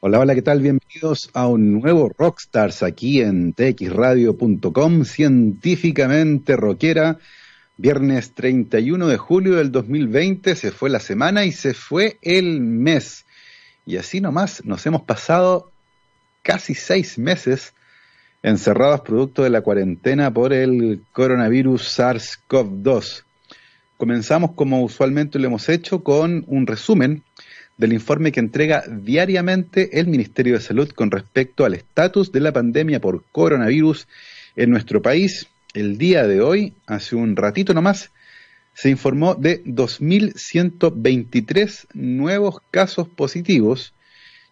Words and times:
Hola, 0.00 0.20
hola, 0.20 0.36
¿qué 0.36 0.42
tal? 0.42 0.60
Bienvenidos 0.60 1.28
a 1.34 1.48
un 1.48 1.80
nuevo 1.80 2.08
Rockstars 2.16 2.84
aquí 2.84 3.20
en 3.20 3.52
txradio.com, 3.52 5.04
científicamente 5.04 6.54
rockera. 6.54 7.18
Viernes 7.76 8.32
31 8.32 9.08
de 9.08 9.16
julio 9.16 9.56
del 9.56 9.72
2020 9.72 10.54
se 10.54 10.70
fue 10.70 10.88
la 10.88 11.00
semana 11.00 11.46
y 11.46 11.50
se 11.50 11.74
fue 11.74 12.16
el 12.22 12.60
mes. 12.60 13.26
Y 13.86 13.96
así 13.96 14.20
nomás 14.20 14.64
nos 14.64 14.86
hemos 14.86 15.02
pasado 15.02 15.72
casi 16.42 16.76
seis 16.76 17.18
meses 17.18 17.74
encerrados 18.44 19.00
producto 19.00 19.42
de 19.42 19.50
la 19.50 19.62
cuarentena 19.62 20.32
por 20.32 20.52
el 20.52 21.02
coronavirus 21.10 21.98
SARS-CoV-2. 21.98 23.24
Comenzamos 23.96 24.52
como 24.52 24.80
usualmente 24.84 25.40
lo 25.40 25.48
hemos 25.48 25.68
hecho 25.68 26.04
con 26.04 26.44
un 26.46 26.68
resumen 26.68 27.24
del 27.78 27.94
informe 27.94 28.32
que 28.32 28.40
entrega 28.40 28.84
diariamente 28.86 29.98
el 30.00 30.08
Ministerio 30.08 30.54
de 30.54 30.60
Salud 30.60 30.90
con 30.90 31.10
respecto 31.10 31.64
al 31.64 31.72
estatus 31.74 32.30
de 32.32 32.40
la 32.40 32.52
pandemia 32.52 33.00
por 33.00 33.24
coronavirus 33.30 34.06
en 34.56 34.68
nuestro 34.70 35.00
país. 35.00 35.46
El 35.74 35.96
día 35.96 36.26
de 36.26 36.42
hoy, 36.42 36.74
hace 36.86 37.14
un 37.14 37.36
ratito 37.36 37.72
nomás, 37.72 38.10
se 38.74 38.90
informó 38.90 39.36
de 39.36 39.62
2.123 39.64 41.86
nuevos 41.94 42.56
casos 42.70 43.08
positivos, 43.08 43.94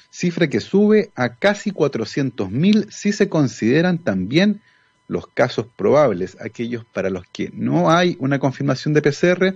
cifra 0.09 0.50
que 0.50 0.59
sube 0.59 1.12
a 1.14 1.36
casi 1.36 1.70
400.000 1.72 2.89
si 2.89 3.12
se 3.12 3.30
consideran 3.30 4.00
también 4.00 4.62
los 5.09 5.27
casos 5.27 5.66
probables, 5.76 6.38
aquellos 6.40 6.86
para 6.86 7.09
los 7.09 7.26
que 7.31 7.52
no 7.54 7.91
hay 7.91 8.16
una 8.20 8.40
confirmación 8.40 8.94
de 8.94 9.02
PCR, 9.02 9.55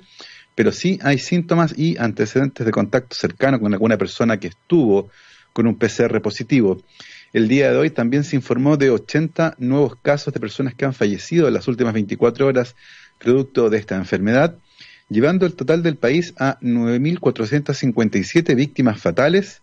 pero 0.55 0.71
sí 0.71 0.99
hay 1.01 1.19
síntomas 1.19 1.77
y 1.77 1.95
antecedentes 1.97 2.65
de 2.65 2.71
contacto 2.71 3.15
cercano 3.15 3.59
con 3.59 3.71
alguna 3.71 3.97
persona 3.97 4.37
que 4.37 4.47
estuvo 4.47 5.09
con 5.53 5.67
un 5.67 5.77
PCR 5.77 6.21
positivo. 6.21 6.81
El 7.31 7.47
día 7.47 7.71
de 7.71 7.77
hoy 7.77 7.91
también 7.91 8.23
se 8.23 8.35
informó 8.35 8.77
de 8.77 8.89
80 8.89 9.55
nuevos 9.59 9.95
casos 10.01 10.33
de 10.33 10.39
personas 10.39 10.73
que 10.73 10.85
han 10.85 10.93
fallecido 10.93 11.47
en 11.47 11.53
las 11.53 11.67
últimas 11.67 11.93
24 11.93 12.47
horas 12.47 12.75
producto 13.19 13.69
de 13.69 13.77
esta 13.77 13.95
enfermedad, 13.95 14.57
llevando 15.09 15.45
el 15.45 15.53
total 15.53 15.83
del 15.83 15.97
país 15.97 16.33
a 16.37 16.59
9.457 16.61 18.55
víctimas 18.55 18.99
fatales, 18.99 19.61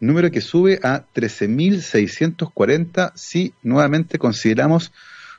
número 0.00 0.30
que 0.30 0.42
sube 0.42 0.80
a 0.82 1.04
13.640 1.14 3.12
si 3.14 3.54
nuevamente 3.62 4.18
consideramos 4.18 4.92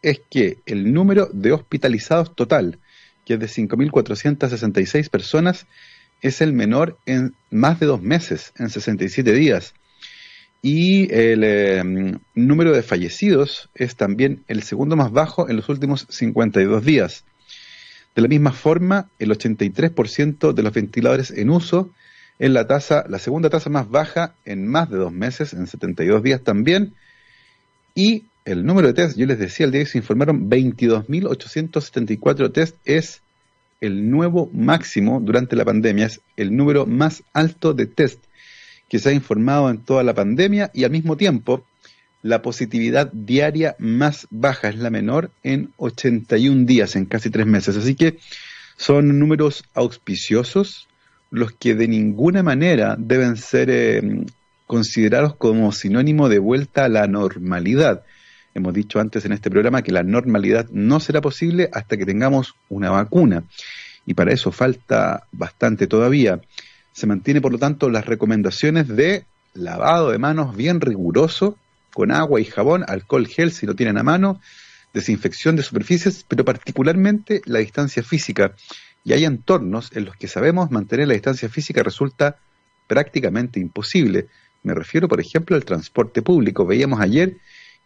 es 0.00 0.22
que 0.30 0.56
el 0.64 0.94
número 0.94 1.28
de 1.30 1.52
hospitalizados 1.52 2.34
total, 2.34 2.78
que 3.26 3.34
es 3.34 3.40
de 3.40 3.46
5.466 3.46 5.10
personas, 5.10 5.66
es 6.22 6.40
el 6.40 6.54
menor 6.54 6.96
en 7.04 7.34
más 7.50 7.78
de 7.78 7.84
dos 7.84 8.00
meses, 8.00 8.54
en 8.56 8.70
67 8.70 9.34
días. 9.34 9.74
Y 10.60 11.12
el 11.14 11.44
em, 11.44 12.18
número 12.34 12.72
de 12.72 12.82
fallecidos 12.82 13.70
es 13.74 13.94
también 13.96 14.42
el 14.48 14.62
segundo 14.62 14.96
más 14.96 15.12
bajo 15.12 15.48
en 15.48 15.56
los 15.56 15.68
últimos 15.68 16.06
52 16.08 16.84
días. 16.84 17.24
De 18.16 18.22
la 18.22 18.28
misma 18.28 18.52
forma, 18.52 19.08
el 19.20 19.30
83% 19.30 20.52
de 20.52 20.62
los 20.62 20.72
ventiladores 20.72 21.30
en 21.30 21.50
uso 21.50 21.92
es 22.40 22.50
la 22.50 22.66
tasa, 22.66 23.04
la 23.08 23.20
segunda 23.20 23.50
tasa 23.50 23.70
más 23.70 23.88
baja 23.88 24.34
en 24.44 24.66
más 24.66 24.90
de 24.90 24.96
dos 24.96 25.12
meses, 25.12 25.52
en 25.52 25.68
72 25.68 26.20
días 26.22 26.42
también. 26.42 26.94
Y 27.94 28.24
el 28.44 28.66
número 28.66 28.88
de 28.88 28.94
test, 28.94 29.16
yo 29.16 29.26
les 29.26 29.38
decía, 29.38 29.66
el 29.66 29.72
día 29.72 29.82
que 29.82 29.90
se 29.90 29.98
informaron 29.98 30.50
22.874 30.50 32.52
test, 32.52 32.74
es 32.84 33.22
el 33.80 34.10
nuevo 34.10 34.50
máximo 34.52 35.20
durante 35.20 35.54
la 35.54 35.64
pandemia, 35.64 36.06
es 36.06 36.20
el 36.36 36.56
número 36.56 36.84
más 36.86 37.22
alto 37.32 37.74
de 37.74 37.86
test 37.86 38.18
que 38.88 38.98
se 38.98 39.10
ha 39.10 39.12
informado 39.12 39.70
en 39.70 39.78
toda 39.78 40.02
la 40.02 40.14
pandemia 40.14 40.70
y 40.74 40.84
al 40.84 40.90
mismo 40.90 41.16
tiempo 41.16 41.64
la 42.22 42.42
positividad 42.42 43.10
diaria 43.12 43.76
más 43.78 44.26
baja, 44.30 44.68
es 44.68 44.76
la 44.76 44.90
menor 44.90 45.30
en 45.42 45.72
81 45.76 46.66
días, 46.66 46.96
en 46.96 47.06
casi 47.06 47.30
tres 47.30 47.46
meses. 47.46 47.76
Así 47.76 47.94
que 47.94 48.18
son 48.76 49.18
números 49.18 49.64
auspiciosos 49.74 50.88
los 51.30 51.52
que 51.52 51.74
de 51.74 51.88
ninguna 51.88 52.42
manera 52.42 52.96
deben 52.98 53.36
ser 53.36 53.68
eh, 53.70 54.02
considerados 54.66 55.34
como 55.36 55.72
sinónimo 55.72 56.28
de 56.28 56.38
vuelta 56.38 56.84
a 56.84 56.88
la 56.88 57.06
normalidad. 57.06 58.02
Hemos 58.54 58.74
dicho 58.74 58.98
antes 58.98 59.24
en 59.24 59.32
este 59.32 59.50
programa 59.50 59.82
que 59.82 59.92
la 59.92 60.02
normalidad 60.02 60.68
no 60.70 61.00
será 61.00 61.20
posible 61.20 61.68
hasta 61.72 61.96
que 61.96 62.06
tengamos 62.06 62.54
una 62.68 62.90
vacuna. 62.90 63.44
Y 64.06 64.14
para 64.14 64.32
eso 64.32 64.50
falta 64.52 65.24
bastante 65.32 65.86
todavía. 65.86 66.40
Se 66.98 67.06
mantiene, 67.06 67.40
por 67.40 67.52
lo 67.52 67.58
tanto, 67.58 67.90
las 67.90 68.06
recomendaciones 68.06 68.88
de 68.88 69.24
lavado 69.54 70.10
de 70.10 70.18
manos 70.18 70.56
bien 70.56 70.80
riguroso, 70.80 71.56
con 71.94 72.10
agua 72.10 72.40
y 72.40 72.44
jabón, 72.44 72.84
alcohol 72.88 73.28
gel 73.28 73.52
si 73.52 73.66
lo 73.66 73.76
tienen 73.76 73.98
a 73.98 74.02
mano, 74.02 74.40
desinfección 74.92 75.54
de 75.54 75.62
superficies, 75.62 76.24
pero 76.26 76.44
particularmente 76.44 77.40
la 77.44 77.60
distancia 77.60 78.02
física. 78.02 78.52
Y 79.04 79.12
hay 79.12 79.26
entornos 79.26 79.92
en 79.94 80.06
los 80.06 80.16
que 80.16 80.26
sabemos 80.26 80.72
mantener 80.72 81.06
la 81.06 81.14
distancia 81.14 81.48
física 81.48 81.84
resulta 81.84 82.38
prácticamente 82.88 83.60
imposible. 83.60 84.26
Me 84.64 84.74
refiero, 84.74 85.06
por 85.06 85.20
ejemplo, 85.20 85.54
al 85.54 85.64
transporte 85.64 86.20
público. 86.20 86.66
Veíamos 86.66 87.00
ayer 87.00 87.36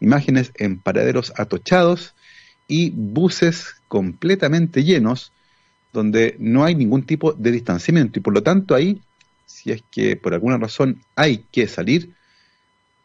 imágenes 0.00 0.52
en 0.56 0.80
paraderos 0.80 1.34
atochados 1.36 2.14
y 2.66 2.88
buses 2.88 3.74
completamente 3.88 4.84
llenos 4.84 5.32
donde 5.92 6.36
no 6.38 6.64
hay 6.64 6.74
ningún 6.74 7.02
tipo 7.02 7.32
de 7.32 7.50
distanciamiento 7.52 8.18
y 8.18 8.22
por 8.22 8.32
lo 8.32 8.42
tanto 8.42 8.74
ahí, 8.74 9.00
si 9.52 9.70
es 9.70 9.84
que 9.90 10.16
por 10.16 10.32
alguna 10.32 10.56
razón 10.56 11.02
hay 11.14 11.44
que 11.52 11.68
salir, 11.68 12.14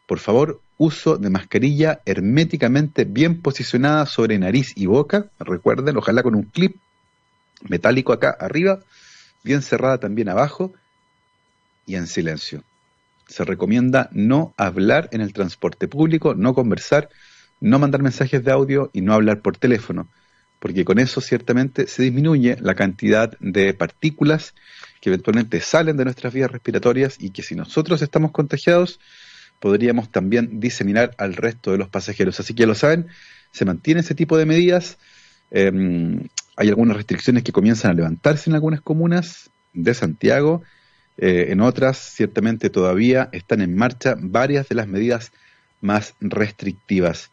por 0.07 0.19
favor, 0.19 0.61
uso 0.77 1.17
de 1.17 1.29
mascarilla 1.29 2.01
herméticamente 2.05 3.03
bien 3.03 3.41
posicionada 3.41 4.05
sobre 4.05 4.39
nariz 4.39 4.71
y 4.75 4.85
boca, 4.85 5.29
recuerden, 5.39 5.97
ojalá 5.97 6.23
con 6.23 6.35
un 6.35 6.43
clip 6.43 6.77
metálico 7.67 8.13
acá 8.13 8.29
arriba, 8.39 8.79
bien 9.43 9.61
cerrada 9.61 9.99
también 9.99 10.29
abajo 10.29 10.73
y 11.85 11.95
en 11.95 12.07
silencio. 12.07 12.63
Se 13.27 13.43
recomienda 13.43 14.09
no 14.13 14.53
hablar 14.55 15.09
en 15.11 15.19
el 15.19 15.33
transporte 15.33 15.89
público, 15.89 16.33
no 16.33 16.53
conversar, 16.53 17.09
no 17.59 17.77
mandar 17.77 18.01
mensajes 18.01 18.41
de 18.43 18.51
audio 18.51 18.89
y 18.93 19.01
no 19.01 19.13
hablar 19.13 19.41
por 19.41 19.57
teléfono, 19.57 20.07
porque 20.59 20.85
con 20.85 20.97
eso 20.97 21.19
ciertamente 21.19 21.87
se 21.87 22.03
disminuye 22.03 22.55
la 22.61 22.75
cantidad 22.75 23.37
de 23.39 23.73
partículas 23.73 24.53
que 25.01 25.09
eventualmente 25.09 25.59
salen 25.61 25.97
de 25.97 26.05
nuestras 26.05 26.33
vías 26.33 26.51
respiratorias 26.51 27.17
y 27.19 27.29
que 27.29 27.43
si 27.43 27.55
nosotros 27.55 28.01
estamos 28.01 28.31
contagiados, 28.31 28.99
podríamos 29.59 30.11
también 30.11 30.59
diseminar 30.59 31.11
al 31.17 31.35
resto 31.35 31.71
de 31.71 31.77
los 31.77 31.89
pasajeros. 31.89 32.39
Así 32.39 32.53
que 32.53 32.65
lo 32.65 32.75
saben, 32.75 33.07
se 33.51 33.65
mantiene 33.65 34.01
ese 34.01 34.15
tipo 34.15 34.37
de 34.37 34.45
medidas. 34.45 34.97
Em, 35.51 36.27
hay 36.55 36.69
algunas 36.69 36.97
restricciones 36.97 37.43
que 37.43 37.51
comienzan 37.51 37.91
a 37.91 37.93
levantarse 37.93 38.49
en 38.49 38.55
algunas 38.55 38.81
comunas 38.81 39.49
de 39.73 39.93
Santiago. 39.93 40.63
Eh, 41.17 41.47
en 41.49 41.61
otras, 41.61 41.97
ciertamente 41.97 42.69
todavía 42.69 43.29
están 43.31 43.61
en 43.61 43.75
marcha 43.75 44.15
varias 44.19 44.69
de 44.69 44.75
las 44.75 44.87
medidas 44.87 45.31
más 45.81 46.15
restrictivas. 46.19 47.31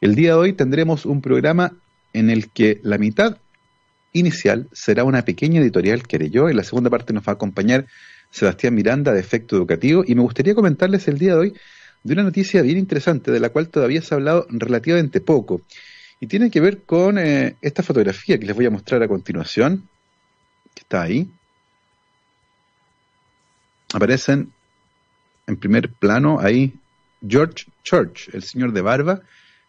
El 0.00 0.14
día 0.14 0.30
de 0.30 0.36
hoy 0.36 0.52
tendremos 0.52 1.06
un 1.06 1.20
programa 1.20 1.72
en 2.12 2.30
el 2.30 2.50
que 2.50 2.80
la 2.82 2.98
mitad 2.98 3.38
inicial 4.18 4.68
será 4.72 5.04
una 5.04 5.22
pequeña 5.22 5.60
editorial 5.60 6.06
que 6.06 6.16
haré 6.16 6.30
yo. 6.30 6.48
En 6.48 6.56
la 6.56 6.64
segunda 6.64 6.90
parte 6.90 7.12
nos 7.12 7.24
va 7.24 7.32
a 7.32 7.34
acompañar 7.34 7.86
Sebastián 8.30 8.74
Miranda 8.74 9.12
de 9.12 9.20
Efecto 9.20 9.56
Educativo. 9.56 10.04
Y 10.06 10.14
me 10.14 10.22
gustaría 10.22 10.54
comentarles 10.54 11.08
el 11.08 11.18
día 11.18 11.34
de 11.34 11.38
hoy 11.38 11.54
de 12.02 12.12
una 12.12 12.22
noticia 12.22 12.62
bien 12.62 12.78
interesante 12.78 13.30
de 13.30 13.40
la 13.40 13.50
cual 13.50 13.68
todavía 13.68 14.00
se 14.02 14.14
ha 14.14 14.16
hablado 14.16 14.46
relativamente 14.50 15.20
poco. 15.20 15.62
Y 16.20 16.26
tiene 16.28 16.50
que 16.50 16.60
ver 16.60 16.82
con 16.82 17.18
eh, 17.18 17.56
esta 17.60 17.82
fotografía 17.82 18.38
que 18.38 18.46
les 18.46 18.56
voy 18.56 18.66
a 18.66 18.70
mostrar 18.70 19.02
a 19.02 19.08
continuación, 19.08 19.88
que 20.74 20.80
está 20.80 21.02
ahí. 21.02 21.28
Aparecen 23.92 24.52
en 25.46 25.56
primer 25.56 25.92
plano 25.92 26.38
ahí 26.40 26.74
George 27.26 27.66
Church, 27.82 28.28
el 28.32 28.42
señor 28.42 28.72
de 28.72 28.82
barba, 28.82 29.20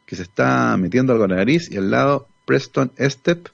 que 0.05 0.15
se 0.15 0.23
está 0.23 0.75
metiendo 0.77 1.13
algo 1.13 1.25
en 1.25 1.31
la 1.31 1.37
nariz, 1.37 1.69
y 1.71 1.77
al 1.77 1.91
lado 1.91 2.27
Preston 2.45 2.91
Estep, 2.97 3.49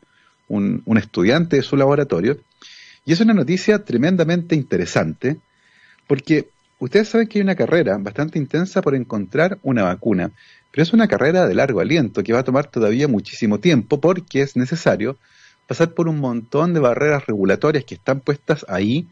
un, 0.53 0.97
estudiante 0.97 1.57
de 1.57 1.61
su 1.61 1.75
laboratorio. 1.75 2.38
Y 3.05 3.13
es 3.13 3.19
una 3.19 3.33
noticia 3.33 3.83
tremendamente 3.83 4.55
interesante, 4.55 5.38
porque 6.07 6.50
ustedes 6.79 7.09
saben 7.09 7.27
que 7.27 7.39
hay 7.39 7.44
una 7.44 7.55
carrera 7.55 7.97
bastante 7.97 8.39
intensa 8.39 8.81
por 8.81 8.95
encontrar 8.95 9.59
una 9.63 9.83
vacuna, 9.83 10.31
pero 10.71 10.83
es 10.83 10.94
una 10.94 11.07
carrera 11.07 11.47
de 11.47 11.55
largo 11.55 11.81
aliento 11.81 12.23
que 12.23 12.33
va 12.33 12.39
a 12.39 12.44
tomar 12.44 12.67
todavía 12.67 13.07
muchísimo 13.07 13.59
tiempo 13.59 14.00
porque 14.00 14.41
es 14.41 14.55
necesario 14.55 15.17
pasar 15.67 15.94
por 15.94 16.07
un 16.07 16.19
montón 16.19 16.73
de 16.73 16.79
barreras 16.79 17.25
regulatorias 17.25 17.85
que 17.85 17.95
están 17.95 18.19
puestas 18.19 18.65
ahí 18.67 19.07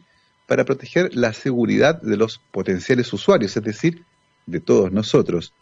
para 0.46 0.64
proteger 0.64 1.14
la 1.14 1.32
seguridad 1.32 2.00
de 2.02 2.16
los 2.16 2.40
potenciales 2.50 3.12
usuarios, 3.12 3.56
es 3.56 3.62
decir, 3.62 4.04
de 4.46 4.60
todos 4.60 4.92
nosotros. 4.92 5.54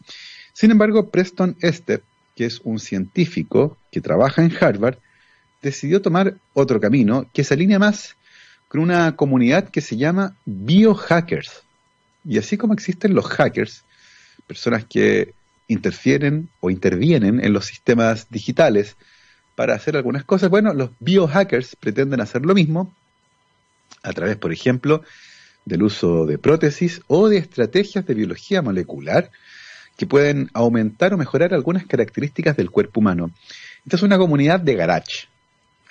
Sin 0.53 0.71
embargo, 0.71 1.09
Preston 1.09 1.55
Estep, 1.61 2.03
que 2.35 2.45
es 2.45 2.61
un 2.63 2.79
científico 2.79 3.77
que 3.91 4.01
trabaja 4.01 4.43
en 4.43 4.51
Harvard, 4.59 4.97
decidió 5.61 6.01
tomar 6.01 6.35
otro 6.53 6.79
camino 6.79 7.29
que 7.33 7.43
se 7.43 7.53
alinea 7.53 7.79
más 7.79 8.15
con 8.67 8.81
una 8.81 9.15
comunidad 9.15 9.69
que 9.69 9.81
se 9.81 9.97
llama 9.97 10.35
biohackers. 10.45 11.63
Y 12.23 12.37
así 12.37 12.57
como 12.57 12.73
existen 12.73 13.13
los 13.13 13.25
hackers, 13.25 13.83
personas 14.47 14.85
que 14.85 15.33
interfieren 15.67 16.49
o 16.59 16.69
intervienen 16.69 17.43
en 17.43 17.53
los 17.53 17.65
sistemas 17.65 18.27
digitales 18.29 18.95
para 19.55 19.75
hacer 19.75 19.97
algunas 19.97 20.23
cosas, 20.23 20.49
bueno, 20.49 20.73
los 20.73 20.91
biohackers 20.99 21.75
pretenden 21.75 22.21
hacer 22.21 22.45
lo 22.45 22.53
mismo 22.53 22.93
a 24.03 24.13
través, 24.13 24.37
por 24.37 24.51
ejemplo, 24.51 25.03
del 25.65 25.83
uso 25.83 26.25
de 26.25 26.37
prótesis 26.37 27.01
o 27.07 27.29
de 27.29 27.37
estrategias 27.37 28.05
de 28.05 28.13
biología 28.13 28.61
molecular 28.61 29.31
que 29.97 30.07
pueden 30.07 30.49
aumentar 30.53 31.13
o 31.13 31.17
mejorar 31.17 31.53
algunas 31.53 31.85
características 31.85 32.57
del 32.57 32.71
cuerpo 32.71 33.01
humano. 33.01 33.31
Esta 33.85 33.97
es 33.97 34.03
una 34.03 34.17
comunidad 34.17 34.59
de 34.59 34.75
garage, 34.75 35.27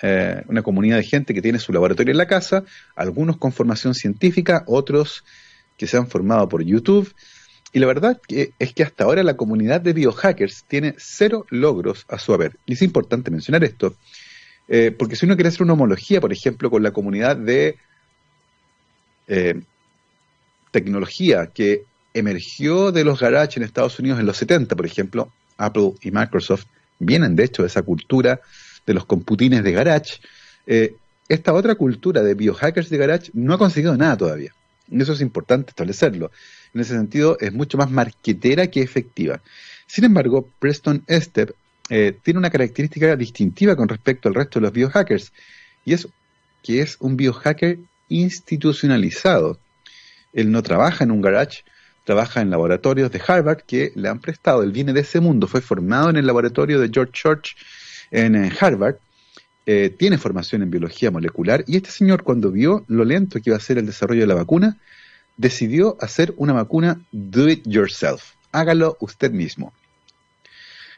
eh, 0.01 0.43
una 0.47 0.63
comunidad 0.63 0.97
de 0.97 1.03
gente 1.03 1.33
que 1.33 1.41
tiene 1.41 1.59
su 1.59 1.71
laboratorio 1.71 2.11
en 2.11 2.17
la 2.17 2.27
casa, 2.27 2.63
algunos 2.95 3.37
con 3.37 3.51
formación 3.51 3.93
científica, 3.93 4.63
otros 4.67 5.23
que 5.77 5.87
se 5.87 5.97
han 5.97 6.07
formado 6.07 6.47
por 6.49 6.63
YouTube. 6.63 7.13
Y 7.73 7.79
la 7.79 7.87
verdad 7.87 8.19
es 8.27 8.73
que 8.73 8.83
hasta 8.83 9.05
ahora 9.05 9.23
la 9.23 9.37
comunidad 9.37 9.79
de 9.79 9.93
biohackers 9.93 10.65
tiene 10.67 10.95
cero 10.97 11.45
logros 11.49 12.05
a 12.09 12.17
su 12.17 12.33
haber. 12.33 12.57
Y 12.65 12.73
es 12.73 12.81
importante 12.81 13.31
mencionar 13.31 13.63
esto, 13.63 13.95
eh, 14.67 14.91
porque 14.91 15.15
si 15.15 15.25
uno 15.25 15.35
quiere 15.35 15.49
hacer 15.49 15.63
una 15.63 15.73
homología, 15.73 16.19
por 16.19 16.33
ejemplo, 16.33 16.69
con 16.69 16.83
la 16.83 16.91
comunidad 16.91 17.37
de 17.37 17.77
eh, 19.27 19.61
tecnología 20.71 21.47
que 21.47 21.85
emergió 22.13 22.91
de 22.91 23.05
los 23.05 23.19
garages 23.19 23.57
en 23.57 23.63
Estados 23.63 23.99
Unidos 23.99 24.19
en 24.19 24.25
los 24.25 24.37
70, 24.37 24.75
por 24.75 24.85
ejemplo, 24.85 25.31
Apple 25.57 25.93
y 26.01 26.11
Microsoft 26.11 26.65
vienen 26.99 27.35
de 27.35 27.45
hecho 27.45 27.61
de 27.63 27.67
esa 27.67 27.81
cultura 27.81 28.41
de 28.85 28.93
los 28.93 29.05
computines 29.05 29.63
de 29.63 29.71
garage, 29.71 30.19
eh, 30.67 30.95
esta 31.29 31.53
otra 31.53 31.75
cultura 31.75 32.23
de 32.23 32.33
biohackers 32.33 32.89
de 32.89 32.97
garage 32.97 33.31
no 33.33 33.53
ha 33.53 33.57
conseguido 33.57 33.95
nada 33.95 34.17
todavía. 34.17 34.53
Eso 34.91 35.13
es 35.13 35.21
importante 35.21 35.69
establecerlo. 35.69 36.31
En 36.73 36.81
ese 36.81 36.93
sentido, 36.93 37.37
es 37.39 37.53
mucho 37.53 37.77
más 37.77 37.89
marquetera 37.89 38.67
que 38.67 38.81
efectiva. 38.81 39.41
Sin 39.87 40.03
embargo, 40.03 40.49
Preston 40.59 41.03
Estep 41.07 41.51
eh, 41.89 42.17
tiene 42.23 42.39
una 42.39 42.49
característica 42.49 43.15
distintiva 43.15 43.75
con 43.75 43.87
respecto 43.87 44.29
al 44.29 44.35
resto 44.35 44.59
de 44.59 44.63
los 44.63 44.73
biohackers, 44.73 45.31
y 45.85 45.93
es 45.93 46.07
que 46.63 46.81
es 46.81 46.97
un 46.99 47.17
biohacker 47.17 47.79
institucionalizado. 48.09 49.59
Él 50.33 50.51
no 50.51 50.61
trabaja 50.63 51.03
en 51.03 51.11
un 51.11 51.21
garage, 51.21 51.63
trabaja 52.05 52.41
en 52.41 52.49
laboratorios 52.49 53.11
de 53.11 53.21
Harvard 53.25 53.63
que 53.65 53.91
le 53.95 54.09
han 54.09 54.19
prestado, 54.19 54.63
él 54.63 54.71
viene 54.71 54.93
de 54.93 55.01
ese 55.01 55.19
mundo, 55.19 55.47
fue 55.47 55.61
formado 55.61 56.09
en 56.09 56.17
el 56.17 56.25
laboratorio 56.25 56.79
de 56.79 56.89
George 56.93 57.13
Church 57.13 57.55
en 58.11 58.51
Harvard, 58.59 58.97
eh, 59.65 59.89
tiene 59.97 60.17
formación 60.17 60.63
en 60.63 60.71
biología 60.71 61.11
molecular 61.11 61.63
y 61.67 61.77
este 61.77 61.91
señor 61.91 62.23
cuando 62.23 62.51
vio 62.51 62.83
lo 62.87 63.05
lento 63.05 63.39
que 63.39 63.51
iba 63.51 63.57
a 63.57 63.61
ser 63.61 63.77
el 63.77 63.85
desarrollo 63.85 64.21
de 64.21 64.27
la 64.27 64.35
vacuna, 64.35 64.77
decidió 65.37 65.97
hacer 66.01 66.33
una 66.37 66.53
vacuna 66.53 67.01
do 67.11 67.47
it 67.47 67.65
yourself, 67.65 68.33
hágalo 68.51 68.97
usted 68.99 69.31
mismo. 69.31 69.73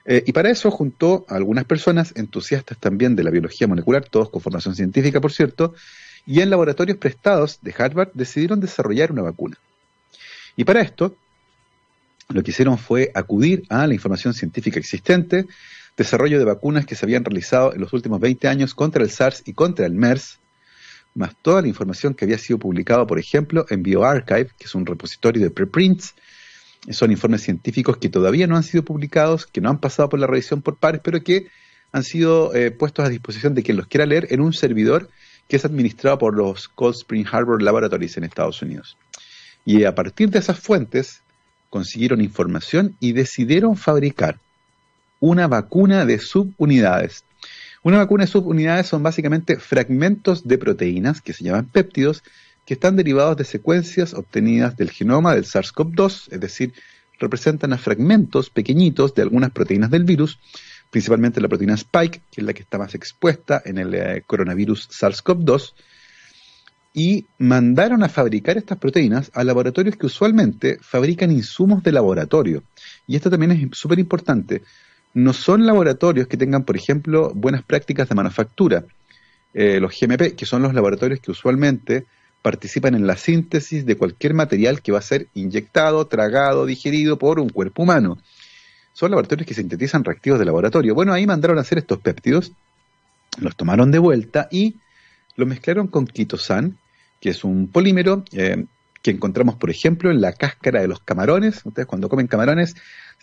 Eh, 0.05 0.23
y 0.25 0.33
para 0.33 0.49
eso 0.49 0.69
juntó 0.71 1.25
a 1.29 1.35
algunas 1.35 1.65
personas 1.65 2.13
entusiastas 2.15 2.77
también 2.77 3.15
de 3.15 3.23
la 3.23 3.31
biología 3.31 3.67
molecular, 3.67 4.03
todos 4.05 4.29
con 4.29 4.41
formación 4.41 4.75
científica, 4.75 5.21
por 5.21 5.31
cierto, 5.31 5.73
y 6.25 6.41
en 6.41 6.49
laboratorios 6.49 6.97
prestados 6.97 7.59
de 7.61 7.73
Harvard 7.77 8.09
decidieron 8.13 8.59
desarrollar 8.59 9.11
una 9.11 9.21
vacuna. 9.21 9.57
Y 10.55 10.63
para 10.63 10.81
esto, 10.81 11.15
lo 12.29 12.43
que 12.43 12.51
hicieron 12.51 12.77
fue 12.77 13.11
acudir 13.13 13.63
a 13.69 13.87
la 13.87 13.93
información 13.93 14.33
científica 14.33 14.79
existente, 14.79 15.45
desarrollo 15.95 16.39
de 16.39 16.45
vacunas 16.45 16.85
que 16.85 16.95
se 16.95 17.05
habían 17.05 17.23
realizado 17.23 17.73
en 17.73 17.81
los 17.81 17.93
últimos 17.93 18.19
20 18.19 18.47
años 18.47 18.73
contra 18.73 19.03
el 19.03 19.09
SARS 19.09 19.43
y 19.45 19.53
contra 19.53 19.85
el 19.85 19.93
MERS, 19.93 20.39
más 21.15 21.35
toda 21.41 21.61
la 21.61 21.67
información 21.67 22.15
que 22.15 22.25
había 22.25 22.37
sido 22.37 22.57
publicada, 22.57 23.05
por 23.05 23.19
ejemplo, 23.19 23.65
en 23.69 23.83
BioArchive, 23.83 24.49
que 24.57 24.65
es 24.65 24.75
un 24.75 24.85
repositorio 24.85 25.43
de 25.43 25.51
preprints. 25.51 26.15
Son 26.89 27.11
informes 27.11 27.43
científicos 27.43 27.97
que 27.97 28.09
todavía 28.09 28.47
no 28.47 28.57
han 28.57 28.63
sido 28.63 28.83
publicados, 28.83 29.45
que 29.45 29.61
no 29.61 29.69
han 29.69 29.79
pasado 29.79 30.09
por 30.09 30.19
la 30.19 30.27
revisión 30.27 30.61
por 30.61 30.77
pares, 30.77 31.01
pero 31.03 31.23
que 31.23 31.47
han 31.91 32.03
sido 32.03 32.53
eh, 32.55 32.71
puestos 32.71 33.05
a 33.05 33.09
disposición 33.09 33.53
de 33.53 33.61
quien 33.61 33.77
los 33.77 33.87
quiera 33.87 34.05
leer 34.05 34.27
en 34.31 34.41
un 34.41 34.53
servidor 34.53 35.09
que 35.47 35.57
es 35.57 35.65
administrado 35.65 36.17
por 36.17 36.35
los 36.35 36.67
Cold 36.67 36.95
Spring 36.95 37.25
Harbor 37.31 37.61
Laboratories 37.61 38.17
en 38.17 38.23
Estados 38.23 38.61
Unidos. 38.61 38.97
Y 39.65 39.83
a 39.83 39.93
partir 39.93 40.29
de 40.29 40.39
esas 40.39 40.59
fuentes 40.59 41.21
consiguieron 41.69 42.21
información 42.21 42.95
y 42.99 43.13
decidieron 43.13 43.77
fabricar 43.77 44.39
una 45.23 45.47
vacuna 45.47 46.05
de 46.05 46.19
subunidades. 46.19 47.23
Una 47.81 47.99
vacuna 47.99 48.25
de 48.25 48.31
subunidades 48.31 48.87
son 48.87 49.03
básicamente 49.03 49.55
fragmentos 49.55 50.45
de 50.45 50.57
proteínas 50.57 51.21
que 51.21 51.31
se 51.31 51.45
llaman 51.45 51.67
péptidos 51.67 52.23
que 52.65 52.73
están 52.73 52.97
derivados 52.97 53.37
de 53.37 53.45
secuencias 53.45 54.13
obtenidas 54.13 54.75
del 54.75 54.91
genoma 54.91 55.33
del 55.33 55.45
SARS-CoV-2, 55.45 56.27
es 56.29 56.39
decir, 56.41 56.73
representan 57.19 57.71
a 57.71 57.77
fragmentos 57.77 58.49
pequeñitos 58.49 59.15
de 59.15 59.21
algunas 59.21 59.51
proteínas 59.51 59.89
del 59.89 60.03
virus, 60.03 60.39
principalmente 60.91 61.39
la 61.39 61.47
proteína 61.47 61.75
Spike, 61.75 62.19
que 62.29 62.41
es 62.41 62.45
la 62.45 62.51
que 62.51 62.63
está 62.63 62.77
más 62.77 62.93
expuesta 62.93 63.61
en 63.63 63.77
el 63.77 63.93
eh, 63.93 64.23
coronavirus 64.27 64.89
SARS-CoV-2, 64.89 65.73
y 66.93 67.27
mandaron 67.37 68.03
a 68.03 68.09
fabricar 68.09 68.57
estas 68.57 68.77
proteínas 68.77 69.31
a 69.33 69.45
laboratorios 69.45 69.95
que 69.95 70.07
usualmente 70.07 70.79
fabrican 70.81 71.31
insumos 71.31 71.81
de 71.81 71.93
laboratorio. 71.93 72.63
Y 73.07 73.15
esto 73.15 73.29
también 73.29 73.51
es 73.53 73.77
súper 73.77 73.99
importante. 73.99 74.63
No 75.13 75.33
son 75.33 75.65
laboratorios 75.65 76.27
que 76.27 76.37
tengan, 76.37 76.63
por 76.63 76.75
ejemplo, 76.75 77.31
buenas 77.35 77.63
prácticas 77.63 78.09
de 78.09 78.15
manufactura. 78.15 78.83
Eh, 79.53 79.79
los 79.79 79.93
GMP, 79.99 80.35
que 80.35 80.45
son 80.45 80.63
los 80.63 80.73
laboratorios 80.73 81.19
que 81.19 81.31
usualmente 81.31 82.05
participan 82.41 82.95
en 82.95 83.07
la 83.07 83.15
síntesis 83.15 83.85
de 83.85 83.95
cualquier 83.95 84.33
material 84.33 84.81
que 84.81 84.91
va 84.91 84.99
a 84.99 85.03
ser 85.03 85.27
inyectado, 85.33 86.05
tragado, 86.07 86.65
digerido 86.65 87.17
por 87.17 87.39
un 87.39 87.49
cuerpo 87.49 87.83
humano. 87.83 88.17
Son 88.91 89.11
laboratorios 89.11 89.47
que 89.47 89.53
sintetizan 89.53 90.03
reactivos 90.03 90.39
de 90.39 90.45
laboratorio. 90.45 90.93
Bueno, 90.93 91.13
ahí 91.13 91.25
mandaron 91.25 91.57
a 91.57 91.61
hacer 91.61 91.77
estos 91.77 91.99
péptidos, 91.99 92.51
los 93.39 93.55
tomaron 93.55 93.91
de 93.91 93.99
vuelta 93.99 94.47
y 94.51 94.75
los 95.35 95.47
mezclaron 95.47 95.87
con 95.87 96.05
quitosan, 96.05 96.77
que 97.19 97.29
es 97.29 97.43
un 97.43 97.67
polímero 97.67 98.23
eh, 98.33 98.65
que 99.03 99.11
encontramos, 99.11 99.55
por 99.57 99.69
ejemplo, 99.69 100.09
en 100.09 100.21
la 100.21 100.31
cáscara 100.33 100.81
de 100.81 100.87
los 100.87 101.01
camarones. 101.01 101.61
Ustedes 101.65 101.85
cuando 101.85 102.09
comen 102.09 102.25
camarones, 102.25 102.75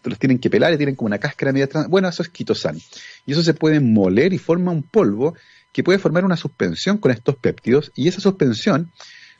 los 0.04 0.18
tienen 0.18 0.38
que 0.38 0.50
pelar 0.50 0.72
y 0.72 0.76
tienen 0.76 0.94
como 0.94 1.06
una 1.06 1.18
cáscara 1.18 1.52
media 1.52 1.68
Bueno, 1.88 2.08
eso 2.08 2.22
es 2.22 2.28
quitosan. 2.28 2.78
Y 3.26 3.32
eso 3.32 3.42
se 3.42 3.54
puede 3.54 3.80
moler 3.80 4.32
y 4.32 4.38
forma 4.38 4.70
un 4.70 4.82
polvo 4.82 5.34
que 5.72 5.82
puede 5.82 5.98
formar 5.98 6.24
una 6.24 6.36
suspensión 6.36 6.98
con 6.98 7.10
estos 7.10 7.36
péptidos 7.36 7.92
y 7.96 8.08
esa 8.08 8.20
suspensión 8.20 8.92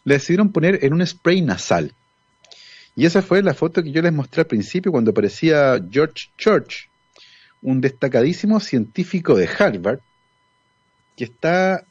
la 0.04 0.14
decidieron 0.14 0.50
poner 0.50 0.82
en 0.82 0.94
un 0.94 1.06
spray 1.06 1.42
nasal. 1.42 1.92
Y 2.96 3.04
esa 3.04 3.22
fue 3.22 3.42
la 3.42 3.54
foto 3.54 3.82
que 3.82 3.92
yo 3.92 4.02
les 4.02 4.12
mostré 4.12 4.40
al 4.40 4.46
principio 4.46 4.92
cuando 4.92 5.10
aparecía 5.10 5.80
George 5.90 6.30
Church, 6.38 6.88
un 7.62 7.80
destacadísimo 7.80 8.60
científico 8.60 9.36
de 9.36 9.48
Harvard, 9.58 10.00
que 11.16 11.24
está 11.24 11.84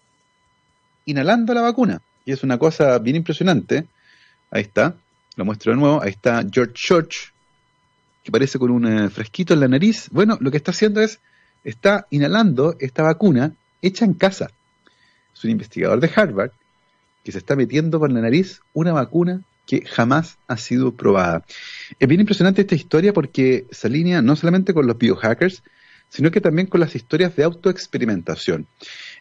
inhalando 1.05 1.53
la 1.53 1.61
vacuna. 1.61 2.01
Y 2.25 2.31
es 2.31 2.43
una 2.43 2.57
cosa 2.57 2.97
bien 2.99 3.15
impresionante. 3.17 3.85
Ahí 4.51 4.61
está, 4.61 4.95
lo 5.35 5.45
muestro 5.45 5.71
de 5.71 5.77
nuevo. 5.77 6.01
Ahí 6.01 6.09
está 6.09 6.43
George 6.51 6.73
Church, 6.73 7.33
que 8.23 8.31
parece 8.31 8.57
con 8.59 8.71
un 8.71 8.85
eh, 8.85 9.09
fresquito 9.09 9.53
en 9.53 9.59
la 9.59 9.67
nariz. 9.67 10.09
Bueno, 10.11 10.37
lo 10.41 10.51
que 10.51 10.57
está 10.57 10.71
haciendo 10.71 11.01
es, 11.01 11.19
está 11.63 12.07
inhalando 12.09 12.75
esta 12.79 13.03
vacuna 13.03 13.53
hecha 13.81 14.05
en 14.05 14.13
casa. 14.13 14.51
Es 15.33 15.43
un 15.43 15.51
investigador 15.51 15.99
de 15.99 16.11
Harvard 16.15 16.51
que 17.23 17.31
se 17.31 17.37
está 17.37 17.55
metiendo 17.55 17.99
por 17.99 18.11
la 18.11 18.21
nariz 18.21 18.61
una 18.73 18.91
vacuna 18.91 19.41
que 19.65 19.85
jamás 19.85 20.37
ha 20.47 20.57
sido 20.57 20.95
probada. 20.95 21.45
Es 21.99 22.07
bien 22.07 22.21
impresionante 22.21 22.61
esta 22.61 22.75
historia 22.75 23.13
porque 23.13 23.67
se 23.69 23.87
alinea 23.87 24.21
no 24.21 24.35
solamente 24.35 24.73
con 24.73 24.87
los 24.87 24.97
biohackers, 24.97 25.61
sino 26.09 26.31
que 26.31 26.41
también 26.41 26.67
con 26.67 26.79
las 26.79 26.95
historias 26.95 27.35
de 27.35 27.43
autoexperimentación. 27.43 28.65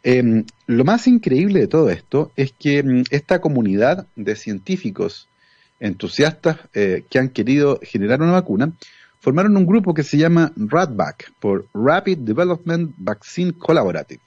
Em, 0.02 0.44
lo 0.66 0.84
más 0.84 1.06
increíble 1.06 1.60
de 1.60 1.68
todo 1.68 1.90
esto 1.90 2.32
es 2.36 2.52
que 2.52 2.78
em, 2.78 3.04
esta 3.10 3.40
comunidad 3.40 4.06
de 4.16 4.36
científicos 4.36 5.28
entusiastas 5.80 6.58
eh, 6.74 7.04
que 7.08 7.18
han 7.18 7.28
querido 7.28 7.78
generar 7.82 8.20
una 8.22 8.32
vacuna 8.32 8.72
formaron 9.20 9.56
un 9.56 9.66
grupo 9.66 9.94
que 9.94 10.02
se 10.02 10.16
llama 10.16 10.52
RADVAC, 10.56 11.32
por 11.40 11.66
Rapid 11.74 12.18
Development 12.18 12.94
Vaccine 12.96 13.52
Collaborative. 13.52 14.20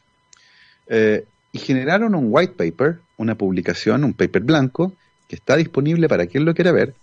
Eh, 0.88 1.26
y 1.54 1.60
generaron 1.60 2.16
un 2.16 2.28
white 2.30 2.54
paper, 2.54 3.00
una 3.18 3.36
publicación, 3.36 4.04
un 4.04 4.14
paper 4.14 4.44
blanco, 4.44 4.94
que 5.28 5.36
está 5.36 5.56
disponible 5.56 6.08
para 6.08 6.28
quien 6.28 6.46
lo 6.46 6.54
quiera 6.54 6.72
ver, 6.72 6.94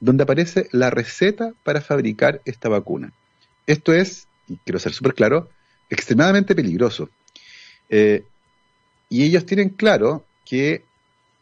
donde 0.00 0.24
aparece 0.24 0.68
la 0.72 0.90
receta 0.90 1.52
para 1.62 1.80
fabricar 1.80 2.40
esta 2.44 2.68
vacuna. 2.68 3.12
Esto 3.66 3.92
es, 3.92 4.26
y 4.48 4.56
quiero 4.64 4.78
ser 4.78 4.92
súper 4.92 5.14
claro, 5.14 5.48
extremadamente 5.90 6.54
peligroso. 6.54 7.08
Eh, 7.88 8.24
y 9.08 9.22
ellos 9.22 9.46
tienen 9.46 9.70
claro 9.70 10.24
que 10.44 10.82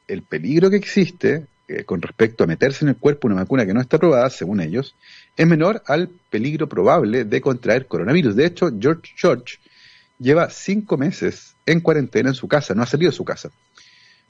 el 0.08 0.22
peligro 0.22 0.70
que 0.70 0.76
existe 0.76 1.46
eh, 1.66 1.84
con 1.84 2.02
respecto 2.02 2.44
a 2.44 2.46
meterse 2.46 2.84
en 2.84 2.90
el 2.90 2.96
cuerpo 2.96 3.26
una 3.26 3.36
vacuna 3.36 3.64
que 3.64 3.72
no 3.72 3.80
está 3.80 3.96
aprobada, 3.96 4.28
según 4.30 4.60
ellos, 4.60 4.94
es 5.36 5.46
menor 5.46 5.82
al 5.86 6.08
peligro 6.30 6.68
probable 6.68 7.24
de 7.24 7.40
contraer 7.40 7.86
coronavirus. 7.86 8.36
De 8.36 8.46
hecho, 8.46 8.70
George 8.78 9.12
George 9.16 9.58
lleva 10.18 10.50
cinco 10.50 10.96
meses 10.96 11.54
en 11.66 11.80
cuarentena 11.80 12.30
en 12.30 12.34
su 12.34 12.48
casa, 12.48 12.74
no 12.74 12.82
ha 12.82 12.86
salido 12.86 13.10
de 13.10 13.16
su 13.16 13.24
casa 13.24 13.50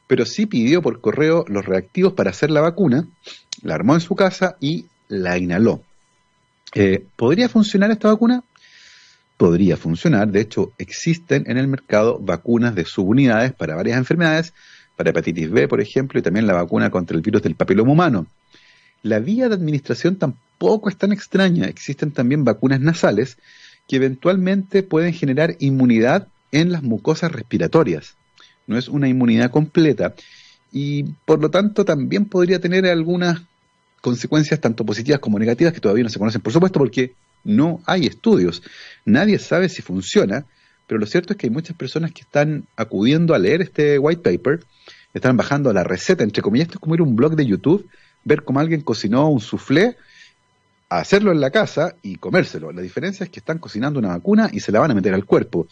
pero 0.06 0.26
sí 0.26 0.46
pidió 0.46 0.82
por 0.82 1.00
correo 1.00 1.44
los 1.48 1.64
reactivos 1.64 2.12
para 2.12 2.30
hacer 2.30 2.50
la 2.50 2.60
vacuna, 2.60 3.06
la 3.62 3.74
armó 3.74 3.94
en 3.94 4.00
su 4.00 4.14
casa 4.14 4.56
y 4.60 4.86
la 5.08 5.38
inhaló. 5.38 5.82
Eh, 6.74 7.04
¿Podría 7.16 7.48
funcionar 7.48 7.90
esta 7.90 8.08
vacuna? 8.08 8.42
Podría 9.36 9.76
funcionar, 9.76 10.28
de 10.28 10.40
hecho 10.40 10.72
existen 10.78 11.44
en 11.48 11.58
el 11.58 11.66
mercado 11.66 12.18
vacunas 12.20 12.74
de 12.74 12.84
subunidades 12.84 13.52
para 13.52 13.74
varias 13.74 13.98
enfermedades, 13.98 14.52
para 14.96 15.10
hepatitis 15.10 15.50
B, 15.50 15.66
por 15.66 15.80
ejemplo, 15.80 16.18
y 16.18 16.22
también 16.22 16.46
la 16.46 16.54
vacuna 16.54 16.90
contra 16.90 17.16
el 17.16 17.22
virus 17.22 17.42
del 17.42 17.56
papiloma 17.56 17.92
humano. 17.92 18.26
La 19.02 19.18
vía 19.18 19.48
de 19.48 19.54
administración 19.54 20.16
tampoco 20.16 20.88
es 20.88 20.96
tan 20.96 21.12
extraña, 21.12 21.66
existen 21.66 22.12
también 22.12 22.44
vacunas 22.44 22.80
nasales 22.80 23.36
que 23.88 23.96
eventualmente 23.96 24.82
pueden 24.82 25.12
generar 25.12 25.56
inmunidad 25.58 26.28
en 26.52 26.72
las 26.72 26.82
mucosas 26.82 27.32
respiratorias. 27.32 28.14
No 28.66 28.78
es 28.78 28.88
una 28.88 29.08
inmunidad 29.08 29.50
completa. 29.50 30.14
Y 30.72 31.04
por 31.24 31.40
lo 31.40 31.50
tanto 31.50 31.84
también 31.84 32.24
podría 32.24 32.60
tener 32.60 32.86
algunas 32.86 33.42
consecuencias 34.00 34.60
tanto 34.60 34.84
positivas 34.84 35.20
como 35.20 35.38
negativas 35.38 35.72
que 35.72 35.80
todavía 35.80 36.04
no 36.04 36.10
se 36.10 36.18
conocen, 36.18 36.40
por 36.40 36.52
supuesto, 36.52 36.78
porque 36.78 37.12
no 37.44 37.82
hay 37.86 38.06
estudios. 38.06 38.62
Nadie 39.04 39.38
sabe 39.38 39.68
si 39.68 39.82
funciona, 39.82 40.46
pero 40.86 40.98
lo 40.98 41.06
cierto 41.06 41.32
es 41.32 41.38
que 41.38 41.46
hay 41.46 41.52
muchas 41.52 41.76
personas 41.76 42.12
que 42.12 42.22
están 42.22 42.64
acudiendo 42.76 43.34
a 43.34 43.38
leer 43.38 43.62
este 43.62 43.98
white 43.98 44.22
paper, 44.22 44.64
están 45.12 45.36
bajando 45.36 45.72
la 45.72 45.84
receta, 45.84 46.24
entre 46.24 46.42
comillas, 46.42 46.66
esto 46.66 46.78
es 46.78 46.80
como 46.80 46.94
ir 46.94 47.00
a 47.00 47.04
un 47.04 47.14
blog 47.14 47.36
de 47.36 47.46
YouTube, 47.46 47.88
ver 48.24 48.42
cómo 48.42 48.60
alguien 48.60 48.80
cocinó 48.80 49.28
un 49.28 49.40
soufflé, 49.40 49.96
hacerlo 50.88 51.32
en 51.32 51.40
la 51.40 51.50
casa 51.50 51.94
y 52.02 52.16
comérselo. 52.16 52.72
La 52.72 52.82
diferencia 52.82 53.24
es 53.24 53.30
que 53.30 53.40
están 53.40 53.58
cocinando 53.58 53.98
una 53.98 54.08
vacuna 54.08 54.50
y 54.52 54.60
se 54.60 54.72
la 54.72 54.80
van 54.80 54.90
a 54.90 54.94
meter 54.94 55.14
al 55.14 55.24
cuerpo 55.24 55.68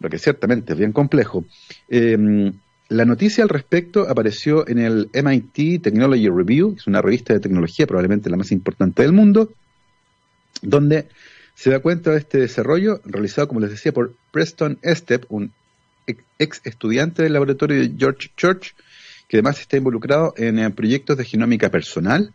lo 0.00 0.08
que 0.08 0.18
ciertamente 0.18 0.72
es 0.72 0.78
bien 0.78 0.92
complejo. 0.92 1.44
Em, 1.88 2.52
la 2.88 3.04
noticia 3.04 3.44
al 3.44 3.50
respecto 3.50 4.08
apareció 4.08 4.66
en 4.66 4.78
el 4.78 5.10
MIT 5.12 5.82
Technology 5.82 6.28
Review, 6.28 6.74
que 6.74 6.80
es 6.80 6.86
una 6.86 7.02
revista 7.02 7.32
de 7.32 7.40
tecnología 7.40 7.86
probablemente 7.86 8.30
la 8.30 8.36
más 8.36 8.50
importante 8.50 9.02
del 9.02 9.12
mundo, 9.12 9.52
donde 10.62 11.08
se 11.54 11.70
da 11.70 11.80
cuenta 11.80 12.12
de 12.12 12.18
este 12.18 12.38
desarrollo 12.38 13.00
realizado, 13.04 13.48
como 13.48 13.60
les 13.60 13.70
decía, 13.70 13.92
por 13.92 14.14
Preston 14.30 14.78
Estep, 14.82 15.24
un 15.28 15.52
ex 16.38 16.60
estudiante 16.64 17.22
del 17.22 17.34
laboratorio 17.34 17.78
de 17.78 17.92
George 17.96 18.30
Church, 18.36 18.74
que 19.28 19.36
además 19.36 19.60
está 19.60 19.76
involucrado 19.76 20.34
en 20.36 20.58
eh, 20.58 20.70
proyectos 20.70 21.16
de 21.16 21.24
genómica 21.24 21.68
personal. 21.68 22.32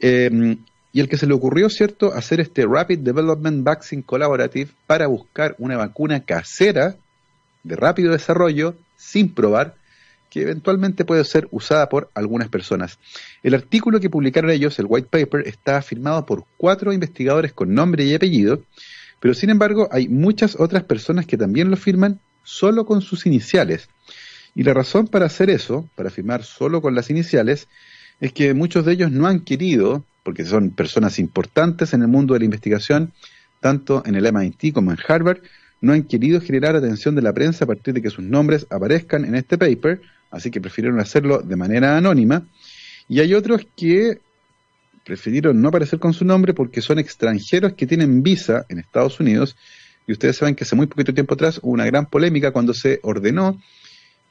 Em, 0.00 0.58
y 0.92 1.00
el 1.00 1.08
que 1.08 1.16
se 1.16 1.26
le 1.26 1.34
ocurrió, 1.34 1.70
¿cierto?, 1.70 2.12
hacer 2.12 2.40
este 2.40 2.66
Rapid 2.66 2.98
Development 2.98 3.62
Vaccine 3.62 4.02
Collaborative 4.02 4.70
para 4.86 5.06
buscar 5.06 5.54
una 5.58 5.76
vacuna 5.76 6.24
casera 6.24 6.96
de 7.62 7.76
rápido 7.76 8.12
desarrollo, 8.12 8.74
sin 8.96 9.32
probar, 9.32 9.76
que 10.30 10.42
eventualmente 10.42 11.04
puede 11.04 11.24
ser 11.24 11.48
usada 11.50 11.88
por 11.88 12.10
algunas 12.14 12.48
personas. 12.48 12.98
El 13.42 13.54
artículo 13.54 14.00
que 14.00 14.10
publicaron 14.10 14.50
ellos, 14.50 14.78
el 14.78 14.86
white 14.88 15.08
paper, 15.10 15.46
está 15.46 15.80
firmado 15.82 16.26
por 16.26 16.44
cuatro 16.56 16.92
investigadores 16.92 17.52
con 17.52 17.74
nombre 17.74 18.04
y 18.04 18.14
apellido, 18.14 18.62
pero 19.20 19.34
sin 19.34 19.50
embargo 19.50 19.88
hay 19.90 20.08
muchas 20.08 20.56
otras 20.58 20.84
personas 20.84 21.26
que 21.26 21.36
también 21.36 21.70
lo 21.70 21.76
firman 21.76 22.20
solo 22.44 22.86
con 22.86 23.00
sus 23.00 23.26
iniciales. 23.26 23.88
Y 24.54 24.62
la 24.62 24.74
razón 24.74 25.06
para 25.06 25.26
hacer 25.26 25.50
eso, 25.50 25.88
para 25.94 26.10
firmar 26.10 26.42
solo 26.44 26.80
con 26.82 26.94
las 26.94 27.10
iniciales, 27.10 27.68
es 28.20 28.32
que 28.32 28.54
muchos 28.54 28.84
de 28.84 28.92
ellos 28.92 29.10
no 29.10 29.26
han 29.26 29.40
querido 29.40 30.04
porque 30.22 30.44
son 30.44 30.70
personas 30.70 31.18
importantes 31.18 31.94
en 31.94 32.02
el 32.02 32.08
mundo 32.08 32.34
de 32.34 32.40
la 32.40 32.44
investigación, 32.44 33.12
tanto 33.60 34.02
en 34.04 34.14
el 34.14 34.30
MIT 34.30 34.74
como 34.74 34.90
en 34.90 34.98
Harvard, 35.06 35.38
no 35.80 35.92
han 35.92 36.02
querido 36.02 36.40
generar 36.40 36.76
atención 36.76 37.14
de 37.14 37.22
la 37.22 37.32
prensa 37.32 37.64
a 37.64 37.68
partir 37.68 37.94
de 37.94 38.02
que 38.02 38.10
sus 38.10 38.24
nombres 38.24 38.66
aparezcan 38.70 39.24
en 39.24 39.34
este 39.34 39.56
paper, 39.56 40.02
así 40.30 40.50
que 40.50 40.60
prefirieron 40.60 41.00
hacerlo 41.00 41.38
de 41.38 41.56
manera 41.56 41.96
anónima. 41.96 42.46
Y 43.08 43.20
hay 43.20 43.34
otros 43.34 43.66
que 43.76 44.20
prefirieron 45.04 45.60
no 45.60 45.68
aparecer 45.68 45.98
con 45.98 46.12
su 46.12 46.24
nombre 46.24 46.52
porque 46.52 46.82
son 46.82 46.98
extranjeros 46.98 47.72
que 47.72 47.86
tienen 47.86 48.22
visa 48.22 48.66
en 48.68 48.78
Estados 48.78 49.20
Unidos. 49.20 49.56
Y 50.06 50.12
ustedes 50.12 50.36
saben 50.36 50.54
que 50.54 50.64
hace 50.64 50.76
muy 50.76 50.86
poquito 50.86 51.14
tiempo 51.14 51.34
atrás 51.34 51.60
hubo 51.62 51.72
una 51.72 51.86
gran 51.86 52.06
polémica 52.06 52.50
cuando 52.50 52.74
se 52.74 53.00
ordenó 53.02 53.58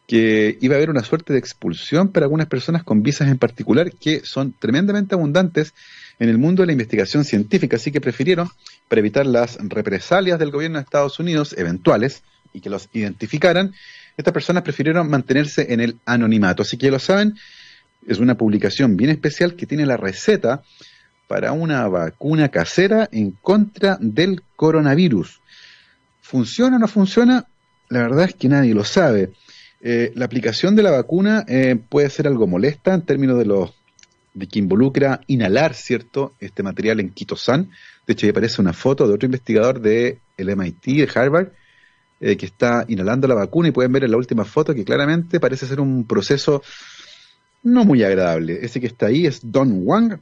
que 0.07 0.57
iba 0.61 0.75
a 0.75 0.77
haber 0.77 0.89
una 0.89 1.03
suerte 1.03 1.33
de 1.33 1.39
expulsión 1.39 2.09
para 2.09 2.25
algunas 2.25 2.47
personas 2.47 2.83
con 2.83 3.03
visas 3.03 3.27
en 3.27 3.37
particular 3.37 3.91
que 3.91 4.21
son 4.23 4.53
tremendamente 4.57 5.15
abundantes 5.15 5.73
en 6.19 6.29
el 6.29 6.37
mundo 6.37 6.63
de 6.63 6.67
la 6.67 6.71
investigación 6.71 7.25
científica, 7.25 7.75
así 7.75 7.91
que 7.91 7.99
prefirieron, 7.99 8.49
para 8.87 8.99
evitar 8.99 9.25
las 9.25 9.57
represalias 9.59 10.39
del 10.39 10.49
gobierno 10.49 10.77
de 10.77 10.83
Estados 10.83 11.19
Unidos 11.19 11.53
eventuales 11.57 12.23
y 12.53 12.61
que 12.61 12.69
los 12.69 12.87
identificaran, 12.93 13.73
estas 14.17 14.33
personas 14.33 14.63
prefirieron 14.63 15.09
mantenerse 15.09 15.71
en 15.71 15.79
el 15.79 15.97
anonimato. 16.05 16.63
Así 16.63 16.77
que 16.77 16.87
ya 16.87 16.91
lo 16.91 16.99
saben, 16.99 17.35
es 18.07 18.19
una 18.19 18.35
publicación 18.35 18.97
bien 18.97 19.11
especial 19.11 19.55
que 19.55 19.65
tiene 19.65 19.85
la 19.85 19.95
receta 19.95 20.63
para 21.27 21.51
una 21.51 21.87
vacuna 21.87 22.49
casera 22.49 23.07
en 23.11 23.31
contra 23.31 23.97
del 24.01 24.41
coronavirus. 24.55 25.39
¿Funciona 26.21 26.77
o 26.77 26.79
no 26.79 26.87
funciona? 26.87 27.45
La 27.89 27.99
verdad 27.99 28.25
es 28.25 28.35
que 28.35 28.49
nadie 28.49 28.73
lo 28.73 28.83
sabe. 28.83 29.31
Eh, 29.81 30.11
la 30.15 30.25
aplicación 30.25 30.75
de 30.75 30.83
la 30.83 30.91
vacuna 30.91 31.45
eh, 31.47 31.77
puede 31.89 32.09
ser 32.09 32.27
algo 32.27 32.47
molesta 32.47 32.93
en 32.93 33.03
términos 33.03 33.37
de 33.37 33.45
los 33.45 33.73
de 34.33 34.47
que 34.47 34.59
involucra 34.59 35.21
inhalar, 35.27 35.73
¿cierto?, 35.73 36.33
este 36.39 36.61
material 36.61 36.99
en 36.99 37.09
quitosan. 37.09 37.71
De 38.05 38.13
hecho, 38.13 38.25
ahí 38.25 38.29
aparece 38.29 38.61
una 38.61 38.73
foto 38.73 39.07
de 39.07 39.13
otro 39.15 39.25
investigador 39.25 39.81
del 39.81 40.19
el 40.37 40.55
MIT, 40.55 40.85
de 40.85 41.09
Harvard, 41.13 41.49
eh, 42.19 42.37
que 42.37 42.45
está 42.45 42.85
inhalando 42.87 43.27
la 43.27 43.35
vacuna 43.35 43.69
y 43.69 43.71
pueden 43.71 43.91
ver 43.91 44.03
en 44.03 44.11
la 44.11 44.17
última 44.17 44.45
foto 44.45 44.73
que 44.73 44.83
claramente 44.83 45.39
parece 45.39 45.67
ser 45.67 45.79
un 45.79 46.05
proceso 46.05 46.61
no 47.63 47.85
muy 47.85 48.03
agradable. 48.03 48.59
Ese 48.61 48.79
que 48.79 48.87
está 48.87 49.07
ahí 49.07 49.25
es 49.25 49.39
Don 49.43 49.81
Wang, 49.83 50.19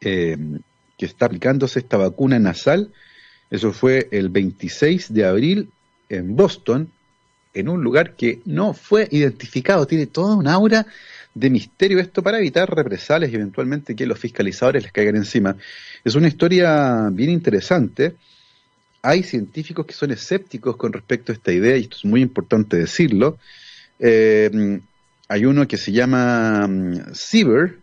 que 0.00 0.36
está 0.98 1.26
aplicándose 1.26 1.78
esta 1.78 1.96
vacuna 1.96 2.38
nasal. 2.38 2.92
Eso 3.50 3.72
fue 3.72 4.08
el 4.10 4.28
26 4.28 5.12
de 5.12 5.24
abril 5.24 5.70
en 6.08 6.36
Boston, 6.36 6.90
en 7.54 7.68
un 7.68 7.82
lugar 7.82 8.14
que 8.14 8.40
no 8.44 8.74
fue 8.74 9.08
identificado, 9.10 9.86
tiene 9.86 10.06
toda 10.06 10.36
un 10.36 10.46
aura 10.46 10.86
de 11.34 11.50
misterio 11.50 11.98
esto 12.00 12.22
para 12.22 12.38
evitar 12.38 12.68
represalias 12.74 13.30
y 13.30 13.36
eventualmente 13.36 13.94
que 13.94 14.06
los 14.06 14.18
fiscalizadores 14.18 14.82
les 14.82 14.92
caigan 14.92 15.16
encima. 15.16 15.56
Es 16.04 16.14
una 16.14 16.28
historia 16.28 17.08
bien 17.12 17.30
interesante. 17.30 18.16
Hay 19.02 19.22
científicos 19.22 19.86
que 19.86 19.94
son 19.94 20.10
escépticos 20.10 20.76
con 20.76 20.92
respecto 20.92 21.32
a 21.32 21.34
esta 21.34 21.52
idea 21.52 21.76
y 21.76 21.82
esto 21.82 21.96
es 21.98 22.04
muy 22.04 22.20
importante 22.20 22.76
decirlo. 22.76 23.38
Eh, 23.98 24.80
hay 25.28 25.44
uno 25.44 25.66
que 25.66 25.78
se 25.78 25.92
llama 25.92 26.66
mm, 26.66 27.14
Sieber, 27.14 27.78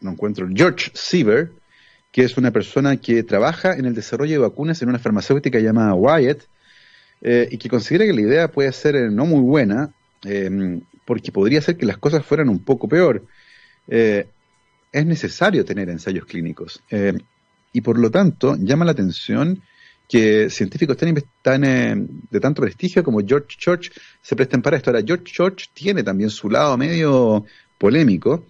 no 0.00 0.12
encuentro, 0.12 0.48
George 0.54 0.90
Sieber, 0.94 1.50
que 2.12 2.22
es 2.22 2.36
una 2.38 2.50
persona 2.50 2.96
que 2.96 3.22
trabaja 3.24 3.74
en 3.74 3.84
el 3.84 3.94
desarrollo 3.94 4.32
de 4.32 4.38
vacunas 4.38 4.80
en 4.80 4.88
una 4.88 4.98
farmacéutica 4.98 5.58
llamada 5.58 5.94
Wyatt, 5.94 6.42
eh, 7.20 7.48
y 7.50 7.58
que 7.58 7.68
considera 7.68 8.04
que 8.06 8.12
la 8.12 8.20
idea 8.20 8.48
puede 8.52 8.72
ser 8.72 8.96
eh, 8.96 9.10
no 9.10 9.26
muy 9.26 9.40
buena, 9.40 9.92
porque 11.04 11.30
podría 11.30 11.60
ser 11.60 11.76
que 11.76 11.84
las 11.84 11.98
cosas 11.98 12.24
fueran 12.24 12.48
un 12.48 12.60
poco 12.60 12.88
peor. 12.88 13.26
es 13.86 14.26
necesario 15.04 15.66
tener 15.66 15.90
ensayos 15.90 16.24
clínicos, 16.24 16.82
y 17.74 17.80
por 17.82 17.98
lo 17.98 18.10
tanto 18.10 18.56
llama 18.56 18.86
la 18.86 18.92
atención 18.92 19.60
que 20.08 20.50
científicos 20.50 20.96
tan, 21.42 22.08
de 22.30 22.40
tanto 22.40 22.62
prestigio 22.62 23.02
como 23.02 23.20
George 23.26 23.56
Church 23.58 23.90
se 24.20 24.36
presten 24.36 24.62
para 24.62 24.76
esto. 24.76 24.90
Ahora, 24.90 25.02
George 25.04 25.24
Church 25.24 25.70
tiene 25.72 26.02
también 26.02 26.30
su 26.30 26.50
lado 26.50 26.76
medio 26.76 27.44
polémico. 27.78 28.46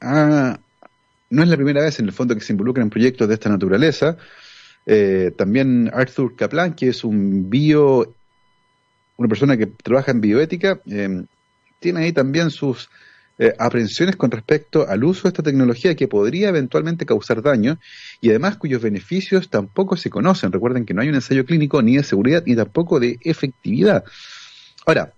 ha, 0.00 0.58
no 1.30 1.42
es 1.42 1.48
la 1.48 1.56
primera 1.56 1.82
vez 1.82 1.98
en 1.98 2.06
el 2.06 2.12
fondo 2.12 2.34
que 2.34 2.40
se 2.40 2.52
involucra 2.52 2.82
en 2.82 2.90
proyectos 2.90 3.28
de 3.28 3.34
esta 3.34 3.48
naturaleza. 3.48 4.16
Eh, 4.86 5.32
también 5.36 5.90
Arthur 5.92 6.36
Kaplan, 6.36 6.74
que 6.74 6.88
es 6.88 7.04
un 7.04 7.48
bio, 7.48 8.14
una 9.16 9.28
persona 9.28 9.56
que 9.56 9.66
trabaja 9.66 10.12
en 10.12 10.20
bioética, 10.20 10.80
eh, 10.86 11.24
tiene 11.80 12.00
ahí 12.00 12.12
también 12.12 12.50
sus 12.50 12.88
eh, 13.36 13.52
aprensiones 13.58 14.14
con 14.14 14.30
respecto 14.30 14.88
al 14.88 15.02
uso 15.02 15.22
de 15.22 15.28
esta 15.30 15.42
tecnología 15.42 15.96
que 15.96 16.06
podría 16.06 16.50
eventualmente 16.50 17.04
causar 17.04 17.42
daño 17.42 17.78
y 18.20 18.30
además 18.30 18.56
cuyos 18.56 18.80
beneficios 18.80 19.50
tampoco 19.50 19.96
se 19.96 20.08
conocen. 20.08 20.52
Recuerden 20.52 20.86
que 20.86 20.94
no 20.94 21.02
hay 21.02 21.08
un 21.08 21.16
ensayo 21.16 21.44
clínico 21.44 21.82
ni 21.82 21.96
de 21.96 22.04
seguridad 22.04 22.44
ni 22.46 22.54
tampoco 22.54 23.00
de 23.00 23.18
efectividad. 23.22 24.04
Ahora, 24.86 25.14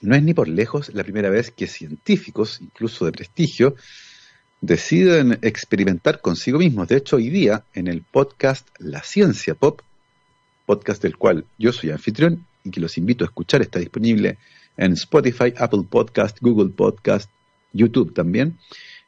no 0.00 0.14
es 0.14 0.22
ni 0.22 0.32
por 0.32 0.46
lejos 0.48 0.94
la 0.94 1.02
primera 1.02 1.28
vez 1.28 1.50
que 1.50 1.66
científicos, 1.66 2.60
incluso 2.60 3.04
de 3.04 3.12
prestigio, 3.12 3.74
deciden 4.60 5.38
experimentar 5.42 6.20
consigo 6.20 6.58
mismos. 6.58 6.86
De 6.88 6.98
hecho, 6.98 7.16
hoy 7.16 7.30
día, 7.30 7.64
en 7.74 7.88
el 7.88 8.02
podcast 8.02 8.68
La 8.78 9.02
Ciencia 9.02 9.54
Pop, 9.54 9.80
podcast 10.66 11.02
del 11.02 11.16
cual 11.16 11.46
yo 11.58 11.72
soy 11.72 11.90
anfitrión 11.90 12.46
y 12.62 12.70
que 12.70 12.80
los 12.80 12.96
invito 12.96 13.24
a 13.24 13.26
escuchar, 13.26 13.60
está 13.60 13.80
disponible 13.80 14.38
en 14.76 14.92
Spotify, 14.92 15.52
Apple 15.56 15.84
Podcast, 15.88 16.38
Google 16.40 16.70
Podcast, 16.70 17.30
YouTube 17.72 18.14
también. 18.14 18.58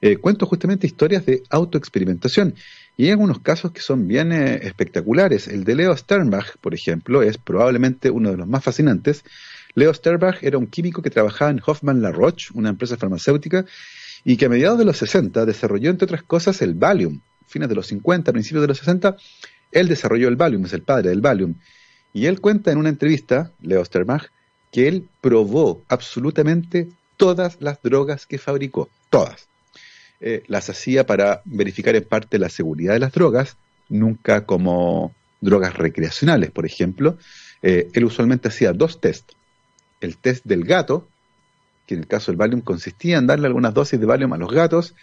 Eh, 0.00 0.16
cuento 0.16 0.46
justamente 0.46 0.86
historias 0.86 1.24
de 1.24 1.42
autoexperimentación 1.48 2.54
y 2.96 3.06
hay 3.06 3.10
algunos 3.10 3.40
casos 3.40 3.72
que 3.72 3.80
son 3.80 4.06
bien 4.06 4.32
eh, 4.32 4.60
espectaculares. 4.62 5.48
El 5.48 5.64
de 5.64 5.74
Leo 5.74 5.96
Sternbach, 5.96 6.56
por 6.60 6.74
ejemplo, 6.74 7.22
es 7.22 7.38
probablemente 7.38 8.10
uno 8.10 8.30
de 8.30 8.36
los 8.36 8.46
más 8.46 8.62
fascinantes. 8.62 9.24
Leo 9.74 9.92
Sternbach 9.92 10.42
era 10.42 10.58
un 10.58 10.68
químico 10.68 11.02
que 11.02 11.10
trabajaba 11.10 11.50
en 11.50 11.60
Hoffman 11.64 12.02
La 12.02 12.12
Roche, 12.12 12.50
una 12.54 12.70
empresa 12.70 12.96
farmacéutica, 12.96 13.64
y 14.24 14.36
que 14.36 14.46
a 14.46 14.48
mediados 14.48 14.78
de 14.78 14.84
los 14.84 14.96
60 14.98 15.44
desarrolló, 15.44 15.90
entre 15.90 16.04
otras 16.04 16.22
cosas, 16.22 16.62
el 16.62 16.74
Valium. 16.74 17.20
Fines 17.46 17.68
de 17.68 17.74
los 17.74 17.88
50, 17.88 18.32
principios 18.32 18.62
de 18.62 18.68
los 18.68 18.78
60, 18.78 19.16
él 19.72 19.88
desarrolló 19.88 20.28
el 20.28 20.36
Valium, 20.36 20.64
es 20.64 20.72
el 20.72 20.82
padre 20.82 21.10
del 21.10 21.20
Valium. 21.20 21.56
Y 22.12 22.26
él 22.26 22.40
cuenta 22.40 22.70
en 22.70 22.78
una 22.78 22.90
entrevista, 22.90 23.50
Leo 23.60 23.84
Stermach, 23.84 24.26
que 24.74 24.88
él 24.88 25.06
probó 25.20 25.84
absolutamente 25.86 26.88
todas 27.16 27.58
las 27.60 27.80
drogas 27.80 28.26
que 28.26 28.38
fabricó, 28.38 28.88
todas. 29.08 29.46
Eh, 30.20 30.42
las 30.48 30.68
hacía 30.68 31.06
para 31.06 31.42
verificar 31.44 31.94
en 31.94 32.02
parte 32.02 32.40
la 32.40 32.48
seguridad 32.48 32.94
de 32.94 32.98
las 32.98 33.12
drogas, 33.12 33.56
nunca 33.88 34.46
como 34.46 35.14
drogas 35.40 35.74
recreacionales, 35.74 36.50
por 36.50 36.66
ejemplo. 36.66 37.16
Eh, 37.62 37.88
él 37.92 38.04
usualmente 38.04 38.48
hacía 38.48 38.72
dos 38.72 39.00
test. 39.00 39.30
El 40.00 40.16
test 40.16 40.44
del 40.44 40.64
gato, 40.64 41.06
que 41.86 41.94
en 41.94 42.00
el 42.00 42.08
caso 42.08 42.32
del 42.32 42.36
Valium 42.36 42.60
consistía 42.60 43.18
en 43.18 43.28
darle 43.28 43.46
algunas 43.46 43.74
dosis 43.74 44.00
de 44.00 44.06
Valium 44.06 44.32
a 44.32 44.38
los 44.38 44.50
gatos, 44.50 44.96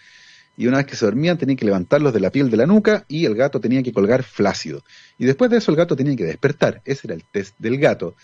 y 0.57 0.67
una 0.67 0.79
vez 0.79 0.85
que 0.85 0.97
se 0.97 1.05
dormían 1.05 1.37
tenían 1.37 1.55
que 1.55 1.63
levantarlos 1.63 2.13
de 2.13 2.19
la 2.19 2.29
piel 2.29 2.51
de 2.51 2.57
la 2.57 2.65
nuca 2.65 3.05
y 3.07 3.25
el 3.25 3.35
gato 3.35 3.61
tenía 3.61 3.81
que 3.83 3.93
colgar 3.93 4.23
flácido. 4.23 4.83
Y 5.17 5.23
después 5.23 5.49
de 5.49 5.59
eso 5.59 5.71
el 5.71 5.77
gato 5.77 5.95
tenía 5.95 6.17
que 6.17 6.25
despertar, 6.25 6.81
ese 6.83 7.07
era 7.07 7.13
el 7.13 7.23
test 7.23 7.55
del 7.57 7.77
gato. 7.77 8.15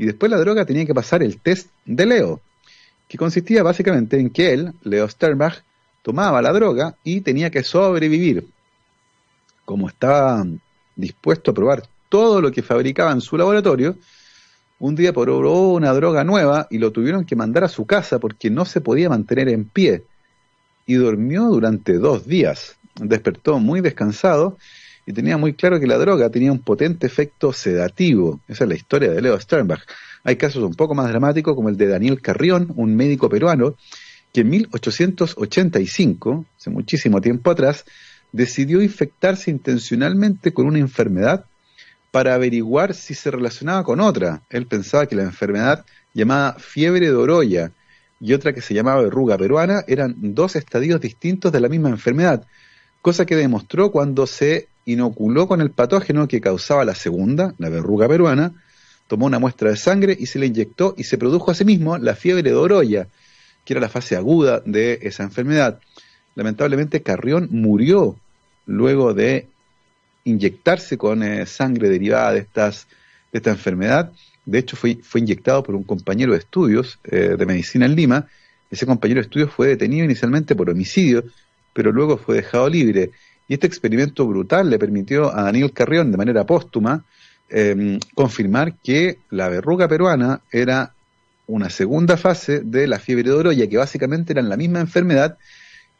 Y 0.00 0.06
después 0.06 0.32
la 0.32 0.38
droga 0.38 0.64
tenía 0.64 0.86
que 0.86 0.94
pasar 0.94 1.22
el 1.22 1.38
test 1.42 1.68
de 1.84 2.06
Leo, 2.06 2.40
que 3.06 3.18
consistía 3.18 3.62
básicamente 3.62 4.18
en 4.18 4.30
que 4.30 4.54
él, 4.54 4.72
Leo 4.82 5.06
Sternbach, 5.06 5.58
tomaba 6.00 6.40
la 6.40 6.54
droga 6.54 6.96
y 7.04 7.20
tenía 7.20 7.50
que 7.50 7.62
sobrevivir. 7.62 8.48
Como 9.66 9.90
estaba 9.90 10.42
dispuesto 10.96 11.50
a 11.50 11.54
probar 11.54 11.82
todo 12.08 12.40
lo 12.40 12.50
que 12.50 12.62
fabricaba 12.62 13.12
en 13.12 13.20
su 13.20 13.36
laboratorio, 13.36 13.94
un 14.78 14.96
día 14.96 15.12
probó 15.12 15.74
una 15.74 15.92
droga 15.92 16.24
nueva 16.24 16.66
y 16.70 16.78
lo 16.78 16.92
tuvieron 16.92 17.26
que 17.26 17.36
mandar 17.36 17.64
a 17.64 17.68
su 17.68 17.84
casa 17.84 18.18
porque 18.18 18.48
no 18.48 18.64
se 18.64 18.80
podía 18.80 19.10
mantener 19.10 19.50
en 19.50 19.66
pie. 19.66 20.04
Y 20.86 20.94
durmió 20.94 21.44
durante 21.44 21.98
dos 21.98 22.26
días. 22.26 22.78
Despertó 22.94 23.58
muy 23.58 23.82
descansado 23.82 24.56
y 25.10 25.12
tenía 25.12 25.36
muy 25.36 25.54
claro 25.54 25.80
que 25.80 25.88
la 25.88 25.98
droga 25.98 26.30
tenía 26.30 26.52
un 26.52 26.60
potente 26.60 27.04
efecto 27.06 27.52
sedativo. 27.52 28.40
Esa 28.46 28.62
es 28.62 28.68
la 28.68 28.76
historia 28.76 29.10
de 29.10 29.20
Leo 29.20 29.38
Sternbach. 29.40 29.82
Hay 30.22 30.36
casos 30.36 30.62
un 30.62 30.74
poco 30.74 30.94
más 30.94 31.08
dramáticos 31.08 31.56
como 31.56 31.68
el 31.68 31.76
de 31.76 31.88
Daniel 31.88 32.22
Carrión, 32.22 32.72
un 32.76 32.94
médico 32.94 33.28
peruano, 33.28 33.74
que 34.32 34.42
en 34.42 34.50
1885, 34.50 36.46
hace 36.56 36.70
muchísimo 36.70 37.20
tiempo 37.20 37.50
atrás, 37.50 37.84
decidió 38.30 38.80
infectarse 38.80 39.50
intencionalmente 39.50 40.52
con 40.52 40.66
una 40.66 40.78
enfermedad 40.78 41.44
para 42.12 42.34
averiguar 42.34 42.94
si 42.94 43.14
se 43.14 43.32
relacionaba 43.32 43.82
con 43.82 43.98
otra. 43.98 44.42
Él 44.48 44.66
pensaba 44.66 45.06
que 45.06 45.16
la 45.16 45.24
enfermedad 45.24 45.84
llamada 46.14 46.54
fiebre 46.54 47.06
de 47.06 47.16
Oroya 47.16 47.72
y 48.20 48.32
otra 48.32 48.52
que 48.52 48.60
se 48.60 48.74
llamaba 48.74 49.02
verruga 49.02 49.36
peruana 49.36 49.82
eran 49.88 50.14
dos 50.16 50.54
estadios 50.54 51.00
distintos 51.00 51.50
de 51.50 51.58
la 51.58 51.68
misma 51.68 51.88
enfermedad, 51.88 52.46
cosa 53.02 53.26
que 53.26 53.34
demostró 53.34 53.90
cuando 53.90 54.28
se 54.28 54.69
inoculó 54.92 55.46
con 55.46 55.60
el 55.60 55.70
patógeno 55.70 56.28
que 56.28 56.40
causaba 56.40 56.84
la 56.84 56.94
segunda, 56.94 57.54
la 57.58 57.68
verruga 57.68 58.08
peruana, 58.08 58.52
tomó 59.08 59.26
una 59.26 59.38
muestra 59.38 59.70
de 59.70 59.76
sangre 59.76 60.16
y 60.18 60.26
se 60.26 60.38
le 60.38 60.46
inyectó 60.46 60.94
y 60.96 61.04
se 61.04 61.18
produjo 61.18 61.50
asimismo 61.50 61.98
la 61.98 62.14
fiebre 62.14 62.42
de 62.42 62.54
Oroya, 62.54 63.08
que 63.64 63.72
era 63.72 63.80
la 63.80 63.88
fase 63.88 64.16
aguda 64.16 64.62
de 64.64 65.00
esa 65.02 65.22
enfermedad. 65.24 65.80
Lamentablemente 66.34 67.02
Carrión 67.02 67.48
murió 67.50 68.16
luego 68.66 69.12
de 69.14 69.48
inyectarse 70.24 70.96
con 70.96 71.22
eh, 71.22 71.46
sangre 71.46 71.88
derivada 71.88 72.32
de, 72.32 72.40
estas, 72.40 72.86
esta 73.32 73.50
enfermedad. 73.50 74.12
De 74.46 74.58
hecho, 74.58 74.76
fue, 74.76 74.98
fue 75.02 75.20
inyectado 75.20 75.62
por 75.62 75.74
un 75.74 75.84
compañero 75.84 76.32
de 76.32 76.38
estudios 76.38 76.98
eh, 77.04 77.34
de 77.38 77.46
medicina 77.46 77.86
en 77.86 77.96
Lima. 77.96 78.28
Ese 78.70 78.86
compañero 78.86 79.20
de 79.20 79.26
estudios 79.26 79.52
fue 79.52 79.68
detenido 79.68 80.04
inicialmente 80.04 80.54
por 80.54 80.70
homicidio, 80.70 81.24
pero 81.72 81.92
luego 81.92 82.16
fue 82.16 82.36
dejado 82.36 82.68
libre. 82.68 83.10
Y 83.50 83.54
este 83.54 83.66
experimento 83.66 84.28
brutal 84.28 84.70
le 84.70 84.78
permitió 84.78 85.36
a 85.36 85.42
Daniel 85.42 85.72
Carrión, 85.72 86.12
de 86.12 86.16
manera 86.16 86.46
póstuma, 86.46 87.04
em, 87.48 87.98
confirmar 88.14 88.76
que 88.76 89.18
la 89.28 89.48
verruga 89.48 89.88
peruana 89.88 90.40
era 90.52 90.94
una 91.48 91.68
segunda 91.68 92.16
fase 92.16 92.60
de 92.60 92.86
la 92.86 93.00
fiebre 93.00 93.24
de 93.24 93.32
oro, 93.32 93.50
ya 93.50 93.66
que 93.66 93.76
básicamente 93.76 94.32
eran 94.32 94.48
la 94.48 94.56
misma 94.56 94.78
enfermedad 94.78 95.36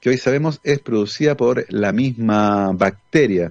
que 0.01 0.11
hoy 0.11 0.17
sabemos 0.17 0.61
es 0.63 0.79
producida 0.79 1.37
por 1.37 1.67
la 1.71 1.91
misma 1.91 2.71
bacteria 2.73 3.51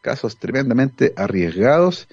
casos 0.00 0.38
tremendamente 0.38 1.12
arriesgados 1.14 2.08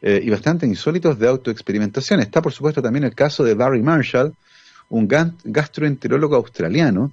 eh, 0.00 0.20
y 0.20 0.30
bastante 0.30 0.66
insólitos 0.66 1.16
de 1.16 1.28
autoexperimentación. 1.28 2.18
Está, 2.18 2.42
por 2.42 2.52
supuesto, 2.52 2.82
también 2.82 3.04
el 3.04 3.14
caso 3.14 3.44
de 3.44 3.54
Barry 3.54 3.82
Marshall, 3.82 4.34
un 4.88 5.06
gastroenterólogo 5.44 6.34
australiano 6.34 7.12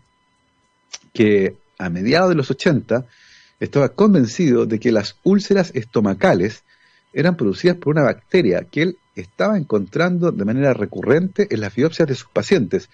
que 1.14 1.56
a 1.78 1.88
mediados 1.92 2.30
de 2.30 2.36
los 2.36 2.50
80 2.50 3.06
estaba 3.60 3.90
convencido 3.90 4.66
de 4.66 4.80
que 4.80 4.92
las 4.92 5.18
úlceras 5.24 5.72
estomacales 5.74 6.64
eran 7.14 7.36
producidas 7.36 7.78
por 7.78 7.94
una 7.94 8.04
bacteria 8.04 8.66
que 8.70 8.84
él 8.84 8.98
estaba 9.16 9.58
encontrando 9.58 10.32
de 10.32 10.46
manera 10.46 10.74
recurrente 10.74 11.48
en 11.50 11.62
las 11.62 11.76
biopsias 11.76 12.08
de 12.08 12.16
sus 12.16 12.30
pacientes. 12.30 12.90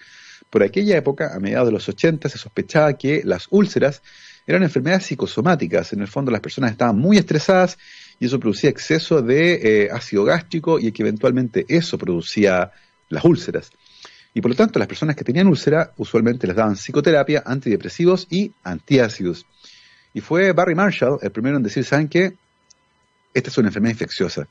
Por 0.50 0.62
aquella 0.62 0.96
época, 0.96 1.34
a 1.34 1.40
mediados 1.40 1.68
de 1.68 1.72
los 1.72 1.88
80, 1.88 2.28
se 2.28 2.38
sospechaba 2.38 2.92
que 2.94 3.22
las 3.24 3.46
úlceras 3.50 4.02
eran 4.46 4.62
enfermedades 4.62 5.06
psicosomáticas. 5.06 5.92
En 5.92 6.00
el 6.00 6.08
fondo 6.08 6.30
las 6.30 6.40
personas 6.40 6.72
estaban 6.72 6.96
muy 6.96 7.18
estresadas 7.18 7.78
y 8.18 8.26
eso 8.26 8.40
producía 8.40 8.70
exceso 8.70 9.22
de 9.22 9.84
eh, 9.84 9.88
ácido 9.90 10.24
gástrico 10.24 10.78
y 10.78 10.92
que 10.92 11.02
eventualmente 11.02 11.66
eso 11.68 11.98
producía 11.98 12.70
las 13.08 13.24
úlceras. 13.24 13.70
Y 14.34 14.40
por 14.40 14.50
lo 14.50 14.56
tanto 14.56 14.78
las 14.78 14.88
personas 14.88 15.16
que 15.16 15.24
tenían 15.24 15.46
úlcera 15.46 15.92
usualmente 15.96 16.46
les 16.46 16.56
daban 16.56 16.76
psicoterapia, 16.76 17.42
antidepresivos 17.44 18.26
y 18.30 18.52
antiácidos. 18.62 19.46
Y 20.16 20.22
fue 20.22 20.52
Barry 20.52 20.74
Marshall 20.74 21.18
el 21.20 21.30
primero 21.30 21.58
en 21.58 21.62
decir, 21.62 21.84
¿saben 21.84 22.08
qué? 22.08 22.32
Esta 23.34 23.50
es 23.50 23.58
una 23.58 23.68
enfermedad 23.68 23.92
infecciosa. 23.92 24.48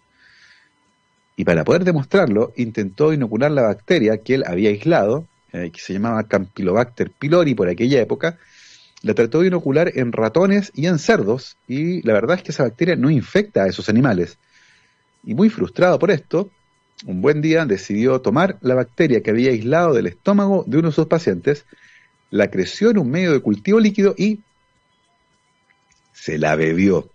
Y 1.35 1.43
para 1.43 1.63
poder 1.63 1.83
demostrarlo, 1.83 2.53
intentó 2.55 3.11
inocular 3.11 3.49
la 3.49 3.63
bacteria 3.63 4.19
que 4.19 4.35
él 4.35 4.43
había 4.45 4.69
aislado, 4.69 5.27
eh, 5.53 5.71
que 5.73 5.79
se 5.79 5.93
llamaba 5.93 6.21
Campylobacter 6.27 7.09
pylori 7.09 7.55
por 7.55 7.67
aquella 7.67 7.99
época, 7.99 8.37
la 9.01 9.15
trató 9.15 9.41
de 9.41 9.47
inocular 9.47 9.91
en 9.95 10.11
ratones 10.11 10.71
y 10.75 10.85
en 10.85 10.99
cerdos, 10.99 11.57
y 11.67 12.05
la 12.05 12.13
verdad 12.13 12.37
es 12.37 12.43
que 12.43 12.51
esa 12.51 12.61
bacteria 12.61 12.95
no 12.95 13.09
infecta 13.09 13.63
a 13.63 13.67
esos 13.67 13.89
animales. 13.89 14.37
Y 15.23 15.33
muy 15.33 15.49
frustrado 15.49 15.97
por 15.97 16.11
esto, 16.11 16.51
un 17.07 17.21
buen 17.21 17.41
día 17.41 17.65
decidió 17.65 18.21
tomar 18.21 18.59
la 18.61 18.75
bacteria 18.75 19.21
que 19.21 19.31
había 19.31 19.49
aislado 19.49 19.95
del 19.95 20.05
estómago 20.05 20.63
de 20.67 20.77
uno 20.77 20.89
de 20.89 20.95
sus 20.95 21.07
pacientes, 21.07 21.65
la 22.29 22.51
creció 22.51 22.91
en 22.91 22.99
un 22.99 23.09
medio 23.09 23.31
de 23.31 23.39
cultivo 23.39 23.79
líquido 23.79 24.13
y 24.15 24.41
se 26.15 26.39
la 26.39 26.55
bebió. 26.55 27.11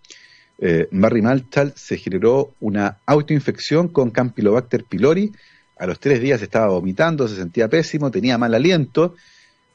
Eh, 0.59 0.87
Barry 0.91 1.23
Marshall 1.23 1.73
se 1.75 1.97
generó 1.97 2.53
una 2.59 2.99
autoinfección 3.07 3.87
con 3.87 4.11
Campylobacter 4.11 4.85
pylori. 4.85 5.33
A 5.77 5.87
los 5.87 5.99
tres 5.99 6.21
días 6.21 6.41
estaba 6.41 6.67
vomitando, 6.67 7.27
se 7.27 7.35
sentía 7.35 7.67
pésimo, 7.67 8.11
tenía 8.11 8.37
mal 8.37 8.53
aliento. 8.53 9.15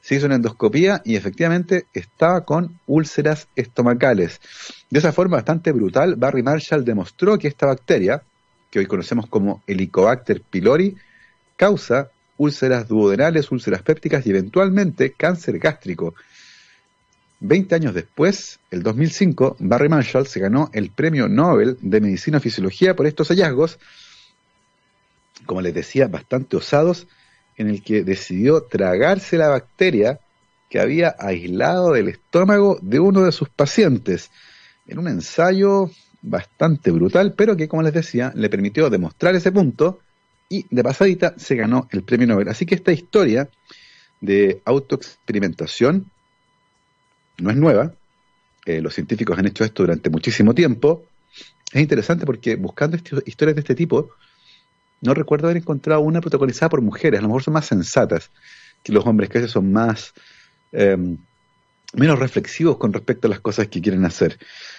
Se 0.01 0.15
hizo 0.15 0.25
una 0.25 0.35
endoscopía 0.35 1.01
y 1.03 1.17
efectivamente 1.17 1.85
estaba 1.93 2.45
con 2.45 2.79
úlceras 2.87 3.49
estomacales. 3.57 4.39
De 4.89 4.99
esa 4.99 5.11
forma 5.11 5.35
bastante 5.35 5.73
brutal, 5.73 6.15
Barry 6.15 6.41
Marshall 6.41 6.85
demostró 6.85 7.37
que 7.37 7.49
esta 7.49 7.65
bacteria, 7.65 8.23
que 8.71 8.79
hoy 8.79 8.85
conocemos 8.85 9.27
como 9.27 9.61
Helicobacter 9.67 10.41
pylori, 10.41 10.95
causa 11.57 12.09
úlceras 12.37 12.87
duodenales, 12.87 13.51
úlceras 13.51 13.81
pépticas 13.81 14.25
y 14.25 14.29
eventualmente 14.29 15.11
cáncer 15.11 15.59
gástrico. 15.59 16.15
Veinte 17.39 17.75
años 17.75 17.93
después, 17.93 18.59
el 18.71 18.81
2005, 18.81 19.57
Barry 19.59 19.89
Marshall 19.89 20.25
se 20.25 20.39
ganó 20.39 20.71
el 20.73 20.89
Premio 20.89 21.27
Nobel 21.27 21.77
de 21.81 22.01
Medicina 22.01 22.37
y 22.37 22.41
Fisiología 22.41 22.95
por 22.95 23.05
estos 23.05 23.27
hallazgos, 23.27 23.77
como 25.45 25.61
les 25.61 25.73
decía, 25.73 26.07
bastante 26.07 26.57
osados, 26.57 27.07
en 27.55 27.69
el 27.69 27.83
que 27.83 28.03
decidió 28.03 28.63
tragarse 28.63 29.37
la 29.37 29.49
bacteria 29.49 30.19
que 30.69 30.79
había 30.79 31.15
aislado 31.19 31.93
del 31.93 32.09
estómago 32.09 32.79
de 32.81 32.99
uno 32.99 33.23
de 33.23 33.31
sus 33.31 33.49
pacientes, 33.49 34.31
en 34.87 34.97
un 34.97 35.07
ensayo 35.07 35.91
bastante 36.23 36.91
brutal, 36.91 37.33
pero 37.37 37.55
que, 37.55 37.67
como 37.67 37.83
les 37.83 37.93
decía, 37.93 38.31
le 38.35 38.49
permitió 38.49 38.89
demostrar 38.89 39.35
ese 39.35 39.51
punto 39.51 39.99
y 40.49 40.65
de 40.69 40.83
pasadita 40.83 41.35
se 41.37 41.55
ganó 41.55 41.87
el 41.91 42.03
premio 42.03 42.27
Nobel. 42.27 42.49
Así 42.49 42.65
que 42.65 42.75
esta 42.75 42.91
historia 42.91 43.47
de 44.21 44.61
autoexperimentación 44.65 46.09
no 47.39 47.49
es 47.49 47.57
nueva, 47.57 47.93
eh, 48.65 48.81
los 48.81 48.93
científicos 48.93 49.37
han 49.37 49.47
hecho 49.47 49.63
esto 49.63 49.83
durante 49.83 50.09
muchísimo 50.09 50.53
tiempo. 50.53 51.05
Es 51.71 51.81
interesante 51.81 52.25
porque 52.25 52.55
buscando 52.55 52.97
historias 53.25 53.55
de 53.55 53.61
este 53.61 53.75
tipo, 53.75 54.11
no 55.01 55.13
recuerdo 55.13 55.47
haber 55.47 55.57
encontrado 55.57 56.01
una 56.01 56.21
protagonizada 56.21 56.69
por 56.69 56.81
mujeres, 56.81 57.19
a 57.19 57.21
lo 57.21 57.29
mejor 57.29 57.43
son 57.43 57.53
más 57.53 57.65
sensatas 57.65 58.31
que 58.83 58.91
los 58.91 59.05
hombres, 59.05 59.29
que 59.29 59.37
a 59.37 59.41
veces 59.41 59.53
son 59.53 59.71
más 59.71 60.13
em, 60.71 61.17
menos 61.93 62.19
reflexivos 62.19 62.77
con 62.77 62.93
respecto 62.93 63.27
a 63.27 63.29
las 63.29 63.39
cosas 63.39 63.67
que 63.67 63.81
quieren 63.81 64.05
hacer. 64.05 64.37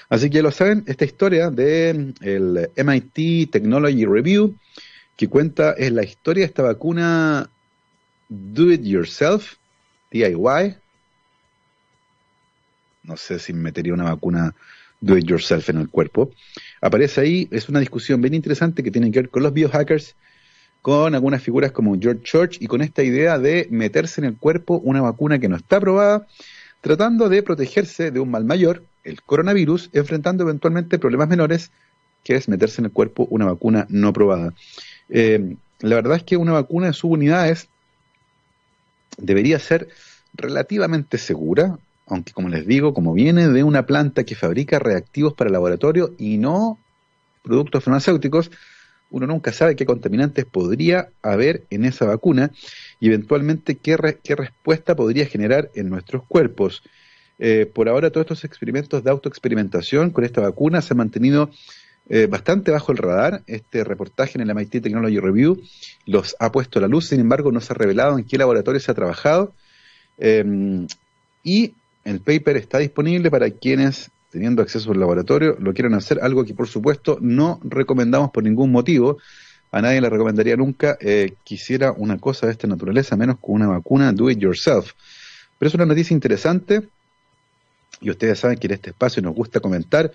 Así 0.08 0.30
que 0.30 0.42
lo 0.42 0.50
saben, 0.50 0.84
esta 0.86 1.04
historia 1.04 1.50
de 1.50 2.14
el 2.20 2.70
MIT 2.76 3.50
Technology 3.50 4.04
Review, 4.04 4.56
que 5.16 5.28
cuenta, 5.28 5.72
es 5.72 5.92
la 5.92 6.04
historia 6.04 6.42
de 6.42 6.48
esta 6.48 6.62
vacuna 6.62 7.50
Do 8.28 8.70
It 8.70 8.82
Yourself, 8.82 9.54
DIY, 10.10 10.76
no 13.08 13.16
sé 13.16 13.38
si 13.38 13.52
metería 13.52 13.94
una 13.94 14.04
vacuna 14.04 14.54
do 15.00 15.16
it 15.16 15.24
yourself 15.24 15.68
en 15.70 15.78
el 15.78 15.88
cuerpo. 15.88 16.30
Aparece 16.80 17.20
ahí, 17.20 17.48
es 17.50 17.68
una 17.68 17.80
discusión 17.80 18.20
bien 18.20 18.34
interesante 18.34 18.82
que 18.82 18.90
tiene 18.90 19.10
que 19.10 19.20
ver 19.20 19.30
con 19.30 19.42
los 19.42 19.52
biohackers, 19.52 20.14
con 20.82 21.14
algunas 21.14 21.42
figuras 21.42 21.72
como 21.72 21.98
George 21.98 22.22
Church 22.22 22.58
y 22.60 22.66
con 22.66 22.82
esta 22.82 23.02
idea 23.02 23.38
de 23.38 23.66
meterse 23.70 24.20
en 24.20 24.26
el 24.26 24.36
cuerpo 24.36 24.78
una 24.84 25.00
vacuna 25.00 25.38
que 25.38 25.48
no 25.48 25.56
está 25.56 25.76
aprobada, 25.76 26.26
tratando 26.80 27.28
de 27.28 27.42
protegerse 27.42 28.10
de 28.10 28.20
un 28.20 28.30
mal 28.30 28.44
mayor, 28.44 28.84
el 29.04 29.22
coronavirus, 29.22 29.90
enfrentando 29.92 30.44
eventualmente 30.44 30.98
problemas 30.98 31.28
menores, 31.28 31.70
que 32.24 32.36
es 32.36 32.48
meterse 32.48 32.80
en 32.80 32.86
el 32.86 32.92
cuerpo 32.92 33.26
una 33.30 33.46
vacuna 33.46 33.86
no 33.88 34.08
aprobada. 34.08 34.52
Eh, 35.08 35.56
la 35.80 35.94
verdad 35.94 36.18
es 36.18 36.24
que 36.24 36.36
una 36.36 36.52
vacuna 36.52 36.88
en 36.88 36.92
sus 36.92 37.10
unidades 37.10 37.68
debería 39.16 39.58
ser 39.58 39.88
relativamente 40.34 41.18
segura, 41.18 41.78
aunque 42.08 42.32
como 42.32 42.48
les 42.48 42.66
digo, 42.66 42.94
como 42.94 43.12
viene 43.12 43.48
de 43.48 43.62
una 43.62 43.86
planta 43.86 44.24
que 44.24 44.34
fabrica 44.34 44.78
reactivos 44.78 45.34
para 45.34 45.50
laboratorio 45.50 46.14
y 46.18 46.38
no 46.38 46.78
productos 47.42 47.84
farmacéuticos, 47.84 48.50
uno 49.10 49.26
nunca 49.26 49.52
sabe 49.52 49.76
qué 49.76 49.86
contaminantes 49.86 50.44
podría 50.44 51.08
haber 51.22 51.64
en 51.70 51.84
esa 51.84 52.04
vacuna 52.04 52.50
y 53.00 53.08
eventualmente 53.08 53.76
qué, 53.76 53.96
respuesta 53.96 54.94
podría 54.94 55.26
generar 55.26 55.70
en 55.74 55.88
nuestros 55.88 56.24
cuerpos. 56.26 56.82
Eh, 57.38 57.70
por 57.72 57.88
ahora 57.88 58.10
todos 58.10 58.24
estos 58.24 58.44
experimentos 58.44 59.04
de 59.04 59.10
autoexperimentación 59.10 60.10
con 60.10 60.24
esta 60.24 60.40
vacuna 60.40 60.82
se 60.82 60.92
han 60.92 60.98
mantenido 60.98 61.50
eh, 62.10 62.26
bastante 62.26 62.70
bajo 62.70 62.92
el 62.92 62.98
radar. 62.98 63.42
Este 63.46 63.84
reportaje 63.84 64.38
en 64.38 64.48
el 64.48 64.54
MIT 64.54 64.82
Technology 64.82 65.20
Review 65.20 65.62
los 66.04 66.36
ha 66.38 66.52
puesto 66.52 66.78
a 66.78 66.82
la 66.82 66.88
luz, 66.88 67.06
sin 67.06 67.20
embargo 67.20 67.52
no 67.52 67.60
se 67.60 67.72
ha 67.72 67.76
revelado 67.76 68.18
en 68.18 68.24
qué 68.24 68.36
laboratorio 68.36 68.80
se 68.80 68.90
ha 68.90 68.94
trabajado. 68.94 69.54
Eh, 70.18 70.86
y 71.42 71.74
el 72.08 72.20
paper 72.20 72.56
está 72.56 72.78
disponible 72.78 73.30
para 73.30 73.50
quienes, 73.50 74.10
teniendo 74.30 74.62
acceso 74.62 74.90
al 74.92 75.00
laboratorio, 75.00 75.56
lo 75.60 75.74
quieran 75.74 75.94
hacer, 75.94 76.18
algo 76.22 76.44
que 76.44 76.54
por 76.54 76.66
supuesto 76.66 77.18
no 77.20 77.60
recomendamos 77.62 78.30
por 78.30 78.44
ningún 78.44 78.72
motivo. 78.72 79.18
A 79.70 79.82
nadie 79.82 80.00
le 80.00 80.08
recomendaría 80.08 80.56
nunca 80.56 80.96
eh, 81.00 81.34
quisiera 81.44 81.92
una 81.92 82.18
cosa 82.18 82.46
de 82.46 82.52
esta 82.52 82.66
naturaleza, 82.66 83.16
menos 83.16 83.38
con 83.38 83.56
una 83.56 83.66
vacuna 83.66 84.12
do 84.12 84.30
it 84.30 84.38
yourself. 84.38 84.92
Pero 85.58 85.68
es 85.68 85.74
una 85.74 85.84
noticia 85.84 86.14
interesante 86.14 86.88
y 88.00 88.10
ustedes 88.10 88.38
saben 88.38 88.58
que 88.58 88.68
en 88.68 88.74
este 88.74 88.90
espacio 88.90 89.20
nos 89.22 89.34
gusta 89.34 89.60
comentar 89.60 90.12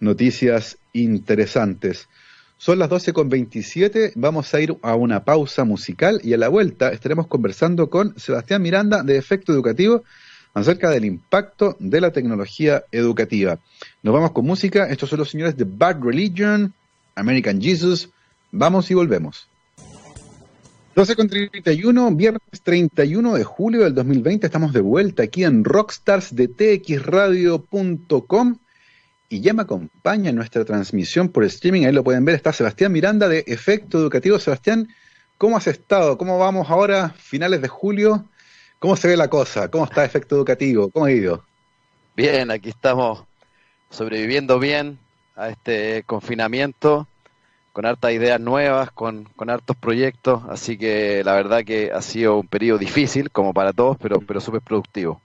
noticias 0.00 0.78
interesantes. 0.94 2.08
Son 2.56 2.78
las 2.78 2.88
12.27, 2.88 4.12
vamos 4.16 4.54
a 4.54 4.60
ir 4.60 4.76
a 4.82 4.94
una 4.94 5.24
pausa 5.24 5.64
musical 5.64 6.20
y 6.24 6.32
a 6.32 6.38
la 6.38 6.48
vuelta 6.48 6.88
estaremos 6.88 7.26
conversando 7.26 7.90
con 7.90 8.18
Sebastián 8.18 8.62
Miranda 8.62 9.02
de 9.02 9.18
Efecto 9.18 9.52
Educativo 9.52 10.04
acerca 10.54 10.90
del 10.90 11.04
impacto 11.04 11.76
de 11.78 12.00
la 12.00 12.12
tecnología 12.12 12.84
educativa. 12.92 13.58
Nos 14.02 14.14
vamos 14.14 14.32
con 14.32 14.46
música. 14.46 14.88
Estos 14.88 15.10
son 15.10 15.20
los 15.20 15.30
señores 15.30 15.56
de 15.56 15.64
Bad 15.64 16.02
Religion, 16.02 16.72
American 17.14 17.60
Jesus. 17.60 18.10
Vamos 18.50 18.90
y 18.90 18.94
volvemos. 18.94 19.46
12 20.94 21.14
con 21.14 21.28
31, 21.28 22.10
viernes 22.16 22.40
31 22.62 23.34
de 23.34 23.44
julio 23.44 23.84
del 23.84 23.94
2020. 23.94 24.46
Estamos 24.46 24.72
de 24.72 24.80
vuelta 24.80 25.22
aquí 25.22 25.44
en 25.44 25.62
Rockstars 25.62 26.34
de 26.34 26.48
txradio.com 26.48 28.58
y 29.28 29.40
ya 29.40 29.52
me 29.52 29.62
acompaña 29.62 30.30
en 30.30 30.36
nuestra 30.36 30.64
transmisión 30.64 31.28
por 31.28 31.44
streaming. 31.44 31.84
Ahí 31.84 31.92
lo 31.92 32.02
pueden 32.02 32.24
ver. 32.24 32.34
Está 32.34 32.52
Sebastián 32.52 32.90
Miranda 32.90 33.28
de 33.28 33.44
Efecto 33.46 33.98
Educativo. 33.98 34.40
Sebastián, 34.40 34.88
¿cómo 35.36 35.56
has 35.56 35.68
estado? 35.68 36.18
¿Cómo 36.18 36.36
vamos 36.38 36.68
ahora, 36.68 37.10
finales 37.10 37.62
de 37.62 37.68
julio? 37.68 38.24
¿Cómo 38.78 38.94
se 38.94 39.08
ve 39.08 39.16
la 39.16 39.28
cosa? 39.28 39.68
¿Cómo 39.68 39.84
está 39.84 40.04
efecto 40.04 40.36
educativo? 40.36 40.88
¿Cómo 40.90 41.06
ha 41.06 41.10
ido? 41.10 41.44
Bien, 42.16 42.50
aquí 42.50 42.68
estamos 42.68 43.24
sobreviviendo 43.90 44.60
bien 44.60 44.98
a 45.34 45.48
este 45.48 46.04
confinamiento, 46.04 47.08
con 47.72 47.86
hartas 47.86 48.12
ideas 48.12 48.40
nuevas, 48.40 48.92
con, 48.92 49.24
con 49.36 49.50
hartos 49.50 49.76
proyectos, 49.76 50.42
así 50.48 50.78
que 50.78 51.22
la 51.24 51.34
verdad 51.34 51.64
que 51.64 51.90
ha 51.92 52.02
sido 52.02 52.38
un 52.38 52.46
periodo 52.46 52.78
difícil, 52.78 53.30
como 53.30 53.52
para 53.52 53.72
todos, 53.72 53.96
pero, 54.00 54.20
pero 54.20 54.40
súper 54.40 54.60
productivo. 54.60 55.20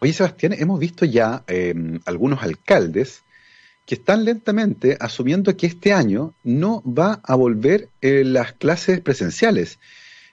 Oye, 0.00 0.12
Sebastián, 0.12 0.54
hemos 0.58 0.78
visto 0.78 1.04
ya 1.04 1.42
em, 1.48 2.00
algunos 2.06 2.42
alcaldes 2.42 3.22
que 3.84 3.96
están 3.96 4.24
lentamente 4.24 4.96
asumiendo 5.00 5.56
que 5.56 5.66
este 5.66 5.92
año 5.92 6.34
no 6.44 6.82
va 6.86 7.20
a 7.22 7.34
volver 7.34 7.88
eh, 8.00 8.22
las 8.24 8.52
clases 8.52 9.00
presenciales 9.00 9.78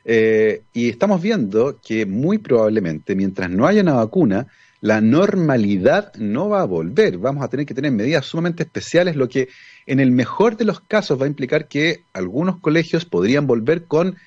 eh, 0.06 0.64
y 0.74 0.90
estamos 0.90 1.22
viendo 1.22 1.80
que 1.82 2.06
muy 2.06 2.38
probablemente, 2.38 3.16
mientras 3.16 3.50
no 3.50 3.66
haya 3.66 3.82
una 3.82 3.94
vacuna, 3.94 4.48
la 4.82 5.00
normalidad 5.00 6.14
no 6.16 6.50
va 6.50 6.62
a 6.62 6.66
volver. 6.66 7.18
Vamos 7.18 7.44
a 7.44 7.48
tener 7.48 7.66
que 7.66 7.74
tener 7.74 7.92
medidas 7.92 8.26
sumamente 8.26 8.64
especiales, 8.64 9.16
lo 9.16 9.30
que 9.30 9.48
en 9.86 10.00
el 10.02 10.12
mejor 10.12 10.58
de 10.58 10.66
los 10.66 10.82
casos 10.82 11.20
va 11.20 11.26
a 11.26 11.30
implicar 11.30 11.68
que 11.68 12.04
algunos 12.12 12.60
colegios 12.60 13.06
podrían 13.06 13.48
volver 13.48 13.86
con 13.86 14.18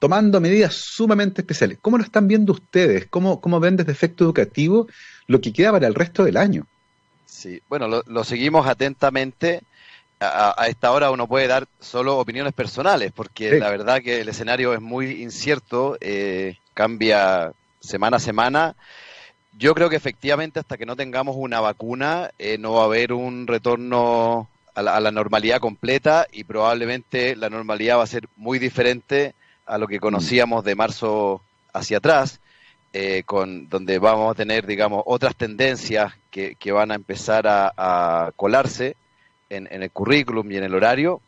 tomando 0.00 0.40
medidas 0.40 0.74
sumamente 0.74 1.42
especiales. 1.42 1.78
¿Cómo 1.80 1.98
lo 1.98 2.02
están 2.02 2.26
viendo 2.26 2.52
ustedes? 2.52 3.06
¿Cómo, 3.06 3.40
cómo 3.40 3.60
ven 3.60 3.76
desde 3.76 3.92
efecto 3.92 4.24
educativo 4.24 4.88
lo 5.28 5.40
que 5.40 5.52
queda 5.52 5.70
para 5.70 5.86
el 5.86 5.94
resto 5.94 6.24
del 6.24 6.36
año? 6.36 6.66
Sí, 7.24 7.62
bueno, 7.68 8.02
lo 8.04 8.24
seguimos 8.24 8.66
atentamente 8.66 9.62
a, 10.22 10.66
esta 10.68 10.92
hora 10.92 11.10
uno 11.10 11.26
puede 11.26 11.46
dar 11.46 11.66
solo 11.80 12.18
opiniones 12.18 12.52
personales, 12.52 13.12
porque 13.12 13.58
la 13.58 13.70
verdad 13.70 14.02
que 14.02 14.20
el 14.20 14.28
escenario 14.28 14.74
es 14.74 14.80
muy 14.80 15.22
incierto, 15.22 15.96
eh, 16.00 16.56
cambia 16.74 17.52
semana 17.80 18.16
a 18.16 18.20
semana. 18.20 18.76
Yo 19.58 19.74
creo 19.74 19.90
que 19.90 19.96
efectivamente 19.96 20.60
hasta 20.60 20.78
que 20.78 20.86
no 20.86 20.96
tengamos 20.96 21.36
una 21.38 21.60
vacuna 21.60 22.30
eh, 22.38 22.56
no 22.58 22.72
va 22.72 22.82
a 22.82 22.86
haber 22.86 23.12
un 23.12 23.46
retorno 23.46 24.48
a 24.74 24.82
la, 24.82 25.10
normalidad 25.10 25.60
completa 25.60 26.26
y 26.32 26.44
probablemente 26.44 27.36
la 27.36 27.50
normalidad 27.50 27.98
va 27.98 28.04
a 28.04 28.06
ser 28.06 28.28
muy 28.36 28.58
diferente 28.58 29.34
a 29.66 29.76
lo 29.76 29.86
que 29.86 30.00
conocíamos 30.00 30.64
de 30.64 30.74
marzo 30.74 31.42
hacia 31.72 31.98
atrás, 31.98 32.40
eh, 32.92 33.22
con 33.26 33.68
donde 33.68 33.98
vamos 33.98 34.30
a 34.30 34.34
tener, 34.34 34.66
digamos, 34.66 35.02
otras 35.06 35.36
tendencias 35.36 36.14
que, 36.30 36.56
van 36.72 36.90
a 36.90 36.94
empezar 36.94 37.46
a, 37.46 38.32
colarse 38.36 38.96
en, 39.56 39.68
el 39.70 39.90
currículum 39.90 40.50
y 40.50 40.56
en 40.56 40.64
el 40.64 40.74
horario. 40.74 41.20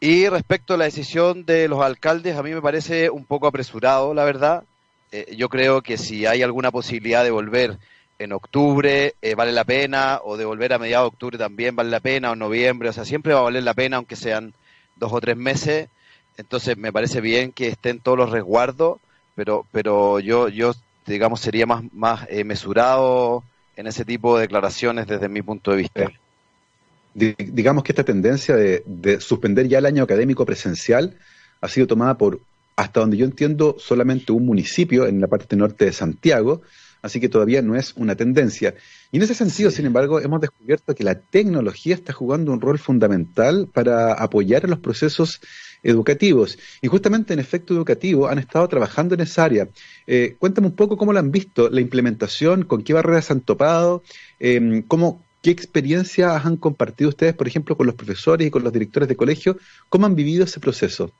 Y 0.00 0.28
respecto 0.28 0.74
a 0.74 0.76
la 0.76 0.84
decisión 0.84 1.44
de 1.46 1.68
los 1.68 1.82
alcaldes, 1.82 2.36
a 2.36 2.42
mí 2.42 2.50
me 2.50 2.62
parece 2.62 3.10
un 3.10 3.24
poco 3.24 3.46
apresurado, 3.46 4.14
la 4.14 4.24
verdad. 4.24 4.64
Eh, 5.12 5.34
yo 5.36 5.48
creo 5.48 5.82
que 5.82 5.96
si 5.96 6.26
hay 6.26 6.42
alguna 6.42 6.70
posibilidad 6.70 7.24
de 7.24 7.30
volver 7.30 7.78
en 8.18 8.32
octubre 8.32 9.14
eh, 9.20 9.34
vale 9.34 9.52
la 9.52 9.64
pena, 9.64 10.20
o 10.24 10.36
de 10.36 10.44
volver 10.44 10.72
a 10.72 10.78
mediados 10.78 11.04
de 11.04 11.14
octubre 11.14 11.38
también 11.38 11.76
vale 11.76 11.90
la 11.90 12.00
pena, 12.00 12.30
o 12.30 12.36
noviembre, 12.36 12.88
o 12.88 12.92
sea, 12.92 13.04
siempre 13.04 13.34
va 13.34 13.40
a 13.40 13.44
valer 13.44 13.62
la 13.62 13.74
pena, 13.74 13.96
aunque 13.98 14.16
sean 14.16 14.54
dos 14.96 15.12
o 15.12 15.20
tres 15.20 15.36
meses. 15.36 15.88
Entonces 16.36 16.76
me 16.76 16.92
parece 16.92 17.20
bien 17.20 17.52
que 17.52 17.68
estén 17.68 18.00
todos 18.00 18.18
los 18.18 18.30
resguardos, 18.30 18.98
pero, 19.34 19.66
pero 19.72 20.20
yo, 20.20 20.48
yo 20.48 20.72
digamos, 21.06 21.40
sería 21.40 21.66
más, 21.66 21.84
más 21.92 22.26
eh, 22.28 22.44
mesurado 22.44 23.44
en 23.76 23.86
ese 23.86 24.04
tipo 24.04 24.36
de 24.36 24.42
declaraciones 24.42 25.06
desde 25.06 25.28
mi 25.28 25.42
punto 25.42 25.70
de 25.70 25.76
vista. 25.78 26.10
Digamos 27.16 27.82
que 27.82 27.92
esta 27.92 28.04
tendencia 28.04 28.54
de, 28.56 28.82
de 28.84 29.20
suspender 29.20 29.68
ya 29.68 29.78
el 29.78 29.86
año 29.86 30.02
académico 30.02 30.44
presencial 30.44 31.16
ha 31.62 31.68
sido 31.68 31.86
tomada 31.86 32.18
por, 32.18 32.40
hasta 32.76 33.00
donde 33.00 33.16
yo 33.16 33.24
entiendo, 33.24 33.76
solamente 33.78 34.32
un 34.32 34.44
municipio 34.44 35.06
en 35.06 35.20
la 35.20 35.26
parte 35.26 35.56
norte 35.56 35.86
de 35.86 35.92
Santiago, 35.92 36.60
así 37.00 37.20
que 37.20 37.28
todavía 37.28 37.62
no 37.62 37.74
es 37.74 37.94
una 37.96 38.16
tendencia. 38.16 38.74
Y 39.12 39.16
en 39.16 39.22
ese 39.22 39.34
sentido, 39.34 39.70
sin 39.70 39.86
embargo, 39.86 40.20
hemos 40.20 40.40
descubierto 40.40 40.94
que 40.94 41.04
la 41.04 41.14
tecnología 41.14 41.94
está 41.94 42.12
jugando 42.12 42.52
un 42.52 42.60
rol 42.60 42.78
fundamental 42.78 43.68
para 43.72 44.12
apoyar 44.12 44.64
a 44.64 44.68
los 44.68 44.80
procesos 44.80 45.40
educativos. 45.82 46.58
Y 46.82 46.88
justamente 46.88 47.32
en 47.32 47.38
efecto 47.38 47.72
educativo 47.74 48.28
han 48.28 48.38
estado 48.38 48.66
trabajando 48.68 49.14
en 49.14 49.20
esa 49.20 49.44
área. 49.44 49.68
Eh, 50.06 50.36
cuéntame 50.38 50.66
un 50.66 50.74
poco 50.74 50.96
cómo 50.96 51.12
lo 51.12 51.18
han 51.18 51.30
visto, 51.30 51.70
la 51.70 51.80
implementación, 51.80 52.64
con 52.64 52.82
qué 52.82 52.92
barreras 52.92 53.30
han 53.30 53.40
topado, 53.40 54.02
eh, 54.40 54.82
cómo, 54.88 55.22
qué 55.46 55.52
experiencias 55.52 56.44
han 56.44 56.56
compartido 56.56 57.10
ustedes, 57.10 57.32
por 57.32 57.46
ejemplo, 57.46 57.76
con 57.76 57.86
los 57.86 57.94
profesores 57.94 58.48
y 58.48 58.50
con 58.50 58.64
los 58.64 58.72
directores 58.72 59.08
de 59.08 59.14
colegio, 59.14 59.56
cómo 59.88 60.06
han 60.06 60.16
vivido 60.16 60.42
ese 60.42 60.58
proceso. 60.58 61.12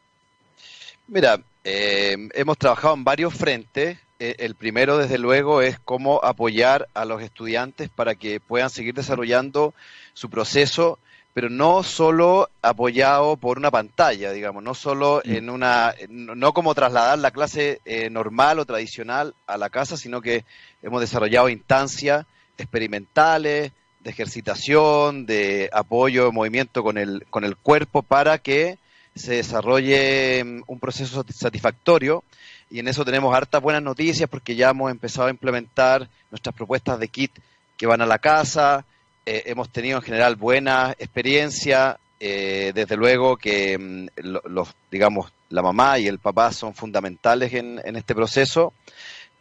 Mira, 1.07 1.41
eh, 1.63 2.17
hemos 2.35 2.59
trabajado 2.59 2.95
en 2.95 3.05
varios 3.05 3.35
frentes. 3.35 3.99
Eh, 4.19 4.35
el 4.41 4.57
primero, 4.57 4.99
desde 4.99 5.19
luego, 5.19 5.63
es 5.63 5.79
cómo 5.79 6.25
apoyar 6.25 6.89
a 6.93 7.05
los 7.05 7.23
estudiantes 7.23 7.89
para 7.89 8.17
que 8.17 8.41
puedan 8.41 8.69
seguir 8.69 8.95
desarrollando 8.95 9.75
su 10.13 10.29
proceso, 10.29 10.99
pero 11.33 11.49
no 11.49 11.85
solo 11.85 12.51
apoyado 12.63 13.37
por 13.37 13.59
una 13.59 13.71
pantalla, 13.71 14.33
digamos, 14.33 14.61
no 14.61 14.75
solo 14.75 15.23
mm. 15.25 15.35
en 15.35 15.51
una, 15.51 15.95
no 16.09 16.53
como 16.53 16.75
trasladar 16.75 17.21
la 17.21 17.31
clase 17.31 17.81
eh, 17.85 18.11
normal 18.11 18.59
o 18.59 18.67
tradicional 18.67 19.37
a 19.47 19.57
la 19.57 19.71
casa, 19.71 19.97
sino 19.97 20.21
que 20.21 20.45
hemos 20.83 21.01
desarrollado 21.01 21.49
instancias 21.49 22.27
experimentales, 22.59 23.71
de 24.07 24.13
ejercitación, 24.13 25.27
de 25.27 25.69
apoyo, 25.73 26.31
movimiento 26.31 26.85
con 26.85 26.97
el, 26.97 27.27
con 27.29 27.43
el 27.43 27.57
cuerpo 27.57 28.03
para 28.03 28.39
que 28.39 28.79
se 29.17 29.35
desarrolle 29.35 30.45
mm, 30.45 30.63
un 30.69 30.79
proceso 30.79 31.25
satisfactorio. 31.29 32.23
Y 32.71 32.79
en 32.79 32.87
eso 32.87 33.05
tenemos 33.05 33.35
hartas 33.35 33.61
buenas 33.61 33.83
noticias 33.83 34.31
porque 34.31 34.55
ya 34.55 34.71
hemos 34.71 34.93
empezado 34.93 35.27
a 35.27 35.33
implementar 35.33 36.09
nuestras 36.31 36.55
propuestas 36.55 37.01
de 37.01 37.09
kit 37.09 37.33
que 37.77 37.89
van 37.89 38.01
a 38.01 38.07
la 38.07 38.21
casa, 38.21 38.85
eh, 39.27 39.43
hemos 39.47 39.71
tenido 39.71 39.97
en 39.97 40.05
general 40.05 40.37
buena 40.37 40.95
experiencia, 41.01 41.99
eh, 42.21 42.71
desde 42.77 42.97
luego 42.97 43.37
que 43.37 43.77
mm, 43.77 44.07
los, 44.23 44.69
digamos, 44.89 45.33
la 45.51 45.63
mamá 45.63 45.99
y 45.99 46.07
el 46.07 46.21
papá 46.21 46.53
son 46.53 46.75
fundamentales 46.75 47.53
en, 47.55 47.81
en 47.85 47.97
este 47.97 48.15
proceso. 48.15 48.73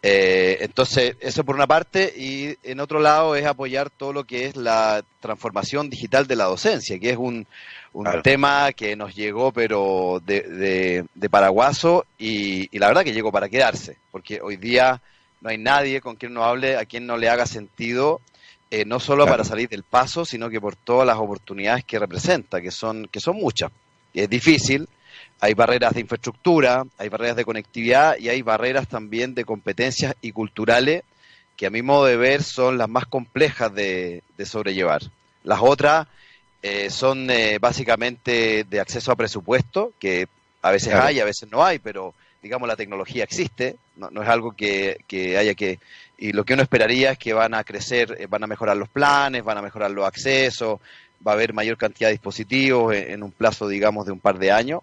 Eh, 0.01 0.57
entonces, 0.61 1.15
eso 1.19 1.43
por 1.43 1.55
una 1.55 1.65
parte, 1.65 2.13
y 2.15 2.55
en 2.63 2.79
otro 2.79 2.99
lado 2.99 3.35
es 3.35 3.45
apoyar 3.45 3.89
todo 3.89 4.13
lo 4.13 4.23
que 4.23 4.45
es 4.45 4.55
la 4.55 5.03
transformación 5.19 5.89
digital 5.89 6.27
de 6.27 6.35
la 6.35 6.45
docencia, 6.45 6.99
que 6.99 7.09
es 7.09 7.17
un, 7.17 7.47
un 7.95 8.21
tema 8.21 8.71
que 8.73 8.95
nos 8.95 9.15
llegó 9.15 9.51
pero 9.51 10.21
de, 10.25 11.05
de, 11.13 11.29
paraguaso 11.29 12.05
y, 12.19 12.77
la 12.77 12.87
verdad 12.87 13.03
que 13.03 13.13
llegó 13.13 13.31
para 13.31 13.49
quedarse, 13.49 13.97
porque 14.11 14.41
hoy 14.41 14.57
día 14.57 15.01
no 15.41 15.49
hay 15.49 15.57
nadie 15.57 16.01
con 16.01 16.17
quien 16.17 16.33
no 16.33 16.43
hable, 16.43 16.77
a 16.77 16.85
quien 16.85 17.07
no 17.07 17.17
le 17.17 17.29
haga 17.29 17.45
sentido, 17.45 18.21
eh, 18.69 18.83
no 18.85 18.99
solo 18.99 19.25
para 19.25 19.43
salir 19.43 19.69
del 19.69 19.83
paso, 19.83 20.25
sino 20.25 20.49
que 20.49 20.59
por 20.59 20.75
todas 20.75 21.07
las 21.07 21.17
oportunidades 21.17 21.85
que 21.85 21.97
representa, 21.97 22.61
que 22.61 22.71
son, 22.71 23.07
que 23.07 23.21
son 23.21 23.37
muchas. 23.37 23.71
Y 24.13 24.21
es 24.21 24.29
difícil, 24.29 24.87
hay 25.39 25.53
barreras 25.53 25.93
de 25.93 26.01
infraestructura, 26.01 26.85
hay 26.97 27.09
barreras 27.09 27.35
de 27.35 27.45
conectividad 27.45 28.17
y 28.17 28.29
hay 28.29 28.41
barreras 28.41 28.87
también 28.87 29.35
de 29.35 29.45
competencias 29.45 30.15
y 30.21 30.31
culturales 30.31 31.03
que 31.55 31.67
a 31.67 31.69
mi 31.69 31.81
modo 31.81 32.05
de 32.05 32.17
ver 32.17 32.43
son 32.43 32.77
las 32.77 32.89
más 32.89 33.05
complejas 33.05 33.73
de, 33.73 34.23
de 34.37 34.45
sobrellevar. 34.45 35.01
Las 35.43 35.59
otras 35.61 36.07
eh, 36.67 36.89
son 36.89 37.29
eh, 37.29 37.59
básicamente 37.59 38.65
de 38.67 38.79
acceso 38.79 39.11
a 39.11 39.15
presupuesto, 39.15 39.93
que 39.99 40.27
a 40.63 40.71
veces 40.71 40.95
hay, 40.95 41.19
a 41.19 41.25
veces 41.25 41.47
no 41.51 41.63
hay, 41.63 41.77
pero 41.77 42.15
digamos 42.41 42.67
la 42.67 42.75
tecnología 42.75 43.23
existe, 43.23 43.75
no, 43.97 44.09
es 44.23 44.27
algo 44.27 44.53
que, 44.53 44.97
haya 45.37 45.53
que... 45.53 45.77
Y 46.17 46.31
lo 46.31 46.43
que 46.43 46.53
uno 46.53 46.63
esperaría 46.63 47.11
es 47.11 47.19
que 47.19 47.33
van 47.33 47.53
a 47.53 47.63
crecer, 47.63 48.17
eh, 48.19 48.25
van 48.27 48.43
a 48.43 48.47
mejorar 48.47 48.77
los 48.77 48.89
planes, 48.89 49.43
van 49.43 49.59
a 49.59 49.61
mejorar 49.61 49.91
los 49.91 50.07
accesos, 50.07 50.79
va 51.25 51.33
a 51.33 51.35
haber 51.35 51.53
mayor 51.53 51.77
cantidad 51.77 52.07
de 52.07 52.13
dispositivos 52.13 52.95
en, 52.95 53.21
un 53.21 53.31
plazo, 53.31 53.67
digamos, 53.67 54.07
de 54.07 54.13
un 54.13 54.19
par 54.19 54.39
de 54.39 54.51
años, 54.51 54.81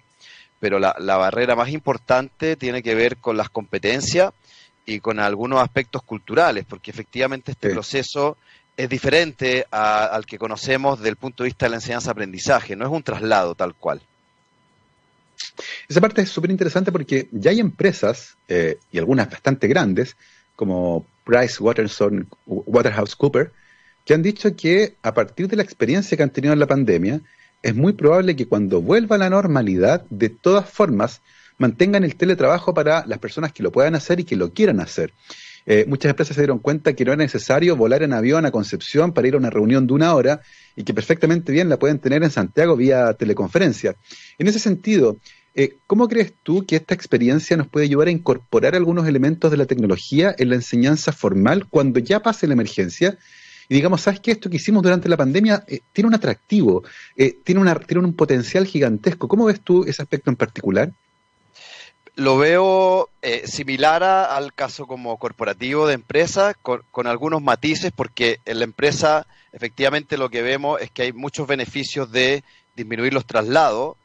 pero 0.62 0.78
la, 0.78 1.16
barrera 1.16 1.56
más 1.56 1.70
importante 1.70 2.54
tiene 2.54 2.84
que 2.84 2.94
ver 2.94 3.16
con 3.16 3.36
las 3.36 3.50
competencias 3.50 4.32
y 4.86 5.00
con 5.00 5.18
algunos 5.18 5.60
aspectos 5.60 6.04
culturales, 6.04 6.64
porque 6.68 6.92
efectivamente 6.92 7.50
este 7.50 7.70
proceso 7.70 8.36
es 8.76 8.88
diferente 8.88 9.66
al 9.72 10.24
que 10.24 10.38
conocemos 10.38 11.00
desde 11.00 11.08
el 11.08 11.16
punto 11.16 11.42
de 11.42 11.48
vista 11.48 11.66
de 11.66 11.70
la 11.70 11.76
enseñanza-aprendizaje, 11.78 12.76
no 12.76 12.84
es 12.84 12.92
un 12.92 13.02
traslado 13.02 13.56
tal 13.56 13.74
cual. 13.74 14.02
Esa 15.88 16.00
parte 16.00 16.22
es 16.22 16.28
súper 16.28 16.52
interesante 16.52 16.92
porque 16.92 17.26
ya 17.32 17.50
hay 17.50 17.58
empresas, 17.58 18.36
eh, 18.46 18.78
y 18.92 18.98
algunas 18.98 19.28
bastante 19.28 19.66
grandes, 19.66 20.16
como 20.54 21.04
Price 21.24 21.60
Waterhouse 21.60 23.16
Cooper, 23.16 23.50
que 24.04 24.14
han 24.14 24.22
dicho 24.22 24.54
que 24.54 24.94
a 25.02 25.12
partir 25.12 25.48
de 25.48 25.56
la 25.56 25.64
experiencia 25.64 26.16
que 26.16 26.22
han 26.22 26.30
tenido 26.30 26.52
en 26.52 26.60
la 26.60 26.68
pandemia, 26.68 27.20
es 27.62 27.74
muy 27.74 27.92
probable 27.92 28.36
que 28.36 28.46
cuando 28.46 28.82
vuelva 28.82 29.16
a 29.16 29.18
la 29.18 29.30
normalidad, 29.30 30.04
de 30.10 30.28
todas 30.28 30.68
formas, 30.68 31.22
mantengan 31.58 32.04
el 32.04 32.16
teletrabajo 32.16 32.74
para 32.74 33.06
las 33.06 33.18
personas 33.18 33.52
que 33.52 33.62
lo 33.62 33.70
puedan 33.70 33.94
hacer 33.94 34.20
y 34.20 34.24
que 34.24 34.36
lo 34.36 34.52
quieran 34.52 34.80
hacer. 34.80 35.12
Eh, 35.64 35.84
muchas 35.86 36.10
empresas 36.10 36.34
se 36.34 36.42
dieron 36.42 36.58
cuenta 36.58 36.94
que 36.94 37.04
no 37.04 37.12
era 37.12 37.22
necesario 37.22 37.76
volar 37.76 38.02
en 38.02 38.12
avión 38.12 38.44
a 38.44 38.50
Concepción 38.50 39.12
para 39.12 39.28
ir 39.28 39.34
a 39.34 39.38
una 39.38 39.50
reunión 39.50 39.86
de 39.86 39.94
una 39.94 40.14
hora 40.14 40.40
y 40.74 40.82
que 40.82 40.92
perfectamente 40.92 41.52
bien 41.52 41.68
la 41.68 41.78
pueden 41.78 42.00
tener 42.00 42.24
en 42.24 42.30
Santiago 42.30 42.76
vía 42.76 43.14
teleconferencia. 43.14 43.94
En 44.38 44.48
ese 44.48 44.58
sentido, 44.58 45.18
eh, 45.54 45.76
¿cómo 45.86 46.08
crees 46.08 46.32
tú 46.42 46.66
que 46.66 46.76
esta 46.76 46.94
experiencia 46.94 47.56
nos 47.56 47.68
puede 47.68 47.86
ayudar 47.86 48.08
a 48.08 48.12
incorporar 48.12 48.74
algunos 48.74 49.06
elementos 49.06 49.50
de 49.50 49.56
la 49.56 49.66
tecnología 49.66 50.34
en 50.36 50.48
la 50.48 50.56
enseñanza 50.56 51.12
formal 51.12 51.66
cuando 51.68 52.00
ya 52.00 52.20
pase 52.20 52.48
la 52.48 52.54
emergencia? 52.54 53.18
Y 53.72 53.76
digamos, 53.76 54.02
¿sabes 54.02 54.20
qué? 54.20 54.32
Esto 54.32 54.50
que 54.50 54.56
hicimos 54.56 54.82
durante 54.82 55.08
la 55.08 55.16
pandemia 55.16 55.64
eh, 55.66 55.80
tiene 55.94 56.08
un 56.08 56.14
atractivo, 56.14 56.82
tiene, 57.16 57.58
una, 57.58 57.74
tiene 57.76 58.04
un 58.04 58.12
potencial 58.12 58.66
gigantesco. 58.66 59.28
¿Cómo 59.28 59.46
ves 59.46 59.62
tú 59.62 59.84
ese 59.84 60.02
aspecto 60.02 60.28
en 60.28 60.36
particular? 60.36 60.92
lo 62.14 62.36
veo 62.36 63.08
eh, 63.22 63.46
similar 63.46 64.02
al 64.02 64.52
caso 64.52 64.86
como 64.86 65.16
corporativo 65.16 65.86
de 65.86 65.94
empresa, 65.94 66.54
con, 66.54 67.06
algunos 67.06 67.40
matices, 67.40 67.92
porque 67.94 68.40
en 68.44 68.58
la 68.58 68.64
empresa 68.64 69.26
efectivamente 69.52 70.18
lo 70.18 70.28
que 70.28 70.42
vemos 70.42 70.80
es 70.82 70.90
que 70.90 71.02
hay 71.02 71.12
muchos 71.14 71.46
beneficios 71.46 72.12
de 72.12 72.44
disminuir 72.76 73.14
los 73.14 73.24
traslados. 73.24 73.96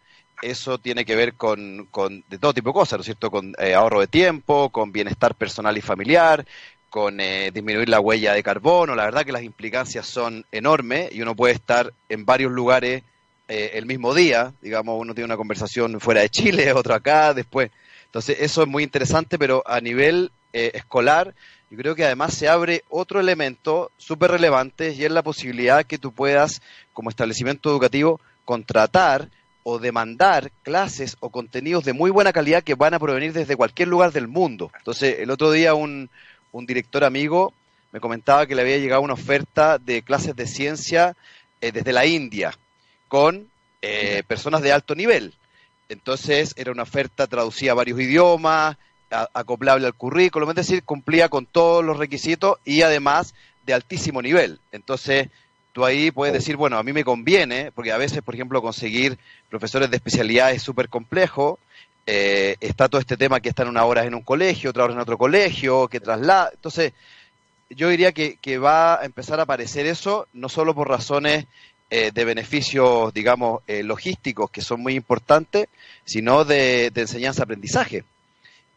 Eso 0.42 0.78
tiene 0.78 1.04
que 1.04 1.16
ver 1.16 1.34
con, 1.34 1.90
de 2.30 2.38
todo 2.38 2.54
tipo 2.54 2.70
de 2.70 2.74
cosas, 2.74 3.00
¿no 3.00 3.02
es 3.02 3.08
cierto? 3.08 3.30
Con 3.30 3.54
eh, 3.58 3.74
ahorro 3.74 4.00
de 4.00 4.08
tiempo, 4.08 4.70
con 4.70 4.92
bienestar 4.92 5.36
personal 5.36 5.78
y 5.78 5.82
familiar, 5.82 6.46
con 6.90 7.20
eh, 7.20 7.52
disminuir 7.54 7.90
la 7.90 8.00
huella 8.00 8.34
de 8.34 8.44
carbono. 8.44 8.96
La 8.96 9.06
verdad 9.06 9.26
que 9.26 9.32
las 9.32 9.44
implicancias 9.44 10.06
son 10.06 10.46
enormes 10.52 11.12
y 11.12 11.22
uno 11.22 11.36
puede 11.36 11.54
estar 11.54 11.94
en 12.10 12.26
varios 12.26 12.52
lugares 12.52 13.04
el 13.50 13.86
mismo 13.86 14.14
día. 14.14 14.52
Digamos, 14.62 15.00
uno 15.00 15.14
tiene 15.14 15.26
una 15.26 15.38
conversación 15.38 16.02
fuera 16.02 16.20
de 16.20 16.30
Chile, 16.30 16.74
otro 16.74 16.94
acá, 16.94 17.34
después 17.34 17.72
entonces, 18.08 18.38
eso 18.40 18.64
es 18.64 18.68
muy 18.68 18.84
interesante, 18.84 19.38
pero 19.38 19.64
a 19.68 19.82
nivel 19.82 20.32
eh, 20.54 20.72
escolar, 20.74 21.36
yo 21.70 21.78
creo 21.78 21.94
que 21.94 22.06
además 22.06 22.34
se 22.34 22.48
abre 22.48 22.84
otro 22.90 23.20
elemento 23.20 23.92
súper 23.98 24.32
relevante 24.32 24.94
y 24.94 25.04
es 25.04 25.12
la 25.12 25.22
posibilidad 25.22 25.86
que 25.86 25.98
tú 25.98 26.14
puedas, 26.14 26.62
como 26.94 27.10
establecimiento 27.10 27.70
educativo, 27.70 28.20
contratar 28.46 29.30
o 29.64 29.78
demandar 29.78 30.52
clases 30.64 31.18
o 31.20 31.30
contenidos 31.30 31.84
de 31.84 31.92
muy 31.92 32.10
buena 32.10 32.32
calidad 32.32 32.64
que 32.64 32.76
van 32.76 32.94
a 32.94 33.00
provenir 33.00 33.34
desde 33.34 33.58
cualquier 33.58 33.90
lugar 33.90 34.14
del 34.14 34.30
mundo. 34.30 34.72
Entonces, 34.78 35.18
el 35.20 35.30
otro 35.30 35.52
día 35.52 35.74
un, 35.74 36.10
un 36.58 36.66
director 36.66 37.04
amigo 37.04 37.54
me 37.92 38.00
comentaba 38.00 38.48
que 38.48 38.56
le 38.56 38.64
había 38.64 38.78
llegado 38.78 39.02
una 39.02 39.14
oferta 39.14 39.78
de 39.78 40.02
clases 40.02 40.36
de 40.36 40.48
ciencia 40.48 41.16
eh, 41.62 41.72
desde 41.72 41.94
la 41.94 42.06
India 42.06 42.58
con 43.08 43.48
eh, 43.82 44.24
personas 44.28 44.62
de 44.62 44.72
alto 44.72 44.96
nivel. 44.96 45.34
Entonces 45.88 46.54
era 46.58 46.72
una 46.72 46.84
oferta 46.84 47.28
traducida 47.28 47.72
a 47.72 47.76
varios 47.76 48.00
idiomas, 48.00 48.76
acoplable 49.34 49.86
al 49.86 49.94
currículum, 49.94 50.50
es 50.50 50.56
decir, 50.56 50.84
cumplía 50.84 51.30
con 51.30 51.46
todos 51.46 51.86
los 51.86 51.98
requisitos 51.98 52.58
y 52.66 52.82
además 52.82 53.36
de 53.66 53.74
altísimo 53.74 54.22
nivel. 54.22 54.60
Entonces, 54.72 55.30
tú 55.74 55.86
ahí 55.86 56.12
puedes 56.12 56.34
oh. 56.34 56.40
decir, 56.40 56.58
bueno, 56.58 56.78
a 56.78 56.84
mí 56.84 56.92
me 56.92 57.06
conviene, 57.06 57.72
porque 57.72 57.92
a 57.92 57.98
veces, 57.98 58.22
por 58.22 58.34
ejemplo, 58.34 58.62
conseguir 58.62 59.18
profesores 59.50 59.90
de 59.90 59.98
especialidad 59.98 60.52
es 60.52 60.64
súper 60.64 60.90
complejo. 60.90 61.60
Eh, 62.10 62.56
está 62.62 62.88
todo 62.88 63.02
este 63.02 63.18
tema 63.18 63.42
que 63.42 63.50
están 63.50 63.68
una 63.68 63.84
hora 63.84 64.06
en 64.06 64.16
un 64.16 64.22
colegio, 64.22 64.70
otra 64.70 64.86
hora 64.86 64.94
en 64.94 65.00
otro 65.00 65.18
colegio, 65.18 65.90
que 65.90 66.00
traslada. 66.00 66.52
Entonces, 66.54 66.94
yo 67.70 67.90
diría 67.90 68.14
que, 68.14 68.58
va 68.58 69.02
a 69.02 69.06
empezar 69.06 69.42
a 69.42 69.44
aparecer 69.44 69.86
eso, 69.86 70.26
no 70.32 70.48
solo 70.48 70.74
por 70.74 70.88
razones 70.88 71.46
eh, 71.90 72.12
de 72.14 72.26
beneficios, 72.26 73.14
digamos, 73.14 73.62
eh, 73.68 73.84
logísticos, 73.84 74.50
que 74.50 74.62
son 74.62 74.82
muy 74.82 74.96
importantes, 74.96 75.68
sino 76.06 76.46
de, 76.46 76.94
enseñanza-aprendizaje. 76.96 78.06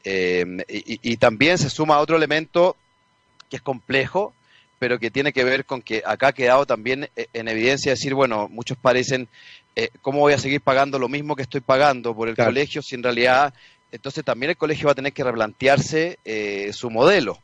y, 0.04 1.12
y, 1.12 1.16
también 1.18 1.56
se 1.58 1.70
suma 1.70 2.00
otro 2.00 2.16
elemento 2.16 2.76
que 3.48 3.56
es 3.56 3.62
complejo, 3.62 4.32
pero 4.80 4.98
que 4.98 5.10
tiene 5.10 5.34
que 5.34 5.44
ver 5.44 5.66
con 5.66 5.82
que 5.82 6.02
acá 6.06 6.28
ha 6.28 6.32
quedado 6.32 6.64
también 6.64 7.10
eh, 7.14 7.26
en 7.34 7.48
evidencia 7.48 7.92
decir, 7.92 8.14
bueno, 8.14 8.48
muchos 8.48 8.78
parecen, 8.78 9.28
eh, 9.76 9.90
¿cómo 10.00 10.20
voy 10.20 10.32
a 10.32 10.38
seguir 10.38 10.62
pagando 10.62 10.98
lo 10.98 11.06
mismo 11.06 11.36
que 11.36 11.42
estoy 11.42 11.60
pagando 11.60 12.16
por 12.16 12.30
el 12.30 12.34
colegio 12.34 12.80
si 12.80 12.94
en 12.94 13.02
realidad, 13.02 13.52
entonces 13.92 14.24
también 14.24 14.50
el 14.50 14.56
colegio 14.56 14.86
va 14.86 14.92
a 14.92 14.94
tener 14.94 15.12
que 15.12 15.22
replantearse 15.22 16.18
eh, 16.24 16.70
su 16.72 16.88
modelo? 16.88 17.38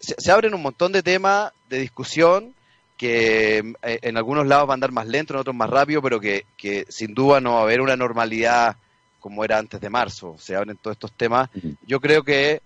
Se, 0.00 0.32
abren 0.32 0.52
un 0.52 0.62
montón 0.62 0.90
de 0.90 1.04
temas 1.04 1.52
de 1.70 1.78
discusión 1.78 2.52
que 2.96 3.74
en 3.82 4.16
algunos 4.16 4.46
lados 4.46 4.66
van 4.66 4.72
a 4.72 4.74
andar 4.74 4.92
más 4.92 5.06
lento, 5.06 5.32
en 5.32 5.40
otros 5.40 5.54
más 5.54 5.70
rápido, 5.70 6.02
pero 6.02 6.20
que, 6.20 6.44
que 6.56 6.86
sin 6.88 7.14
duda 7.14 7.40
no 7.40 7.54
va 7.54 7.60
a 7.60 7.62
haber 7.62 7.80
una 7.80 7.96
normalidad 7.96 8.76
como 9.20 9.44
era 9.44 9.58
antes 9.58 9.80
de 9.80 9.90
marzo. 9.90 10.36
Se 10.38 10.56
abren 10.56 10.76
todos 10.76 10.96
estos 10.96 11.12
temas. 11.12 11.50
Yo 11.86 12.00
creo 12.00 12.22
que 12.22 12.60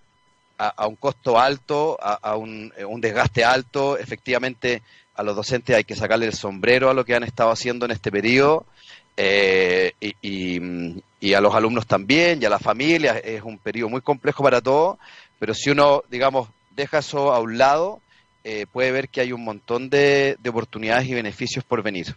a, 0.59 0.87
un 0.87 0.97
costo 0.97 1.39
alto, 1.39 1.97
a, 2.01 2.35
un, 2.35 2.73
eh, 2.77 2.83
un, 2.83 2.99
desgaste 2.99 3.45
alto. 3.45 3.97
Efectivamente, 3.97 4.81
a 5.15 5.23
los 5.23 5.35
docentes 5.35 5.75
hay 5.75 5.85
que 5.85 5.95
sacarle 5.95 6.25
el 6.25 6.33
sombrero 6.33 6.89
a 6.89 6.93
lo 6.93 7.05
que 7.05 7.15
han 7.15 7.23
estado 7.23 7.51
haciendo 7.51 7.85
en 7.85 7.91
este 7.91 8.11
periodo. 8.11 8.65
Eh, 9.15 9.93
y, 10.21 11.33
a 11.33 11.41
los 11.41 11.53
alumnos 11.53 11.85
también, 11.87 12.41
y 12.41 12.45
a 12.45 12.49
las 12.49 12.61
familias. 12.61 13.21
Es 13.23 13.41
un 13.43 13.57
periodo 13.57 13.89
muy 13.89 14.01
complejo 14.01 14.43
para 14.43 14.61
todos, 14.61 14.97
pero 15.39 15.53
si 15.53 15.69
uno, 15.69 16.03
digamos, 16.09 16.49
deja 16.75 16.99
eso 16.99 17.33
a 17.33 17.39
un 17.39 17.57
lado, 17.57 18.01
eh, 18.43 18.65
puede 18.71 18.91
ver 18.91 19.09
que 19.09 19.21
hay 19.21 19.31
un 19.31 19.43
montón 19.43 19.89
de, 19.89 20.37
oportunidades 20.47 21.07
y 21.07 21.13
beneficios 21.13 21.63
por 21.63 21.83
venir. 21.83 22.15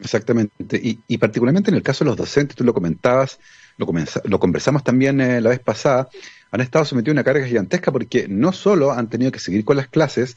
Exactamente, 0.00 0.80
y, 0.82 1.18
particularmente 1.18 1.70
en 1.70 1.76
el 1.76 1.82
caso 1.82 2.04
de 2.04 2.10
los 2.10 2.16
docentes, 2.16 2.56
tú 2.56 2.64
lo 2.64 2.74
comentabas, 2.74 3.38
lo, 3.76 3.86
lo 4.24 4.38
conversamos 4.38 4.82
también 4.82 5.18
la 5.18 5.50
vez 5.50 5.60
pasada, 5.60 6.08
han 6.54 6.60
estado 6.60 6.84
sometidos 6.84 7.14
a 7.14 7.16
una 7.16 7.24
carga 7.24 7.44
gigantesca 7.44 7.90
porque 7.90 8.28
no 8.28 8.52
solo 8.52 8.92
han 8.92 9.10
tenido 9.10 9.32
que 9.32 9.40
seguir 9.40 9.64
con 9.64 9.76
las 9.76 9.88
clases 9.88 10.36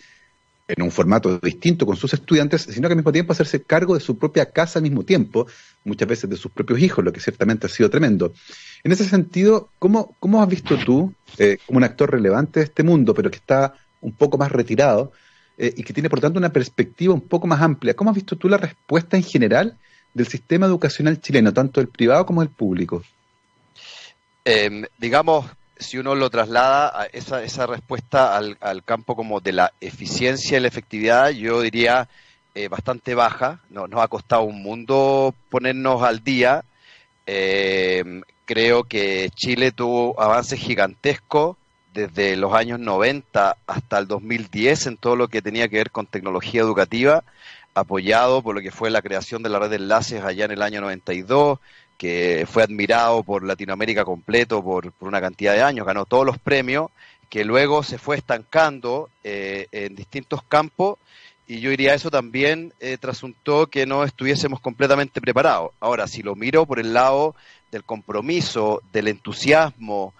en 0.67 0.81
un 0.81 0.89
formato 0.89 1.37
distinto 1.37 1.85
con 1.85 1.95
sus 1.95 2.11
estudiantes, 2.11 2.63
sino 2.63 2.87
que 2.87 2.93
al 2.93 2.97
mismo 2.97 3.11
tiempo 3.11 3.33
hacerse 3.33 3.61
cargo 3.61 3.93
de 3.93 3.99
su 3.99 4.17
propia 4.17 4.49
casa 4.49 4.79
al 4.79 4.83
mismo 4.83 5.03
tiempo, 5.03 5.45
muchas 5.83 6.07
veces 6.07 6.27
de 6.27 6.35
sus 6.35 6.51
propios 6.51 6.79
hijos, 6.79 7.05
lo 7.05 7.13
que 7.13 7.19
ciertamente 7.19 7.67
ha 7.67 7.69
sido 7.69 7.91
tremendo. 7.91 8.33
En 8.83 8.91
ese 8.91 9.05
sentido, 9.05 9.69
¿cómo, 9.77 10.15
cómo 10.19 10.41
has 10.41 10.49
visto 10.49 10.75
tú, 10.83 11.13
eh, 11.37 11.59
como 11.67 11.77
un 11.77 11.83
actor 11.83 12.09
relevante 12.09 12.61
de 12.61 12.65
este 12.65 12.81
mundo, 12.81 13.13
pero 13.13 13.29
que 13.29 13.37
está 13.37 13.75
un 14.01 14.11
poco 14.11 14.39
más 14.39 14.51
retirado 14.51 15.11
eh, 15.59 15.71
y 15.77 15.83
que 15.83 15.93
tiene 15.93 16.09
por 16.09 16.19
tanto 16.19 16.39
una 16.39 16.51
perspectiva 16.51 17.13
un 17.13 17.21
poco 17.21 17.45
más 17.45 17.61
amplia, 17.61 17.93
¿cómo 17.93 18.09
has 18.09 18.15
visto 18.15 18.35
tú 18.35 18.49
la 18.49 18.57
respuesta 18.57 19.17
en 19.17 19.23
general 19.23 19.77
del 20.15 20.25
sistema 20.25 20.65
educacional 20.65 21.21
chileno, 21.21 21.53
tanto 21.53 21.79
el 21.79 21.89
privado 21.89 22.25
como 22.25 22.41
el 22.41 22.49
público? 22.49 23.03
Em, 24.43 24.83
digamos, 24.97 25.45
si 25.79 25.97
uno 25.97 26.15
lo 26.15 26.29
traslada 26.29 27.01
a 27.01 27.05
esa, 27.05 27.43
esa 27.43 27.65
respuesta 27.67 28.35
al, 28.35 28.83
campo 28.83 29.15
como 29.15 29.39
de 29.39 29.53
la 29.53 29.73
eficiencia 29.81 30.57
y 30.57 30.61
la 30.61 30.67
efectividad, 30.67 31.29
yo 31.29 31.61
diría 31.61 32.07
eh, 32.55 32.67
bastante 32.67 33.15
baja. 33.15 33.59
No, 33.69 33.87
nos 33.87 34.01
ha 34.01 34.07
costado 34.07 34.43
un 34.43 34.61
mundo 34.61 35.33
ponernos 35.49 36.03
al 36.03 36.23
día. 36.23 36.63
Eh, 37.25 38.21
creo 38.45 38.85
que 38.85 39.29
Chile 39.35 39.71
tuvo 39.71 40.19
avances 40.19 40.59
gigantescos 40.59 41.57
desde 41.93 42.35
los 42.35 42.53
años 42.53 42.79
90 42.79 43.57
hasta 43.65 43.97
el 43.97 44.07
2010 44.07 44.87
en 44.87 44.97
todo 44.97 45.15
lo 45.15 45.27
que 45.27 45.41
tenía 45.41 45.67
que 45.67 45.77
ver 45.77 45.91
con 45.91 46.05
tecnología 46.05 46.61
educativa, 46.61 47.23
apoyado 47.73 48.41
por 48.43 48.55
lo 48.55 48.61
que 48.61 48.71
fue 48.71 48.91
la 48.91 49.01
creación 49.01 49.41
de 49.43 49.49
la 49.49 49.59
red 49.59 49.71
de 49.71 49.77
enlaces 49.77 50.23
allá 50.23 50.45
en 50.45 50.51
el 50.51 50.61
año 50.61 50.79
92, 50.81 51.59
que 51.97 52.45
fue 52.49 52.63
admirado 52.63 53.23
por 53.23 53.43
Latinoamérica 53.43 54.05
completo 54.05 54.63
por, 54.63 54.93
una 54.99 55.19
cantidad 55.21 55.53
de 55.53 55.63
años, 55.63 55.85
ganó 55.85 56.05
todos 56.05 56.25
los 56.25 56.37
premios, 56.37 56.91
que 57.29 57.43
luego 57.43 57.83
se 57.83 57.97
fue 57.97 58.15
estancando 58.17 59.09
eh, 59.23 59.67
en 59.71 59.95
distintos 59.95 60.43
campos 60.43 60.97
y 61.47 61.61
yo 61.61 61.69
diría 61.69 61.93
eso 61.93 62.11
también 62.11 62.73
eh, 62.81 62.97
trasuntó 62.97 63.67
que 63.67 63.85
no 63.85 64.03
estuviésemos 64.03 64.59
completamente 64.59 65.21
preparados. 65.21 65.71
Ahora, 65.79 66.07
si 66.07 66.21
lo 66.21 66.35
miro 66.35 66.65
por 66.65 66.77
el 66.77 66.93
lado 66.93 67.35
del 67.71 67.85
compromiso, 67.85 68.81
del 68.91 69.07
entusiasmo, 69.07 70.13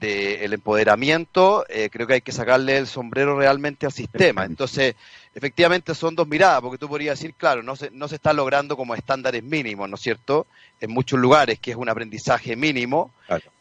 del 0.00 0.54
empoderamiento, 0.54 1.66
eh, 1.68 1.90
creo 1.92 2.06
que 2.06 2.14
hay 2.14 2.20
que 2.22 2.32
sacarle 2.32 2.78
el 2.78 2.86
sombrero 2.86 3.38
realmente 3.38 3.84
al 3.84 3.92
sistema. 3.92 4.46
Entonces, 4.46 4.94
efectivamente 5.34 5.94
son 5.94 6.14
dos 6.14 6.26
miradas, 6.26 6.60
porque 6.60 6.78
tú 6.78 6.88
podrías 6.88 7.18
decir, 7.18 7.34
claro, 7.34 7.62
no 7.62 7.76
se, 7.76 7.90
no 7.90 8.08
se 8.08 8.16
está 8.16 8.32
logrando 8.32 8.76
como 8.76 8.94
estándares 8.94 9.42
mínimos, 9.42 9.88
¿no 9.88 9.94
es 9.94 10.00
cierto? 10.00 10.46
En 10.80 10.90
muchos 10.90 11.18
lugares, 11.18 11.58
que 11.60 11.70
es 11.70 11.76
un 11.76 11.88
aprendizaje 11.88 12.56
mínimo, 12.56 13.12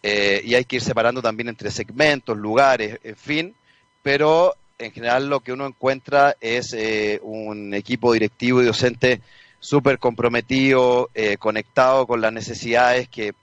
eh, 0.02 0.42
y 0.44 0.56
hay 0.56 0.66
que 0.66 0.78
ir 0.78 0.82
separando 0.82 1.22
también 1.22 1.50
entre 1.50 1.70
segmentos, 1.70 2.38
lugares, 2.38 3.00
en 3.04 3.16
fin, 3.16 3.56
pero 4.02 4.56
en 4.80 4.92
general 4.92 5.30
lo 5.30 5.42
que 5.42 5.54
uno 5.54 5.68
encuentra 5.68 6.36
es 6.40 6.74
eh, 6.74 7.20
un 7.22 7.74
equipo 7.74 8.14
directivo 8.14 8.62
y 8.62 8.66
docente 8.66 9.22
súper 9.60 10.00
comprometido, 10.00 11.10
eh, 11.14 11.38
conectado 11.38 12.08
con 12.08 12.22
las 12.22 12.32
necesidades 12.32 13.10
que, 13.10 13.34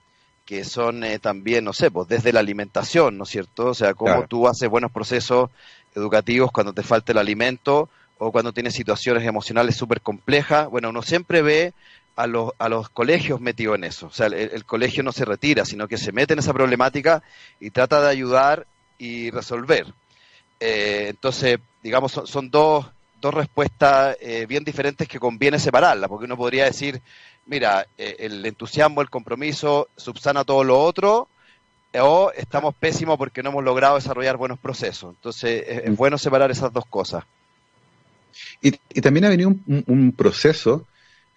que 0.46 0.64
son 0.64 1.04
también, 1.20 1.64
no 1.64 1.74
sé, 1.74 1.90
pues 1.90 2.08
desde 2.08 2.32
la 2.32 2.40
alimentación, 2.40 3.18
¿no 3.18 3.24
es 3.24 3.30
cierto? 3.30 3.66
O 3.66 3.74
sea, 3.74 3.94
cómo 3.94 4.26
tú 4.26 4.48
haces 4.48 4.68
buenos 4.68 4.90
procesos 4.90 5.50
educativos 5.94 6.50
cuando 6.50 6.72
te 6.72 6.82
falta 6.82 7.12
el 7.12 7.18
alimento, 7.18 7.88
o 8.18 8.32
cuando 8.32 8.52
tiene 8.52 8.70
situaciones 8.70 9.24
emocionales 9.24 9.76
súper 9.76 10.00
complejas, 10.00 10.68
bueno, 10.68 10.90
uno 10.90 11.02
siempre 11.02 11.42
ve 11.42 11.74
a 12.16 12.26
los, 12.26 12.52
a 12.58 12.68
los 12.68 12.88
colegios 12.88 13.40
metidos 13.40 13.76
en 13.76 13.84
eso. 13.84 14.06
O 14.06 14.12
sea, 14.12 14.26
el, 14.26 14.64
colegio 14.64 15.02
no 15.02 15.12
se 15.12 15.26
retira, 15.26 15.64
sino 15.64 15.86
que 15.86 15.98
se 15.98 16.12
mete 16.12 16.32
en 16.32 16.38
esa 16.38 16.54
problemática 16.54 17.22
y 17.60 17.70
trata 17.70 18.00
de 18.00 18.08
ayudar 18.08 18.66
y 18.98 19.30
resolver. 19.30 19.86
Eh, 20.58 21.08
entonces, 21.10 21.58
digamos, 21.82 22.12
son, 22.12 22.50
dos, 22.50 22.86
dos 23.20 23.34
respuestas 23.34 24.16
eh, 24.20 24.46
bien 24.48 24.64
diferentes 24.64 25.06
que 25.06 25.20
conviene 25.20 25.58
separarlas, 25.58 26.08
porque 26.08 26.24
uno 26.24 26.38
podría 26.38 26.64
decir, 26.64 27.02
mira, 27.44 27.86
eh, 27.98 28.16
el 28.20 28.44
entusiasmo, 28.46 29.02
el 29.02 29.10
compromiso 29.10 29.88
subsana 29.96 30.44
todo 30.44 30.64
lo 30.64 30.80
otro, 30.80 31.28
o 31.98 32.30
estamos 32.34 32.74
pésimos 32.74 33.16
porque 33.16 33.42
no 33.42 33.50
hemos 33.50 33.64
logrado 33.64 33.96
desarrollar 33.96 34.38
buenos 34.38 34.58
procesos. 34.58 35.14
Entonces, 35.14 35.64
es 35.66 35.90
mm. 35.90 35.96
bueno 35.96 36.18
separar 36.18 36.50
esas 36.50 36.72
dos 36.72 36.86
cosas. 36.86 37.24
Y, 38.60 38.72
también 39.00 39.24
ha 39.24 39.28
venido 39.28 39.54
un, 39.66 40.12
proceso 40.12 40.86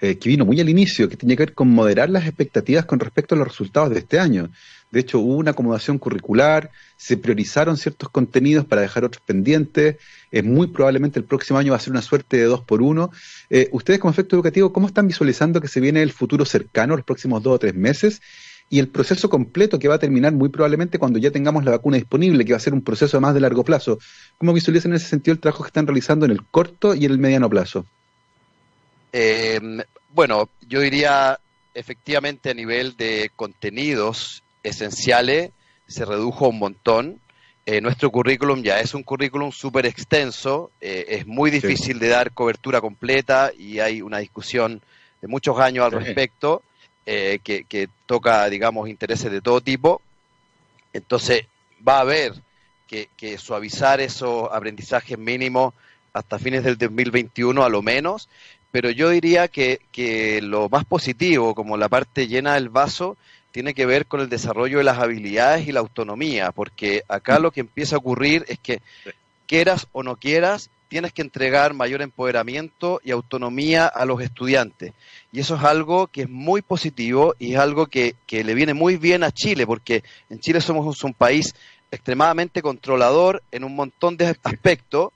eh, 0.01 0.17
que 0.17 0.29
vino 0.29 0.45
muy 0.45 0.59
al 0.59 0.69
inicio, 0.69 1.09
que 1.09 1.17
tenía 1.17 1.35
que 1.35 1.45
ver 1.47 1.53
con 1.53 1.69
moderar 1.69 2.09
las 2.09 2.25
expectativas 2.25 2.85
con 2.85 2.99
respecto 2.99 3.35
a 3.35 3.37
los 3.37 3.47
resultados 3.47 3.89
de 3.89 3.99
este 3.99 4.19
año. 4.19 4.49
De 4.91 5.01
hecho, 5.01 5.19
hubo 5.19 5.35
una 5.35 5.51
acomodación 5.51 5.99
curricular, 5.99 6.71
se 6.97 7.15
priorizaron 7.15 7.77
ciertos 7.77 8.09
contenidos 8.09 8.65
para 8.65 8.81
dejar 8.81 9.03
otros 9.03 9.23
pendientes. 9.23 9.97
Eh, 10.31 10.41
muy 10.41 10.67
probablemente 10.67 11.19
el 11.19 11.25
próximo 11.25 11.59
año 11.59 11.71
va 11.71 11.77
a 11.77 11.81
ser 11.81 11.91
una 11.91 12.01
suerte 12.01 12.37
de 12.37 12.43
dos 12.43 12.61
por 12.61 12.81
uno. 12.81 13.11
Eh, 13.49 13.69
ustedes, 13.71 13.99
como 13.99 14.11
efecto 14.11 14.35
educativo, 14.35 14.73
¿cómo 14.73 14.87
están 14.87 15.07
visualizando 15.07 15.61
que 15.61 15.67
se 15.67 15.79
viene 15.79 16.01
el 16.01 16.11
futuro 16.11 16.43
cercano, 16.43 16.95
los 16.95 17.05
próximos 17.05 17.43
dos 17.43 17.55
o 17.55 17.59
tres 17.59 17.75
meses? 17.75 18.21
Y 18.69 18.79
el 18.79 18.87
proceso 18.87 19.29
completo 19.29 19.79
que 19.79 19.87
va 19.87 19.95
a 19.95 19.99
terminar 19.99 20.33
muy 20.33 20.49
probablemente 20.49 20.99
cuando 20.99 21.17
ya 21.17 21.31
tengamos 21.31 21.65
la 21.65 21.71
vacuna 21.71 21.97
disponible, 21.97 22.45
que 22.45 22.53
va 22.53 22.57
a 22.57 22.61
ser 22.61 22.73
un 22.73 22.83
proceso 22.83 23.19
más 23.19 23.33
de 23.33 23.41
largo 23.41 23.63
plazo. 23.63 23.97
¿Cómo 24.37 24.53
visualizan 24.53 24.91
en 24.91 24.97
ese 24.97 25.07
sentido 25.07 25.33
el 25.33 25.39
trabajo 25.39 25.63
que 25.63 25.69
están 25.69 25.87
realizando 25.87 26.25
en 26.25 26.31
el 26.31 26.45
corto 26.45 26.93
y 26.93 27.05
en 27.05 27.11
el 27.11 27.17
mediano 27.17 27.49
plazo? 27.49 27.85
Eh, 29.11 29.59
bueno, 30.13 30.49
yo 30.67 30.81
diría 30.81 31.39
efectivamente 31.73 32.51
a 32.51 32.53
nivel 32.53 32.95
de 32.95 33.31
contenidos 33.35 34.43
esenciales 34.63 35.51
se 35.87 36.05
redujo 36.05 36.49
un 36.49 36.59
montón. 36.59 37.19
Eh, 37.65 37.81
nuestro 37.81 38.11
currículum 38.11 38.63
ya 38.63 38.79
es 38.79 38.93
un 38.93 39.03
currículum 39.03 39.51
súper 39.51 39.85
extenso, 39.85 40.71
eh, 40.81 41.05
es 41.09 41.27
muy 41.27 41.51
difícil 41.51 41.99
de 41.99 42.07
dar 42.07 42.31
cobertura 42.31 42.81
completa 42.81 43.51
y 43.57 43.79
hay 43.79 44.01
una 44.01 44.19
discusión 44.19 44.81
de 45.21 45.27
muchos 45.27 45.59
años 45.59 45.85
al 45.85 45.91
respecto. 45.91 46.63
Eh, 47.11 47.39
que, 47.43 47.89
toca, 48.05 48.47
digamos, 48.51 48.87
intereses 48.87 49.31
de 49.31 49.41
todo 49.41 49.61
tipo. 49.61 49.99
Entonces, 50.93 51.47
va 51.85 51.97
a 51.97 52.01
haber 52.01 52.35
que, 52.87 53.09
suavizar 53.39 53.99
esos 53.99 54.47
aprendizajes 54.51 55.17
mínimos 55.17 55.73
hasta 56.13 56.37
fines 56.37 56.63
del 56.63 56.77
2021 56.77 57.63
a 57.63 57.69
lo 57.69 57.81
menos, 57.81 58.29
pero 58.69 58.91
yo 58.91 59.09
diría 59.09 59.47
que, 59.47 59.79
que 59.91 60.39
lo 60.43 60.69
más 60.69 60.85
positivo, 60.85 61.55
como 61.55 61.77
la 61.77 61.89
parte 61.89 62.27
llena 62.27 62.53
del 62.53 62.69
vaso, 62.69 63.17
tiene 63.49 63.73
que 63.73 63.87
ver 63.87 64.05
con 64.05 64.21
el 64.21 64.29
desarrollo 64.29 64.77
de 64.77 64.83
las 64.83 64.99
habilidades 64.99 65.67
y 65.67 65.71
la 65.71 65.79
autonomía, 65.79 66.51
porque 66.51 67.01
acá 67.07 67.39
lo 67.39 67.49
que 67.49 67.61
empieza 67.61 67.95
a 67.95 67.99
ocurrir 67.99 68.45
es 68.49 68.59
que 68.59 68.83
quieras 69.47 69.87
o 69.93 70.03
no 70.03 70.15
quieras, 70.15 70.69
tienes 70.89 71.13
que 71.13 71.21
entregar 71.21 71.73
mayor 71.73 72.01
empoderamiento 72.01 72.99
y 73.03 73.11
autonomía 73.11 73.85
a 73.87 74.05
los 74.05 74.21
estudiantes. 74.21 74.91
Y 75.31 75.39
eso 75.39 75.55
es 75.55 75.63
algo 75.63 76.07
que 76.07 76.23
es 76.23 76.29
muy 76.29 76.61
positivo 76.61 77.35
y 77.37 77.53
es 77.53 77.59
algo 77.59 77.85
que, 77.85 78.15
le 78.29 78.53
viene 78.55 78.73
muy 78.73 78.97
bien 78.97 79.23
a 79.23 79.31
Chile, 79.31 79.65
porque 79.65 80.03
en 80.29 80.39
Chile 80.39 80.59
somos 80.59 81.03
un 81.03 81.13
país 81.13 81.53
extremadamente 81.91 82.61
controlador 82.61 83.41
en 83.51 83.63
un 83.63 83.75
montón 83.75 84.17
de 84.17 84.35
aspectos, 84.43 85.11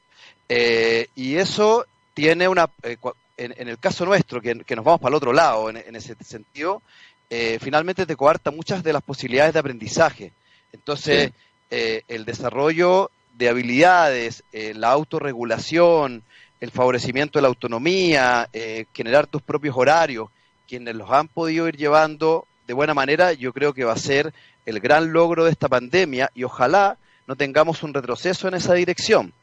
eh, 0.48 1.08
y 1.16 1.36
eso 1.36 1.86
tiene 2.14 2.48
una, 2.48 2.70
eh, 2.84 2.98
en, 3.38 3.68
el 3.68 3.80
caso 3.80 4.06
nuestro, 4.06 4.42
que, 4.42 4.54
nos 4.54 4.86
vamos 4.86 5.02
para 5.02 5.10
el 5.10 5.18
otro 5.18 5.34
lado 5.34 5.70
en, 5.70 5.96
ese 5.96 6.16
sentido, 6.24 6.84
eh, 7.30 7.58
finalmente 7.60 8.06
te 8.06 8.16
coarta 8.16 8.52
muchas 8.52 8.84
de 8.84 8.94
las 8.94 9.02
posibilidades 9.02 9.54
de 9.54 9.60
aprendizaje. 9.60 10.32
Entonces, 10.72 11.32
el 11.72 12.24
desarrollo 12.24 13.10
de 13.34 13.50
habilidades, 13.50 14.44
eh, 14.54 14.74
la 14.76 14.92
autorregulación, 14.92 16.24
el 16.60 16.72
favorecimiento 16.72 17.40
de 17.40 17.44
la 17.44 17.48
autonomía, 17.50 18.48
eh, 18.54 18.86
generar 18.94 19.28
tus 19.28 19.42
propios 19.42 19.76
horarios, 19.76 20.30
quienes 20.68 20.96
los 20.96 21.12
han 21.12 21.28
podido 21.28 21.68
ir 21.68 21.76
llevando 21.76 22.48
de 22.68 22.74
buena 22.74 22.94
manera, 22.94 23.34
yo 23.34 23.52
creo 23.52 23.74
que 23.74 23.84
va 23.84 23.94
a 23.94 23.98
ser 23.98 24.34
el 24.66 24.80
gran 24.80 25.12
logro 25.12 25.44
de 25.44 25.52
esta 25.52 25.68
pandemia 25.68 26.32
y 26.34 26.44
ojalá 26.44 26.98
no 27.28 27.36
tengamos 27.36 27.84
un 27.84 27.94
retroceso 27.94 28.48
en 28.48 28.54
esa 28.54 28.74
dirección. 28.74 29.34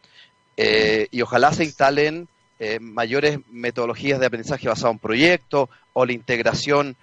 Eh, 0.56 1.08
y 1.10 1.20
ojalá 1.22 1.52
se 1.52 1.64
instalen 1.64 2.28
mayores 2.78 3.38
metodologías 3.50 4.20
de 4.20 4.26
aprendizaje 4.26 4.68
basado 4.68 4.92
en 4.92 4.98
proyectos 4.98 5.70
o 5.94 6.04
la 6.04 6.12
integración 6.12 6.94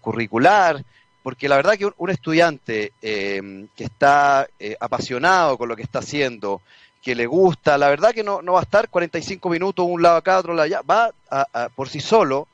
curricular, 0.00 0.84
porque 1.22 1.48
la 1.48 1.56
verdad 1.56 1.74
que 1.76 1.86
un, 1.96 2.10
estudiante 2.10 2.92
eh, 3.00 3.66
que 3.76 3.84
está 3.84 4.48
eh, 4.58 4.76
apasionado 4.80 5.56
con 5.56 5.68
lo 5.68 5.76
que 5.76 5.82
está 5.82 6.00
haciendo, 6.00 6.62
que 7.00 7.14
le 7.14 7.26
gusta, 7.26 7.78
la 7.78 7.88
verdad 7.88 8.12
que 8.12 8.24
no, 8.24 8.42
no 8.42 8.54
va 8.54 8.60
a 8.60 8.64
estar 8.64 8.88
45 8.88 9.48
minutos 9.48 9.86
un 9.88 10.02
lado 10.02 10.16
acá, 10.16 10.38
otro 10.38 10.54
lado 10.54 10.64
allá, 10.64 10.82
va 10.82 11.12
a, 11.30 11.68
por 11.74 11.88
sí 11.88 12.00
solo, 12.00 12.48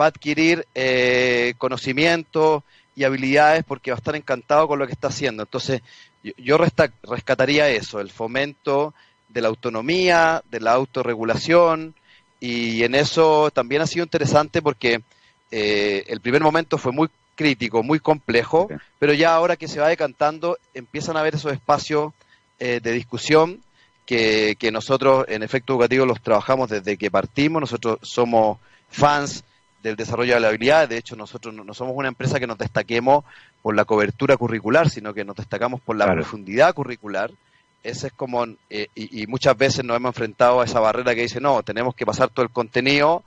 va 0.00 0.06
a 0.06 0.08
adquirir 0.08 0.66
eh, 0.74 1.54
conocimientos 1.58 2.62
y 2.94 3.04
habilidades 3.04 3.64
porque 3.64 3.90
va 3.90 3.96
a 3.96 3.98
estar 3.98 4.16
encantado 4.16 4.68
con 4.68 4.78
lo 4.78 4.86
que 4.86 4.92
está 4.92 5.08
haciendo. 5.08 5.42
Entonces, 5.42 5.82
yo, 6.22 6.32
yo 6.36 6.58
rescataría 6.58 7.68
eso, 7.68 8.00
el 8.00 8.10
fomento 8.10 8.94
de 9.28 9.40
la 9.40 9.48
autonomía, 9.48 10.42
de 10.50 10.60
la 10.60 10.72
autorregulación, 10.72 11.94
y 12.38 12.82
en 12.82 12.94
eso 12.94 13.50
también 13.50 13.82
ha 13.82 13.86
sido 13.86 14.04
interesante 14.04 14.62
porque 14.62 15.02
el 15.50 16.20
primer 16.20 16.42
momento 16.42 16.76
fue 16.76 16.92
muy 16.92 17.08
crítico, 17.42 17.82
muy 17.82 17.98
complejo, 17.98 18.68
pero 19.00 19.12
ya 19.12 19.34
ahora 19.34 19.56
que 19.56 19.66
se 19.66 19.80
va 19.80 19.88
decantando, 19.88 20.58
empiezan 20.74 21.16
a 21.16 21.20
haber 21.20 21.34
esos 21.34 21.52
espacios 21.52 22.12
eh, 22.60 22.78
de 22.80 22.92
discusión 22.92 23.60
que, 24.06 24.56
nosotros 24.72 25.24
en 25.28 25.42
efecto 25.42 25.72
educativo 25.72 26.06
los 26.06 26.22
trabajamos 26.22 26.70
desde 26.70 26.96
que 26.96 27.10
partimos, 27.10 27.60
nosotros 27.60 27.98
somos 28.02 28.58
fans 28.90 29.42
del 29.82 29.96
desarrollo 29.96 30.34
de 30.34 30.40
la 30.40 30.48
habilidad, 30.48 30.88
de 30.88 30.98
hecho 30.98 31.16
nosotros 31.16 31.52
no, 31.52 31.74
somos 31.74 31.94
una 31.96 32.08
empresa 32.08 32.38
que 32.38 32.46
nos 32.46 32.58
destaquemos 32.58 33.24
por 33.60 33.74
la 33.74 33.84
cobertura 33.84 34.36
curricular, 34.36 34.88
sino 34.88 35.12
que 35.12 35.24
nos 35.24 35.34
destacamos 35.34 35.80
por 35.80 35.96
la 35.96 36.06
profundidad 36.06 36.74
curricular. 36.74 37.32
Ese 37.82 38.08
es 38.08 38.12
como, 38.12 38.44
eh, 38.70 38.86
y, 38.94 39.22
y, 39.22 39.26
muchas 39.26 39.56
veces 39.58 39.84
nos 39.84 39.96
hemos 39.96 40.10
enfrentado 40.10 40.60
a 40.60 40.64
esa 40.64 40.78
barrera 40.78 41.16
que 41.16 41.22
dice, 41.22 41.40
no, 41.40 41.64
tenemos 41.64 41.96
que 41.96 42.06
pasar 42.06 42.28
todo 42.28 42.44
el 42.44 42.52
contenido 42.52 43.24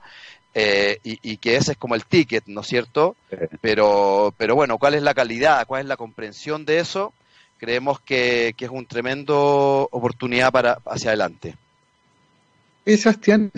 eh, 0.58 1.00
y, 1.02 1.36
que 1.36 1.56
ese 1.56 1.72
es 1.72 1.76
como 1.76 1.94
el 1.94 2.06
ticket, 2.06 2.46
¿no 2.46 2.62
es 2.62 2.66
cierto? 2.66 3.14
Pero, 3.60 4.32
pero 4.38 4.54
bueno, 4.54 4.78
¿cuál 4.78 4.94
es 4.94 5.02
la 5.02 5.12
calidad? 5.12 5.66
¿Cuál 5.66 5.82
es 5.82 5.86
la 5.86 5.98
comprensión 5.98 6.64
de 6.64 6.78
eso? 6.78 7.12
Creemos 7.58 8.00
que, 8.00 8.54
es 8.58 8.70
un 8.70 8.86
tremendo 8.86 9.86
oportunidad 9.92 10.50
para 10.50 10.78
hacia 10.86 11.10
adelante. 11.10 11.56
Eh, 12.86 12.96
Sebastián, 12.96 13.52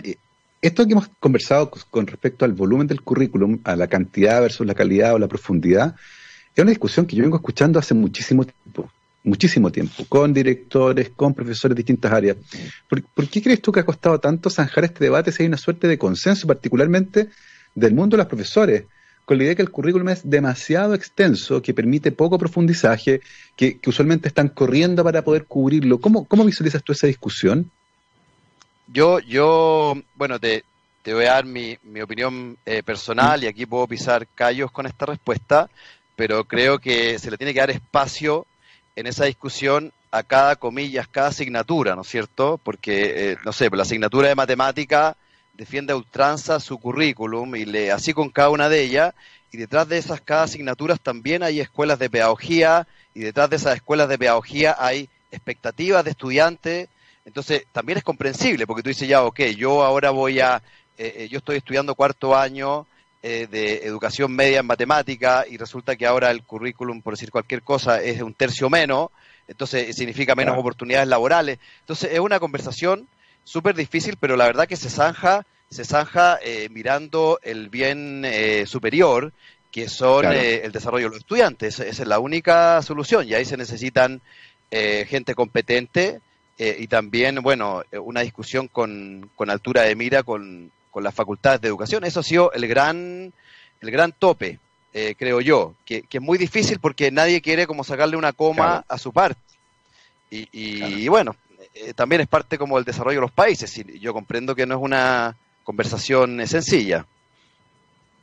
esto 0.60 0.86
que 0.86 0.92
hemos 0.92 1.08
conversado 1.20 1.70
con 1.88 2.08
respecto 2.08 2.44
al 2.44 2.52
volumen 2.52 2.88
del 2.88 3.02
currículum, 3.02 3.60
a 3.62 3.76
la 3.76 3.86
cantidad 3.86 4.40
versus 4.40 4.66
la 4.66 4.74
calidad 4.74 5.14
o 5.14 5.20
la 5.20 5.28
profundidad, 5.28 5.94
es 6.52 6.62
una 6.62 6.70
discusión 6.70 7.06
que 7.06 7.14
yo 7.14 7.22
vengo 7.22 7.36
escuchando 7.36 7.78
hace 7.78 7.94
muchísimo 7.94 8.44
tiempo 8.44 8.90
muchísimo 9.28 9.70
tiempo, 9.70 10.04
con 10.08 10.32
directores, 10.32 11.10
con 11.10 11.34
profesores 11.34 11.74
de 11.76 11.80
distintas 11.80 12.12
áreas. 12.12 12.36
¿Por, 12.88 13.28
qué 13.28 13.42
crees 13.42 13.62
tú 13.62 13.70
que 13.70 13.80
ha 13.80 13.84
costado 13.84 14.18
tanto 14.18 14.50
zanjar 14.50 14.84
este 14.84 15.04
debate 15.04 15.30
si 15.30 15.42
hay 15.42 15.48
una 15.48 15.56
suerte 15.56 15.86
de 15.86 15.98
consenso, 15.98 16.46
particularmente 16.46 17.28
del 17.74 17.94
mundo 17.94 18.16
de 18.16 18.22
los 18.22 18.26
profesores, 18.26 18.84
con 19.24 19.36
la 19.36 19.44
idea 19.44 19.54
que 19.54 19.62
el 19.62 19.70
currículum 19.70 20.08
es 20.08 20.28
demasiado 20.28 20.94
extenso, 20.94 21.60
que 21.60 21.74
permite 21.74 22.12
poco 22.12 22.38
profundizaje, 22.38 23.20
que, 23.56 23.78
usualmente 23.86 24.28
están 24.28 24.48
corriendo 24.48 25.04
para 25.04 25.22
poder 25.22 25.44
cubrirlo? 25.44 26.00
¿Cómo, 26.00 26.24
cómo 26.24 26.44
visualizas 26.44 26.82
tú 26.82 26.92
esa 26.92 27.06
discusión? 27.06 27.70
Yo, 28.86 29.18
yo 29.20 29.94
bueno, 30.14 30.40
te, 30.40 30.64
voy 31.04 31.26
a 31.26 31.34
dar 31.34 31.44
mi, 31.44 31.76
mi 31.82 32.00
opinión 32.00 32.56
eh, 32.64 32.82
personal 32.82 33.44
y 33.44 33.46
aquí 33.46 33.66
puedo 33.66 33.86
pisar 33.86 34.26
callos 34.34 34.70
con 34.70 34.86
esta 34.86 35.06
respuesta, 35.06 35.68
pero 36.16 36.44
creo 36.44 36.78
que 36.78 37.18
se 37.18 37.30
le 37.30 37.36
tiene 37.36 37.52
que 37.52 37.60
dar 37.60 37.70
espacio 37.70 38.46
en 38.98 39.06
esa 39.06 39.26
discusión 39.26 39.92
a 40.10 40.24
cada 40.24 40.56
comillas, 40.56 41.06
cada 41.06 41.28
asignatura, 41.28 41.94
¿no 41.94 42.02
es 42.02 42.08
cierto? 42.08 42.58
Porque, 42.58 43.32
eh, 43.32 43.36
no 43.44 43.52
sé, 43.52 43.70
la 43.70 43.82
asignatura 43.82 44.26
de 44.26 44.34
matemática 44.34 45.16
defiende 45.54 45.92
a 45.92 45.96
ultranza 45.96 46.58
su 46.58 46.78
currículum 46.78 47.54
y 47.54 47.64
le 47.64 47.92
así 47.92 48.12
con 48.12 48.28
cada 48.28 48.50
una 48.50 48.68
de 48.68 48.82
ellas, 48.82 49.14
y 49.52 49.56
detrás 49.56 49.88
de 49.88 49.98
esas 49.98 50.20
cada 50.20 50.42
asignaturas 50.42 51.00
también 51.00 51.44
hay 51.44 51.60
escuelas 51.60 52.00
de 52.00 52.10
pedagogía, 52.10 52.88
y 53.14 53.20
detrás 53.20 53.48
de 53.50 53.56
esas 53.56 53.76
escuelas 53.76 54.08
de 54.08 54.18
pedagogía 54.18 54.74
hay 54.76 55.08
expectativas 55.30 56.04
de 56.04 56.10
estudiantes, 56.10 56.88
entonces 57.24 57.66
también 57.70 57.98
es 57.98 58.04
comprensible, 58.04 58.66
porque 58.66 58.82
tú 58.82 58.88
dices 58.88 59.08
ya, 59.08 59.22
ok, 59.22 59.40
yo 59.56 59.84
ahora 59.84 60.10
voy 60.10 60.40
a, 60.40 60.60
eh, 60.96 61.14
eh, 61.18 61.28
yo 61.30 61.38
estoy 61.38 61.58
estudiando 61.58 61.94
cuarto 61.94 62.36
año, 62.36 62.84
eh, 63.20 63.48
de 63.50 63.78
educación 63.78 64.30
media 64.30 64.60
en 64.60 64.66
matemática 64.66 65.44
y 65.50 65.56
resulta 65.56 65.96
que 65.96 66.06
ahora 66.06 66.30
el 66.30 66.44
currículum, 66.44 67.02
por 67.02 67.14
decir 67.14 67.32
cualquier 67.32 67.62
cosa, 67.62 68.00
es 68.00 68.22
un 68.22 68.32
tercio 68.32 68.70
menos, 68.70 69.10
entonces 69.48 69.96
significa 69.96 70.36
menos 70.36 70.56
oportunidades 70.56 71.08
laborales. 71.08 71.58
Entonces 71.80 72.12
es 72.12 72.20
una 72.20 72.38
conversación 72.38 73.08
súper 73.42 73.74
difícil, 73.74 74.16
pero 74.20 74.36
la 74.36 74.46
verdad 74.46 74.68
que 74.68 74.76
se 74.76 74.88
zanja, 74.88 75.44
se 75.68 75.84
zanja 75.84 76.38
eh, 76.44 76.68
mirando 76.70 77.40
el 77.42 77.70
bien 77.70 78.22
eh, 78.24 78.66
superior, 78.66 79.32
que 79.72 79.88
son 79.88 80.26
el 80.26 80.70
desarrollo 80.70 81.06
de 81.06 81.10
los 81.10 81.18
estudiantes. 81.18 81.80
Esa 81.80 82.02
es 82.02 82.08
la 82.08 82.20
única 82.20 82.80
solución 82.82 83.26
y 83.26 83.34
ahí 83.34 83.44
se 83.44 83.56
necesitan 83.56 84.22
gente 84.70 85.34
competente 85.34 86.20
y 86.56 86.86
también, 86.86 87.42
bueno, 87.42 87.82
una 88.00 88.22
discusión 88.22 88.68
con, 88.68 89.28
con 89.36 89.50
altura 89.50 89.82
de 89.82 89.94
mira 89.94 90.22
con, 90.22 90.72
con 90.98 91.04
las 91.04 91.14
facultades 91.14 91.60
de 91.60 91.68
educación. 91.68 92.02
Eso 92.02 92.18
ha 92.18 92.24
sido 92.24 92.50
el 92.50 92.66
gran, 92.66 93.32
el 93.80 93.90
gran 93.92 94.10
tope, 94.10 94.58
eh, 94.92 95.14
creo 95.16 95.40
yo, 95.40 95.76
que, 95.84 96.02
es 96.10 96.20
muy 96.20 96.38
difícil 96.38 96.80
porque 96.80 97.12
nadie 97.12 97.40
quiere 97.40 97.68
como 97.68 97.84
sacarle 97.84 98.16
una 98.16 98.32
coma 98.32 98.84
a 98.88 98.98
su 98.98 99.12
parte. 99.12 99.40
Y, 100.28 101.06
bueno, 101.06 101.36
eh, 101.72 101.94
también 101.94 102.20
es 102.20 102.26
parte 102.26 102.58
como 102.58 102.74
del 102.74 102.84
desarrollo 102.84 103.18
de 103.18 103.20
los 103.20 103.30
países. 103.30 103.78
Y 103.78 104.00
yo 104.00 104.12
comprendo 104.12 104.56
que 104.56 104.66
no 104.66 104.74
es 104.74 104.80
una 104.82 105.36
conversación 105.62 106.44
sencilla. 106.48 107.06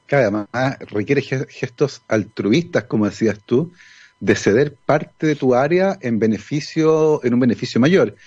Claro, 0.06 0.46
además 0.52 0.78
requiere 0.80 1.22
gestos 1.22 2.02
altruistas, 2.10 2.84
como 2.84 3.06
decías 3.06 3.40
tú, 3.46 3.72
de 4.20 4.36
ceder 4.36 4.76
parte 4.76 5.28
de 5.28 5.38
tu 5.38 5.56
área 5.56 5.98
en 6.02 6.20
beneficio, 6.20 7.24
en 7.24 7.36
un 7.36 7.40
beneficio 7.40 7.80
mayor. 7.80 8.18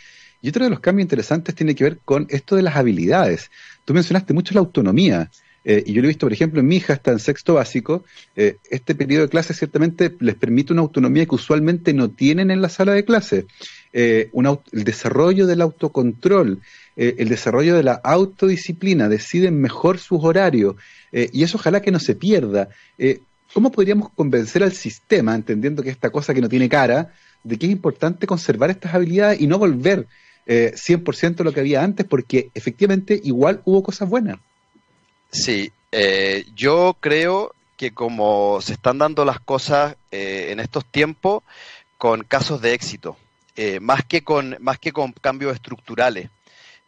Y 0.40 0.50
otro 0.50 0.64
de 0.64 0.70
los 0.70 0.80
cambios 0.80 1.04
interesantes 1.04 1.54
tiene 1.54 1.74
que 1.74 1.84
ver 1.84 1.98
con 2.04 2.26
esto 2.30 2.56
de 2.56 2.62
las 2.62 2.76
habilidades. 2.76 3.50
Tú 3.84 3.94
mencionaste 3.94 4.34
mucho 4.34 4.54
la 4.54 4.60
autonomía. 4.60 5.30
Eh, 5.64 5.82
y 5.84 5.92
yo 5.92 6.00
lo 6.00 6.06
he 6.06 6.08
visto, 6.08 6.26
por 6.26 6.32
ejemplo, 6.32 6.60
en 6.60 6.66
mi 6.66 6.76
hija, 6.76 6.94
está 6.94 7.10
en 7.10 7.18
sexto 7.18 7.54
básico. 7.54 8.04
Eh, 8.36 8.56
este 8.70 8.94
periodo 8.94 9.24
de 9.24 9.28
clase 9.28 9.52
ciertamente 9.52 10.14
les 10.20 10.34
permite 10.34 10.72
una 10.72 10.82
autonomía 10.82 11.26
que 11.26 11.34
usualmente 11.34 11.92
no 11.92 12.10
tienen 12.10 12.50
en 12.50 12.62
la 12.62 12.68
sala 12.68 12.92
de 12.92 13.04
clase. 13.04 13.46
Eh, 13.92 14.30
el 14.72 14.84
desarrollo 14.84 15.46
del 15.46 15.60
autocontrol, 15.60 16.60
el 16.96 17.28
desarrollo 17.28 17.76
de 17.76 17.84
la 17.84 17.92
autodisciplina, 17.92 19.08
deciden 19.08 19.60
mejor 19.60 19.98
sus 19.98 20.18
horarios. 20.22 20.74
y 21.12 21.42
eso 21.44 21.56
ojalá 21.56 21.80
que 21.80 21.92
no 21.92 22.00
se 22.00 22.16
pierda. 22.16 22.70
¿Cómo 23.54 23.70
podríamos 23.70 24.10
convencer 24.10 24.62
al 24.62 24.72
sistema, 24.72 25.34
entendiendo 25.34 25.82
que 25.82 25.90
esta 25.90 26.10
cosa 26.10 26.34
que 26.34 26.40
no 26.40 26.48
tiene 26.48 26.68
cara, 26.68 27.12
de 27.44 27.56
que 27.56 27.66
es 27.66 27.72
importante 27.72 28.26
conservar 28.26 28.70
estas 28.70 28.94
habilidades 28.94 29.40
y 29.40 29.46
no 29.46 29.58
volver 29.58 30.06
eh, 30.48 30.72
100% 30.74 31.44
lo 31.44 31.52
que 31.52 31.60
había 31.60 31.84
antes, 31.84 32.04
porque 32.06 32.50
efectivamente 32.54 33.20
igual 33.22 33.60
hubo 33.66 33.82
cosas 33.82 34.08
buenas. 34.08 34.38
Sí, 35.30 35.70
eh, 35.92 36.46
yo 36.56 36.96
creo 36.98 37.54
que 37.76 37.92
como 37.92 38.60
se 38.60 38.72
están 38.72 38.98
dando 38.98 39.24
las 39.24 39.40
cosas 39.40 39.96
eh, 40.10 40.48
en 40.50 40.58
estos 40.58 40.84
tiempos, 40.86 41.42
con 41.98 42.24
casos 42.24 42.60
de 42.62 42.72
éxito, 42.72 43.16
eh, 43.56 43.78
más, 43.80 44.04
que 44.04 44.22
con, 44.24 44.56
más 44.60 44.78
que 44.78 44.92
con 44.92 45.12
cambios 45.12 45.54
estructurales. 45.54 46.30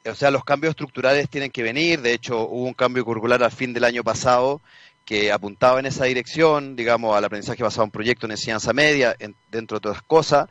o 0.06 0.14
sea, 0.14 0.30
los 0.30 0.44
cambios 0.44 0.70
estructurales 0.70 1.28
tienen 1.28 1.50
que 1.50 1.62
venir. 1.62 2.00
De 2.00 2.14
hecho, 2.14 2.48
hubo 2.48 2.64
un 2.64 2.74
cambio 2.74 3.04
curricular 3.04 3.42
al 3.42 3.52
fin 3.52 3.72
del 3.74 3.84
año 3.84 4.02
pasado 4.02 4.60
que 5.04 5.32
apuntaba 5.32 5.80
en 5.80 5.86
esa 5.86 6.04
dirección, 6.04 6.76
digamos, 6.76 7.16
al 7.16 7.24
aprendizaje 7.24 7.62
basado 7.62 7.84
en 7.84 7.90
proyectos 7.90 8.28
en 8.28 8.32
enseñanza 8.32 8.72
media, 8.72 9.16
dentro 9.50 9.78
de 9.78 9.88
otras 9.88 10.02
cosas. 10.02 10.48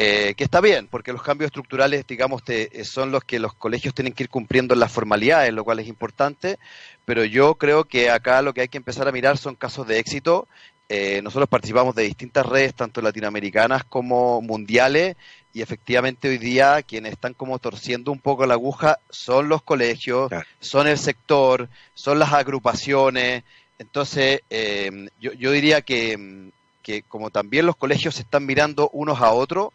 Eh, 0.00 0.34
que 0.36 0.44
está 0.44 0.60
bien, 0.60 0.86
porque 0.86 1.12
los 1.12 1.24
cambios 1.24 1.48
estructurales, 1.48 2.06
digamos, 2.06 2.44
te, 2.44 2.84
son 2.84 3.10
los 3.10 3.24
que 3.24 3.40
los 3.40 3.52
colegios 3.52 3.92
tienen 3.94 4.12
que 4.12 4.22
ir 4.22 4.28
cumpliendo 4.28 4.72
en 4.72 4.78
las 4.78 4.92
formalidades, 4.92 5.52
lo 5.52 5.64
cual 5.64 5.80
es 5.80 5.88
importante, 5.88 6.60
pero 7.04 7.24
yo 7.24 7.56
creo 7.56 7.82
que 7.82 8.08
acá 8.08 8.40
lo 8.40 8.54
que 8.54 8.60
hay 8.60 8.68
que 8.68 8.78
empezar 8.78 9.08
a 9.08 9.12
mirar 9.12 9.38
son 9.38 9.56
casos 9.56 9.88
de 9.88 9.98
éxito. 9.98 10.46
Eh, 10.88 11.20
nosotros 11.24 11.48
participamos 11.48 11.96
de 11.96 12.04
distintas 12.04 12.46
redes, 12.46 12.74
tanto 12.74 13.02
latinoamericanas 13.02 13.82
como 13.82 14.40
mundiales, 14.40 15.16
y 15.52 15.62
efectivamente 15.62 16.28
hoy 16.28 16.38
día 16.38 16.80
quienes 16.82 17.14
están 17.14 17.34
como 17.34 17.58
torciendo 17.58 18.12
un 18.12 18.20
poco 18.20 18.46
la 18.46 18.54
aguja 18.54 19.00
son 19.10 19.48
los 19.48 19.62
colegios, 19.62 20.30
son 20.60 20.86
el 20.86 20.98
sector, 20.98 21.68
son 21.94 22.20
las 22.20 22.32
agrupaciones. 22.32 23.42
Entonces, 23.80 24.42
eh, 24.48 25.08
yo, 25.20 25.32
yo, 25.32 25.50
diría 25.50 25.80
que, 25.82 26.52
que 26.84 27.02
como 27.02 27.30
también 27.30 27.66
los 27.66 27.74
colegios 27.74 28.14
se 28.14 28.22
están 28.22 28.46
mirando 28.46 28.90
unos 28.92 29.20
a 29.20 29.32
otros, 29.32 29.70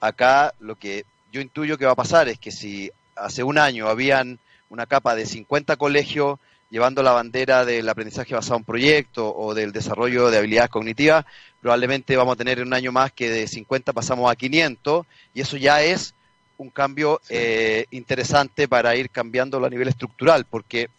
acá 0.00 0.54
lo 0.60 0.76
que 0.76 1.04
yo 1.32 1.40
intuyo 1.40 1.78
que 1.78 1.86
va 1.86 1.92
a 1.92 1.96
pasar 1.96 2.28
es 2.28 2.38
que 2.38 2.50
si 2.50 2.90
hace 3.16 3.42
un 3.42 3.58
año 3.58 3.88
habían 3.88 4.38
una 4.70 4.86
capa 4.86 5.14
de 5.14 5.26
50 5.26 5.76
colegios 5.76 6.38
llevando 6.70 7.02
la 7.02 7.12
bandera 7.12 7.64
del 7.64 7.88
aprendizaje 7.88 8.34
basado 8.34 8.58
en 8.58 8.64
proyecto 8.64 9.34
o 9.34 9.54
del 9.54 9.72
desarrollo 9.72 10.30
de 10.30 10.38
habilidades 10.38 10.70
cognitivas, 10.70 11.24
probablemente 11.60 12.16
vamos 12.16 12.34
a 12.34 12.36
tener 12.36 12.60
un 12.60 12.74
año 12.74 12.92
más 12.92 13.12
que 13.12 13.30
de 13.30 13.46
50 13.46 13.92
pasamos 13.92 14.30
a 14.30 14.36
500 14.36 15.06
y 15.34 15.40
eso 15.40 15.56
ya 15.56 15.82
es 15.82 16.14
un 16.58 16.70
cambio 16.70 17.20
eh, 17.28 17.86
interesante 17.90 18.68
para 18.68 18.94
ir 18.96 19.10
cambiándolo 19.10 19.66
a 19.66 19.70
nivel 19.70 19.88
estructural, 19.88 20.44
porque 20.44 20.90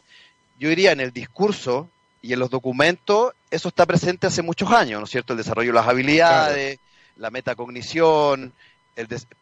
yo 0.58 0.70
diría 0.70 0.92
en 0.92 1.02
el 1.02 1.12
discurso 1.12 1.90
y 2.22 2.34
en 2.34 2.40
los 2.40 2.50
documentos 2.50 3.34
eso 3.52 3.68
está 3.70 3.86
presente 3.86 4.28
hace 4.28 4.42
muchos 4.42 4.72
años, 4.72 5.00
¿no 5.00 5.06
es 5.06 5.12
cierto? 5.12 5.34
El 5.34 5.38
desarrollo 5.38 5.70
de 5.70 5.76
las 5.76 5.88
habilidades, 5.88 6.80
la 7.18 7.30
metacognición, 7.30 8.54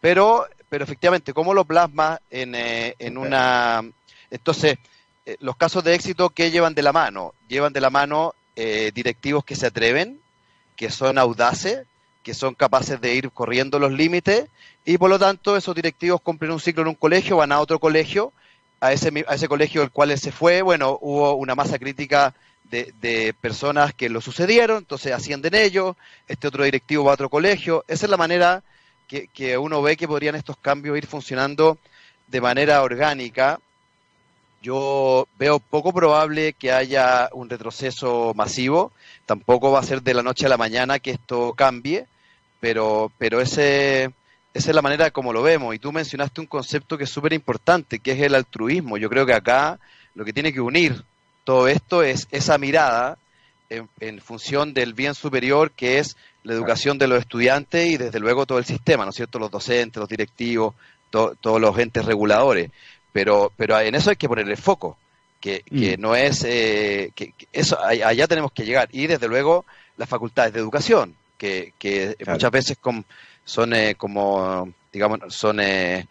pero, 0.01 0.45
pero 0.70 0.84
efectivamente, 0.84 1.34
¿cómo 1.34 1.53
lo 1.53 1.66
plasma 1.66 2.20
en, 2.30 2.55
eh, 2.55 2.95
en 2.99 3.18
una... 3.18 3.84
Entonces, 4.30 4.78
eh, 5.26 5.38
los 5.39 5.58
casos 5.58 5.84
de 5.84 5.93
éxito, 5.93 6.30
¿qué 6.30 6.51
llevan 6.51 6.74
de 6.74 6.84
la 6.84 6.93
mano? 6.93 7.34
Llevan 7.47 7.74
de 7.74 7.82
la 7.82 7.89
mano 7.89 8.34
eh, 8.55 8.91
directivos 8.93 9.43
que 9.43 9.55
se 9.55 9.68
atreven, 9.68 10.20
que 10.76 10.89
son 10.89 11.18
audaces, 11.18 11.86
que 12.24 12.34
son 12.34 12.55
capaces 12.55 12.99
de 13.01 13.14
ir 13.14 13.32
corriendo 13.32 13.80
los 13.80 13.91
límites 13.91 14.47
y 14.86 14.97
por 14.97 15.10
lo 15.10 15.20
tanto 15.20 15.58
esos 15.58 15.76
directivos 15.76 16.22
cumplen 16.22 16.51
un 16.51 16.60
ciclo 16.60 16.82
en 16.82 16.89
un 16.89 16.95
colegio, 16.95 17.38
van 17.38 17.51
a 17.51 17.60
otro 17.60 17.80
colegio, 17.80 18.32
a 18.80 18.93
ese, 18.93 19.26
a 19.28 19.36
ese 19.36 19.47
colegio 19.47 19.82
al 19.82 19.91
cual 19.91 20.12
él 20.12 20.20
se 20.20 20.32
fue, 20.32 20.62
bueno, 20.62 20.97
hubo 21.01 21.36
una 21.36 21.55
masa 21.55 21.78
crítica 21.78 22.34
de, 22.64 22.93
de, 23.01 23.34
personas 23.39 23.93
que 23.93 24.10
lo 24.10 24.22
sucedieron, 24.22 24.78
entonces 24.78 25.14
ascienden 25.14 25.55
ellos, 25.55 25.95
este 26.28 26.47
otro 26.47 26.64
directivo 26.64 27.03
va 27.03 27.12
a 27.12 27.14
otro 27.16 27.30
colegio, 27.30 27.84
esa 27.88 28.05
es 28.05 28.10
la 28.10 28.18
manera 28.18 28.64
que, 29.08 29.58
uno 29.58 29.82
ve 29.82 29.97
que 29.97 30.08
podrían 30.08 30.36
estos 30.36 30.58
cambios 30.58 30.97
ir 30.97 31.08
funcionando 31.08 31.78
de 32.28 32.41
manera 32.41 32.82
orgánica. 32.84 33.60
Yo 34.62 35.28
veo 35.38 35.60
poco 35.60 35.93
probable 35.93 36.53
que 36.53 36.72
haya 36.72 37.30
un 37.32 37.49
retroceso 37.49 38.34
masivo, 38.36 38.91
tampoco 39.26 39.72
va 39.72 39.80
a 39.80 39.84
ser 39.84 40.01
de 40.01 40.14
la 40.14 40.24
noche 40.24 40.45
a 40.45 40.49
la 40.49 40.58
mañana 40.58 40.99
que 40.99 41.12
esto 41.12 41.53
cambie, 41.53 42.05
pero, 42.60 43.12
pero 43.18 43.39
ese, 43.39 44.12
esa 44.53 44.70
es 44.70 44.76
la 44.76 44.82
manera 44.82 45.12
como 45.12 45.32
lo 45.32 45.41
vemos. 45.41 45.74
Y 45.74 45.80
tú 45.80 45.91
mencionaste 45.91 46.41
un 46.41 46.47
concepto 46.47 46.97
que 46.97 47.05
es 47.05 47.10
súper 47.10 47.34
importante, 47.34 47.99
que 47.99 48.12
es 48.12 48.22
el 48.22 48.36
altruismo. 48.36 48.97
Yo 48.97 49.10
creo 49.10 49.26
que 49.26 49.34
acá 49.34 49.80
lo 50.16 50.26
que 50.26 50.34
tiene 50.34 50.51
que 50.51 50.62
unir 50.62 51.03
todo 51.43 51.68
esto 51.70 52.03
es 52.03 52.28
esa 52.32 52.58
mirada 52.58 53.18
en, 53.70 53.88
en 53.99 54.20
función 54.20 54.74
del 54.74 54.93
bien 54.93 55.14
superior 55.14 55.72
que 55.72 55.99
es 55.99 56.18
la 56.47 56.53
educación 56.53 56.97
de 56.97 57.07
los 57.07 57.19
estudiantes 57.19 57.85
y 57.85 57.97
desde 57.97 58.21
luego 58.21 58.45
todo 58.45 58.57
el 58.57 58.63
sistema, 58.63 59.03
¿no 59.03 59.09
es 59.09 59.17
cierto? 59.17 59.37
Los 59.37 59.51
docentes, 59.51 59.99
los 59.99 60.07
directivos, 60.07 60.73
todos 61.09 61.61
los 61.61 61.77
entes 61.77 62.05
reguladores. 62.05 62.71
Pero, 63.11 63.51
pero 63.57 63.77
en 63.81 63.95
eso 63.95 64.11
hay 64.11 64.15
que 64.15 64.29
poner 64.29 64.47
el 64.47 64.55
foco, 64.55 64.97
que, 65.41 65.61
que 65.63 65.97
mm. 65.97 66.01
no 66.01 66.15
es, 66.15 66.45
eh, 66.45 67.11
que, 67.15 67.33
eso, 67.51 67.77
allá 67.83 68.27
tenemos 68.27 68.53
que 68.53 68.63
llegar. 68.63 68.87
Y 68.93 69.07
desde 69.07 69.27
luego 69.27 69.65
las 69.97 70.07
facultades 70.07 70.53
de 70.53 70.59
educación, 70.59 71.15
que, 71.37 71.73
que 71.77 72.15
muchas 72.25 72.51
veces 72.51 72.77
son 73.43 73.73
eh, 73.73 73.95
como, 73.95 74.71
digamos, 74.93 75.19
son, 75.35 75.59
eh, 75.59 76.07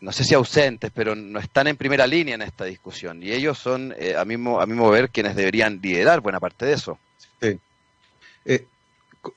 no 0.00 0.12
sé 0.12 0.22
si 0.22 0.34
ausentes, 0.34 0.92
pero 0.94 1.16
no 1.16 1.40
están 1.40 1.66
en 1.66 1.76
primera 1.76 2.06
línea 2.06 2.36
en 2.36 2.42
esta 2.42 2.66
discusión. 2.66 3.20
Y 3.20 3.32
ellos 3.32 3.58
son, 3.58 3.92
a, 4.16 4.24
mismo, 4.24 4.60
a 4.60 4.66
mismo 4.66 4.88
ver, 4.90 5.10
quienes 5.10 5.34
deberían 5.34 5.80
liderar 5.82 6.20
buena 6.20 6.38
parte 6.38 6.66
de 6.66 6.72
eso. 6.74 6.98
Sí 7.40 7.58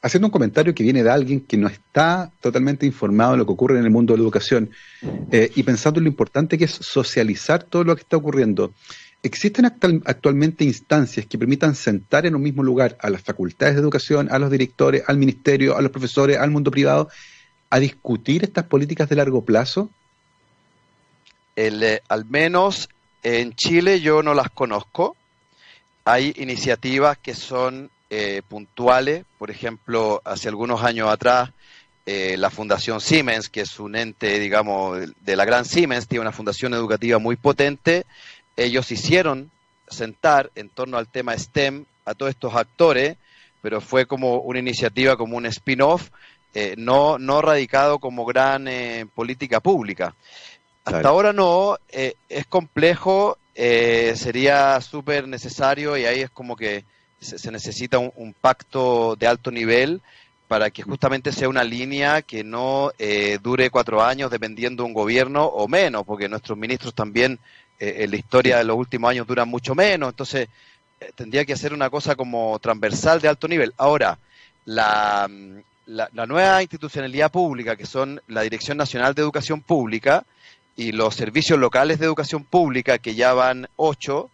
haciendo 0.02 0.28
un 0.28 0.32
comentario 0.32 0.74
que 0.74 0.84
viene 0.84 1.04
de 1.04 1.10
alguien 1.10 1.42
que 1.42 1.58
no 1.58 1.68
está 1.68 2.32
totalmente 2.42 2.86
informado 2.86 3.34
de 3.34 3.38
lo 3.38 3.46
que 3.46 3.52
ocurre 3.52 3.78
en 3.78 3.86
el 3.86 3.92
mundo 3.92 4.14
de 4.14 4.18
la 4.18 4.24
educación 4.24 4.72
eh, 5.32 5.52
y 5.56 5.64
pensando 5.64 6.00
en 6.00 6.06
lo 6.06 6.10
importante 6.10 6.58
que 6.58 6.66
es 6.66 6.72
socializar 6.72 7.64
todo 7.64 7.84
lo 7.84 7.96
que 7.96 8.02
está 8.02 8.18
ocurriendo. 8.18 8.74
¿Existen 9.22 9.66
actualmente 9.66 10.64
instancias 10.64 11.26
que 11.26 11.38
permitan 11.38 11.74
sentar 11.74 12.28
en 12.28 12.36
un 12.36 12.44
mismo 12.44 12.62
lugar 12.62 12.96
a 13.02 13.10
las 13.10 13.24
facultades 13.24 13.74
de 13.74 13.82
educación, 13.82 14.28
a 14.32 14.38
los 14.38 14.52
directores, 14.52 15.04
al 15.08 15.18
ministerio, 15.18 15.76
a 15.76 15.82
los 15.82 15.92
profesores, 15.92 16.38
al 16.38 16.52
mundo 16.52 16.70
privado, 16.70 17.10
a 17.72 17.80
discutir 17.80 18.44
estas 18.44 18.66
políticas 18.66 19.10
de 19.10 19.16
largo 19.16 19.44
plazo? 19.44 19.90
Eh, 21.56 22.02
al 22.08 22.26
menos 22.26 22.90
en 23.24 23.56
Chile 23.56 24.00
yo 24.00 24.22
no 24.22 24.36
las 24.36 24.52
conozco. 24.52 25.16
Hay 26.04 26.36
iniciativas 26.38 27.18
que 27.18 27.34
son 27.34 27.90
eh, 28.18 28.42
puntuales. 28.48 29.26
Por 29.38 29.52
ejemplo, 29.52 30.22
hace 30.24 30.48
algunos 30.48 30.82
años 30.86 31.10
atrás, 31.10 31.50
eh, 32.06 32.38
la 32.38 32.50
Fundación 32.50 33.02
Siemens, 33.02 33.50
que 33.50 33.60
es 33.60 33.78
un 33.78 33.98
ente, 33.98 34.40
digamos, 34.40 35.00
de 35.20 35.36
la 35.36 35.44
gran 35.44 35.66
Siemens, 35.66 36.08
tiene 36.08 36.22
una 36.22 36.32
fundación 36.32 36.74
educativa 36.74 37.20
muy 37.20 37.36
potente. 37.36 38.06
Ellos 38.56 38.90
hicieron 38.90 39.52
sentar 39.90 40.50
en 40.56 40.70
torno 40.70 40.98
al 40.98 41.10
tema 41.10 41.38
STEM 41.38 41.84
a 42.06 42.14
todos 42.14 42.30
estos 42.30 42.56
actores, 42.56 43.18
pero 43.62 43.82
fue 43.82 44.06
como 44.06 44.38
una 44.38 44.60
iniciativa, 44.60 45.18
como 45.18 45.36
un 45.36 45.48
spin-off, 45.48 46.10
eh, 46.54 46.76
no, 46.78 47.18
no 47.18 47.42
radicado 47.42 48.00
como 48.00 48.24
gran 48.24 48.70
política 49.14 49.60
pública. 49.60 50.16
Hasta 50.86 51.10
ahora 51.10 51.34
no, 51.34 51.78
es 51.90 52.46
complejo, 52.48 53.38
sería 53.54 54.80
súper 54.80 55.28
necesario 55.28 55.98
y 55.98 56.06
ahí 56.06 56.22
es 56.22 56.30
como 56.30 56.56
que 56.56 56.86
se, 57.20 57.52
necesita 57.52 57.98
un, 58.00 58.34
pacto 58.40 59.16
de 59.16 59.28
alto 59.28 59.52
nivel 59.52 60.02
para 60.48 60.70
que 60.70 60.84
justamente 60.84 61.32
sea 61.32 61.50
una 61.50 61.64
línea 61.64 62.22
que 62.22 62.44
no 62.44 62.92
eh, 63.00 63.40
dure 63.42 63.70
cuatro 63.70 64.04
años 64.04 64.30
dependiendo 64.30 64.84
de 64.84 64.88
un 64.88 64.94
gobierno 64.94 65.46
o 65.46 65.68
menos, 65.68 66.04
porque 66.06 66.30
nuestros 66.30 66.58
ministros 66.58 66.94
también 66.94 67.40
eh, 67.80 67.96
en 68.00 68.12
la 68.12 68.18
historia 68.18 68.58
de 68.58 68.64
los 68.64 68.78
últimos 68.78 69.10
años 69.10 69.28
duran 69.28 69.50
mucho 69.50 69.74
menos, 69.74 70.10
entonces 70.10 70.48
eh, 71.00 71.12
tendría 71.16 71.46
que 71.46 71.58
ser 71.58 71.74
una 71.74 71.90
cosa 71.90 72.16
como 72.16 72.58
transversal 72.60 73.20
de 73.20 73.28
alto 73.28 73.48
nivel. 73.48 73.74
Ahora, 73.78 74.18
la, 74.66 75.28
la, 75.86 76.26
nueva 76.26 76.62
institucionalidad 76.62 77.32
pública, 77.32 77.76
que 77.76 77.86
son 77.86 78.22
la 78.28 78.42
Dirección 78.42 78.78
Nacional 78.78 79.14
de 79.14 79.22
Educación 79.22 79.62
Pública 79.62 80.26
y 80.76 80.92
los 80.92 81.16
servicios 81.16 81.60
locales 81.60 82.00
de 82.00 82.06
educación 82.06 82.44
pública, 82.44 82.98
que 82.98 83.16
ya 83.16 83.34
van 83.34 83.68
ocho, 83.76 84.30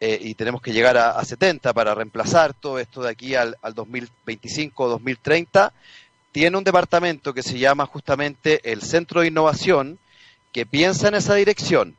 eh, 0.00 0.18
y 0.20 0.34
tenemos 0.34 0.62
que 0.62 0.72
llegar 0.72 0.96
a, 0.96 1.22
70 1.22 1.72
para 1.74 1.94
reemplazar 1.94 2.54
todo 2.54 2.78
esto 2.78 3.02
de 3.02 3.10
aquí 3.10 3.34
al, 3.34 3.56
al 3.60 3.74
2025 3.74 4.84
o 4.84 4.88
2030, 4.88 5.72
tiene 6.32 6.56
un 6.56 6.64
departamento 6.64 7.34
que 7.34 7.42
se 7.42 7.58
llama 7.58 7.86
justamente 7.86 8.60
el 8.72 8.82
Centro 8.82 9.20
de 9.20 9.28
Innovación, 9.28 9.98
que 10.52 10.64
piensa 10.64 11.08
en 11.08 11.14
esa 11.16 11.34
dirección. 11.34 11.96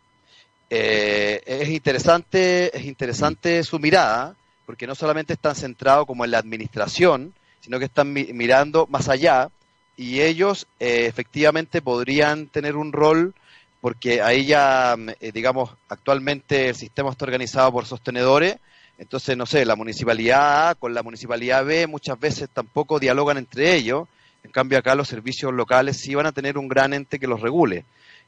Eh, 0.69 1.43
es 1.45 1.69
interesante, 1.69 2.75
es 2.75 2.85
interesante 2.85 3.63
su 3.63 3.77
mirada, 3.77 4.35
porque 4.65 4.87
no 4.87 4.95
solamente 4.95 5.33
están 5.33 5.55
centrados 5.55 6.07
como 6.07 6.23
en 6.23 6.31
la 6.31 6.37
administración, 6.37 7.33
sino 7.59 7.77
que 7.77 7.85
están 7.85 8.13
mirando 8.13 8.87
más 8.87 9.09
allá, 9.09 9.49
y 9.97 10.21
ellos 10.21 10.67
eh, 10.79 11.05
efectivamente 11.07 11.81
podrían 11.81 12.47
tener 12.47 12.75
un 12.77 12.93
rol 12.93 13.35
porque 13.81 14.21
ahí 14.21 14.45
ya, 14.45 14.95
mm, 14.97 15.09
eh, 15.19 15.31
digamos, 15.33 15.71
actualmente 15.89 16.69
el 16.69 16.75
sistema 16.75 17.09
está 17.09 17.25
organizado 17.25 17.71
por 17.71 17.85
sostenedores, 17.85 18.57
entonces, 18.97 19.35
no 19.35 19.47
sé, 19.47 19.65
la 19.65 19.75
municipalidad 19.75 20.69
A 20.69 20.75
con 20.75 20.93
la 20.93 21.01
municipalidad 21.01 21.65
B 21.65 21.87
muchas 21.87 22.19
veces 22.19 22.49
tampoco 22.53 22.99
dialogan 22.99 23.37
entre 23.37 23.75
ellos, 23.75 24.07
en 24.43 24.51
cambio 24.51 24.77
acá 24.77 24.93
los 24.93 25.07
servicios 25.07 25.51
locales 25.51 25.97
sí 25.97 26.13
van 26.13 26.27
a 26.27 26.31
tener 26.31 26.57
un 26.57 26.67
gran 26.67 26.93
ente 26.93 27.19
que 27.19 27.27
los 27.27 27.41
regule. 27.41 27.83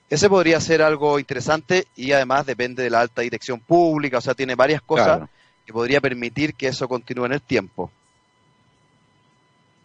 Ese 0.09 0.29
podría 0.29 0.59
ser 0.59 0.81
algo 0.81 1.19
interesante 1.19 1.87
y 1.95 2.11
además 2.11 2.45
depende 2.45 2.83
de 2.83 2.89
la 2.89 3.01
alta 3.01 3.21
dirección 3.21 3.59
pública, 3.59 4.17
o 4.17 4.21
sea, 4.21 4.33
tiene 4.33 4.55
varias 4.55 4.81
cosas 4.81 5.29
que 5.65 5.73
podría 5.73 6.01
permitir 6.01 6.55
que 6.55 6.67
eso 6.67 6.87
continúe 6.87 7.25
en 7.25 7.33
el 7.33 7.41
tiempo. 7.41 7.91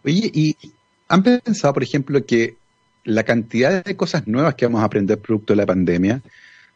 Oye, 0.05 0.31
¿y 0.33 0.57
han 1.09 1.23
pensado, 1.23 1.75
por 1.75 1.83
ejemplo, 1.83 2.25
que 2.25 2.57
la 3.05 3.23
cantidad 3.23 3.85
de 3.85 3.97
cosas 3.97 4.27
nuevas 4.27 4.55
que 4.55 4.67
vamos 4.67 4.83
a 4.83 4.85
aprender 4.85 5.19
producto 5.19 5.53
de 5.53 5.57
la 5.57 5.67
pandemia 5.67 6.23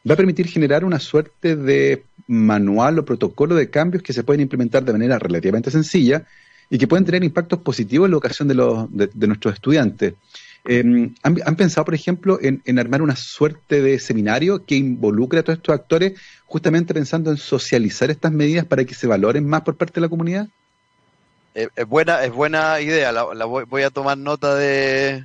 va 0.08 0.14
a 0.14 0.16
permitir 0.16 0.48
generar 0.48 0.84
una 0.84 0.98
suerte 0.98 1.56
de 1.56 2.04
manual 2.26 2.98
o 2.98 3.04
protocolo 3.04 3.54
de 3.54 3.70
cambios 3.70 4.02
que 4.02 4.12
se 4.12 4.24
pueden 4.24 4.40
implementar 4.40 4.84
de 4.84 4.92
manera 4.92 5.18
relativamente 5.18 5.70
sencilla 5.70 6.24
y 6.70 6.78
que 6.78 6.88
pueden 6.88 7.04
tener 7.04 7.22
impactos 7.22 7.60
positivos 7.60 8.06
en 8.06 8.12
la 8.12 8.14
educación 8.16 8.48
de, 8.48 8.54
los, 8.54 8.86
de, 8.90 9.26
nuestros 9.26 9.54
estudiantes. 9.54 10.14
Em, 10.64 11.14
¿han, 11.22 11.56
pensado, 11.56 11.84
por 11.84 11.94
ejemplo, 11.94 12.38
en, 12.40 12.78
armar 12.78 13.02
una 13.02 13.16
suerte 13.16 13.82
de 13.82 13.98
seminario 13.98 14.64
que 14.64 14.76
involucre 14.76 15.40
a 15.40 15.42
todos 15.42 15.58
estos 15.58 15.74
actores, 15.74 16.14
justamente 16.46 16.94
pensando 16.94 17.30
en 17.30 17.36
socializar 17.36 18.10
estas 18.10 18.32
medidas 18.32 18.64
para 18.64 18.84
que 18.84 18.94
se 18.94 19.06
valoren 19.06 19.46
más 19.46 19.62
por 19.62 19.76
parte 19.76 19.94
de 19.94 20.02
la 20.02 20.08
comunidad? 20.08 20.48
es 21.54 21.86
buena, 21.86 22.24
es 22.24 22.32
buena 22.32 22.80
idea, 22.80 23.12
la, 23.12 23.44
voy, 23.44 23.82
a 23.82 23.90
tomar 23.90 24.16
nota 24.16 24.54
de, 24.54 25.24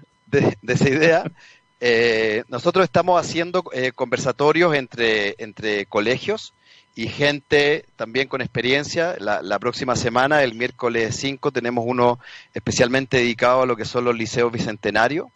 esa 0.67 0.89
idea. 0.89 1.31
Eh, 1.79 2.43
nosotros 2.47 2.83
estamos 2.83 3.19
haciendo 3.19 3.63
eh, 3.71 3.91
conversatorios 3.93 4.73
entre, 4.75 5.35
entre 5.37 5.85
colegios 5.85 6.53
y 6.95 7.07
gente 7.07 7.85
también 7.95 8.27
con 8.27 8.41
experiencia. 8.41 9.15
La, 9.19 9.59
próxima 9.59 9.95
semana, 9.95 10.41
el 10.41 10.55
miércoles 10.55 11.15
5, 11.17 11.51
tenemos 11.51 11.85
uno 11.87 12.19
especialmente 12.53 13.17
dedicado 13.17 13.61
a 13.61 13.65
lo 13.67 13.75
que 13.75 13.85
son 13.85 14.05
los 14.05 14.17
liceos 14.17 14.51
bicentenarios, 14.51 15.27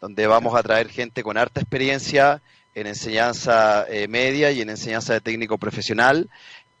donde 0.00 0.26
vamos 0.26 0.56
a 0.56 0.62
traer 0.62 0.88
gente 0.88 1.22
con 1.22 1.36
harta 1.36 1.60
experiencia 1.60 2.40
en 2.74 2.86
enseñanza 2.86 3.84
eh, 3.90 4.08
media 4.08 4.50
y 4.52 4.62
en 4.62 4.70
enseñanza 4.70 5.12
de 5.12 5.20
técnico 5.20 5.58
profesional 5.58 6.30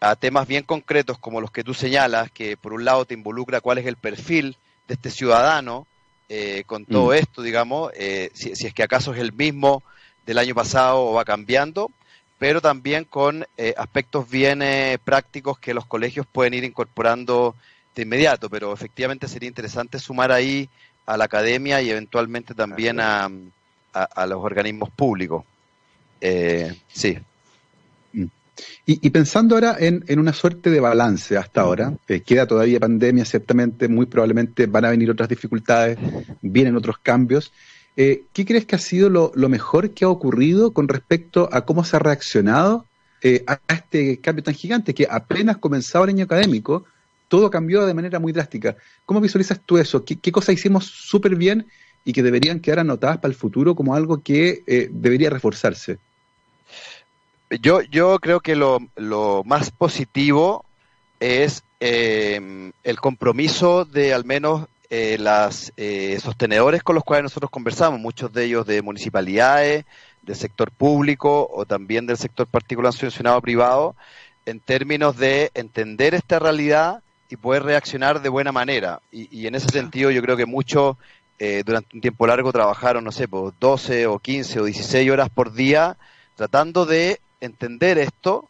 a 0.00 0.16
temas 0.16 0.48
bien 0.48 0.62
concretos 0.62 1.18
como 1.18 1.42
los 1.42 1.50
que 1.50 1.62
tú 1.62 1.74
señalas, 1.74 2.30
que 2.30 2.56
por 2.56 2.72
un 2.72 2.86
lado 2.86 3.04
te 3.04 3.12
involucra 3.12 3.60
cuál 3.60 3.76
es 3.76 3.86
el 3.86 3.96
perfil 3.96 4.56
de 4.88 4.94
este 4.94 5.10
ciudadano 5.10 5.86
eh, 6.32 6.62
con 6.64 6.86
todo 6.86 7.10
mm. 7.10 7.14
esto, 7.14 7.42
digamos, 7.42 7.90
eh, 7.96 8.30
si, 8.34 8.52
es 8.52 8.72
que 8.72 8.84
acaso 8.84 9.12
es 9.12 9.18
el 9.18 9.32
mismo 9.32 9.82
del 10.24 10.38
año 10.38 10.54
pasado 10.54 11.04
o 11.04 11.14
va 11.14 11.24
cambiando, 11.24 11.90
pero 12.38 12.60
también 12.60 13.04
con 13.04 13.44
eh, 13.56 13.74
aspectos 13.76 14.30
bien 14.30 14.62
prácticos 15.02 15.58
que 15.58 15.74
los 15.74 15.86
colegios 15.86 16.26
pueden 16.30 16.54
ir 16.54 16.62
incorporando 16.62 17.56
de 17.96 18.02
inmediato, 18.02 18.48
pero 18.48 18.72
efectivamente 18.72 19.26
sería 19.26 19.48
interesante 19.48 19.98
sumar 19.98 20.30
ahí 20.30 20.68
a 21.04 21.16
la 21.16 21.24
academia 21.24 21.82
y 21.82 21.90
eventualmente 21.90 22.54
también 22.54 23.00
a, 23.00 23.28
a 23.92 24.26
los 24.26 24.38
organismos 24.44 24.88
públicos. 24.90 25.44
sí. 26.86 27.18
Y, 28.86 29.10
pensando 29.10 29.54
ahora 29.54 29.76
en, 29.78 30.18
una 30.18 30.32
suerte 30.32 30.70
de 30.70 30.80
balance 30.80 31.36
hasta 31.36 31.60
ahora, 31.60 31.94
eh, 32.08 32.20
queda 32.20 32.46
todavía 32.46 32.80
pandemia, 32.80 33.24
ciertamente, 33.24 33.88
muy 33.88 34.06
probablemente 34.06 34.66
van 34.66 34.84
a 34.84 34.90
venir 34.90 35.10
otras 35.10 35.28
dificultades, 35.28 35.98
vienen 36.42 36.76
otros 36.76 36.98
cambios. 36.98 37.52
Eh, 37.96 38.24
¿Qué 38.32 38.44
crees 38.44 38.66
que 38.66 38.76
ha 38.76 38.80
sido 38.80 39.08
lo, 39.08 39.48
mejor 39.48 39.90
que 39.90 40.04
ha 40.04 40.08
ocurrido 40.08 40.72
con 40.72 40.88
respecto 40.88 41.48
a 41.52 41.64
cómo 41.64 41.84
se 41.84 41.96
ha 41.96 41.98
reaccionado 42.00 42.86
eh, 43.22 43.44
a 43.46 43.60
este 43.68 44.18
cambio 44.18 44.42
tan 44.42 44.54
gigante 44.54 44.94
que 44.94 45.06
apenas 45.08 45.58
comenzaba 45.58 46.06
el 46.06 46.10
año 46.10 46.24
académico, 46.24 46.84
todo 47.28 47.50
cambió 47.50 47.86
de 47.86 47.94
manera 47.94 48.18
muy 48.18 48.32
drástica? 48.32 48.76
¿Cómo 49.06 49.20
visualizas 49.20 49.60
tú 49.64 49.78
eso? 49.78 50.04
¿Qué, 50.04 50.16
qué 50.16 50.32
cosas 50.32 50.54
hicimos 50.54 50.86
súper 50.86 51.36
bien 51.36 51.66
y 52.04 52.12
que 52.12 52.22
deberían 52.22 52.60
quedar 52.60 52.80
anotadas 52.80 53.18
para 53.18 53.30
el 53.30 53.38
futuro 53.38 53.74
como 53.76 53.94
algo 53.94 54.22
que 54.22 54.64
debería 54.90 55.30
reforzarse? 55.30 55.98
Yo, 57.58 57.82
yo 57.82 58.18
creo 58.20 58.40
que 58.40 58.54
lo, 58.54 58.78
lo 58.94 59.42
más 59.44 59.72
positivo 59.72 60.64
es 61.18 61.64
em, 61.80 62.72
el 62.84 63.00
compromiso 63.00 63.84
de 63.84 64.14
al 64.14 64.24
menos 64.24 64.68
eh, 64.88 65.18
las 65.18 65.72
eh, 65.76 66.18
sostenedores 66.22 66.82
con 66.82 66.94
los 66.94 67.02
cuales 67.02 67.24
nosotros 67.24 67.50
conversamos, 67.50 67.98
muchos 67.98 68.32
de 68.32 68.44
ellos 68.44 68.66
de 68.66 68.82
municipalidades, 68.82 69.84
del 70.22 70.36
sector 70.36 70.70
público 70.70 71.48
o 71.52 71.64
también 71.64 72.06
del 72.06 72.18
sector 72.18 72.46
particular 72.46 72.92
subvencionado 72.92 73.40
privado, 73.40 73.96
en 74.46 74.60
términos 74.60 75.16
de 75.16 75.50
entender 75.54 76.14
esta 76.14 76.38
realidad 76.38 77.02
y 77.28 77.36
poder 77.36 77.64
reaccionar 77.64 78.22
de 78.22 78.28
buena 78.28 78.52
manera. 78.52 79.00
Y, 79.10 79.46
en 79.46 79.54
ese 79.56 79.68
sentido 79.68 80.10
yo 80.10 80.22
creo 80.22 80.36
que 80.36 80.46
muchos 80.46 80.96
eh, 81.38 81.62
durante 81.64 81.96
un 81.96 82.00
tiempo 82.00 82.26
largo 82.26 82.52
trabajaron, 82.52 83.02
no 83.02 83.12
sé, 83.12 83.26
pues 83.26 83.54
12 83.58 84.06
o 84.06 84.18
15 84.18 84.60
o 84.60 84.64
16 84.64 85.10
horas 85.10 85.30
por 85.30 85.52
día 85.52 85.96
tratando 86.36 86.86
de 86.86 87.20
entender 87.40 87.98
esto 87.98 88.48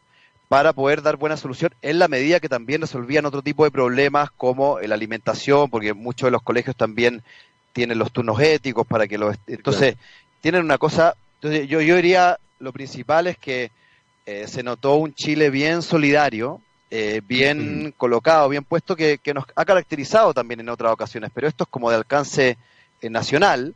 para 0.49 0.73
poder 0.73 1.03
dar 1.03 1.17
buena 1.17 1.37
solución 1.37 1.73
en 1.81 2.01
la 2.01 2.09
medida 2.09 2.41
que 2.41 2.49
también 2.49 2.81
resolvían 2.81 3.25
otro 3.25 3.41
tipo 3.41 3.65
de 3.65 3.71
problemas 3.71 4.31
como 4.33 4.81
la 4.81 4.97
alimentación, 4.97 5.71
porque 5.71 5.95
muchos 5.95 6.27
de 6.27 6.33
los 6.33 6.43
colegios 6.43 6.75
también 6.75 7.23
tienen 7.73 7.99
los 7.99 8.11
turnos 8.11 8.41
éticos 8.41 8.87
para 8.87 9.07
que 9.07 9.17
los... 9.17 9.37
Entonces, 9.47 9.97
tienen 10.41 10.65
una 10.65 10.77
cosa... 10.77 11.15
Entonces, 11.37 11.69
yo, 11.69 11.81
yo 11.81 11.95
diría, 11.95 12.39
lo 12.59 12.73
principal 12.73 13.29
es 13.29 13.39
que 13.39 13.71
eh, 14.27 14.47
se 14.49 14.63
notó 14.63 14.97
un 14.97 15.15
Chile 15.15 15.51
bien 15.51 15.83
solidario, 15.83 16.61
eh, 16.91 17.21
bien 17.25 17.95
colocado, 17.97 18.49
bien 18.49 18.65
puesto, 18.65 18.97
que, 18.97 19.19
que, 19.19 19.33
nos 19.33 19.45
ha 19.55 19.65
caracterizado 19.65 20.35
también 20.35 20.61
en 20.61 20.69
otras 20.69 20.93
ocasiones, 20.93 21.31
pero 21.33 21.47
esto 21.47 21.65
es 21.65 21.71
como 21.71 21.91
de 21.91 21.97
alcance 21.97 22.59
eh, 23.01 23.09
nacional 23.09 23.75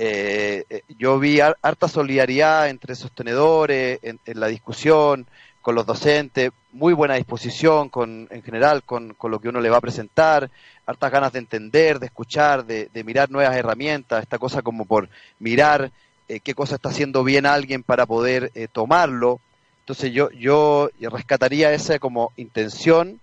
eh, 0.00 0.64
eh, 0.70 0.82
yo 0.96 1.18
vi 1.18 1.40
harta 1.40 1.88
solidaridad 1.88 2.68
entre 2.68 2.94
sostenedores, 2.94 3.98
en, 4.02 4.20
la 4.26 4.46
discusión, 4.46 5.26
con 5.60 5.74
los 5.74 5.86
docentes, 5.86 6.52
muy 6.70 6.92
buena 6.92 7.16
disposición 7.16 7.88
con, 7.88 8.28
en 8.30 8.42
general 8.44 8.84
con, 8.84 9.16
lo 9.20 9.40
que 9.40 9.48
uno 9.48 9.60
le 9.60 9.70
va 9.70 9.78
a 9.78 9.80
presentar, 9.80 10.50
hartas 10.86 11.10
ganas 11.10 11.32
de 11.32 11.40
entender, 11.40 11.98
de 11.98 12.06
escuchar, 12.06 12.64
de, 12.64 12.88
mirar 13.04 13.28
nuevas 13.28 13.56
herramientas, 13.56 14.22
esta 14.22 14.38
cosa 14.38 14.62
como 14.62 14.84
por 14.84 15.08
mirar 15.40 15.90
eh, 16.28 16.38
qué 16.38 16.54
cosa 16.54 16.76
está 16.76 16.90
haciendo 16.90 17.24
bien 17.24 17.44
alguien 17.44 17.82
para 17.82 18.06
poder 18.06 18.52
eh, 18.54 18.68
tomarlo. 18.70 19.40
Entonces 19.80 20.12
yo, 20.12 20.30
yo 20.30 20.90
rescataría 21.00 21.72
esa 21.72 21.98
como 21.98 22.30
intención 22.36 23.20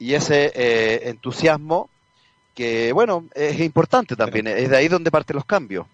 y 0.00 0.14
ese 0.14 1.08
entusiasmo 1.08 1.88
que, 2.56 2.92
bueno, 2.92 3.26
es 3.34 3.60
importante 3.60 4.16
también, 4.16 4.48
es 4.48 4.68
de 4.68 4.76
ahí 4.76 4.88
donde 4.88 5.12
parten 5.12 5.36
los 5.36 5.44
cambios. 5.44 5.86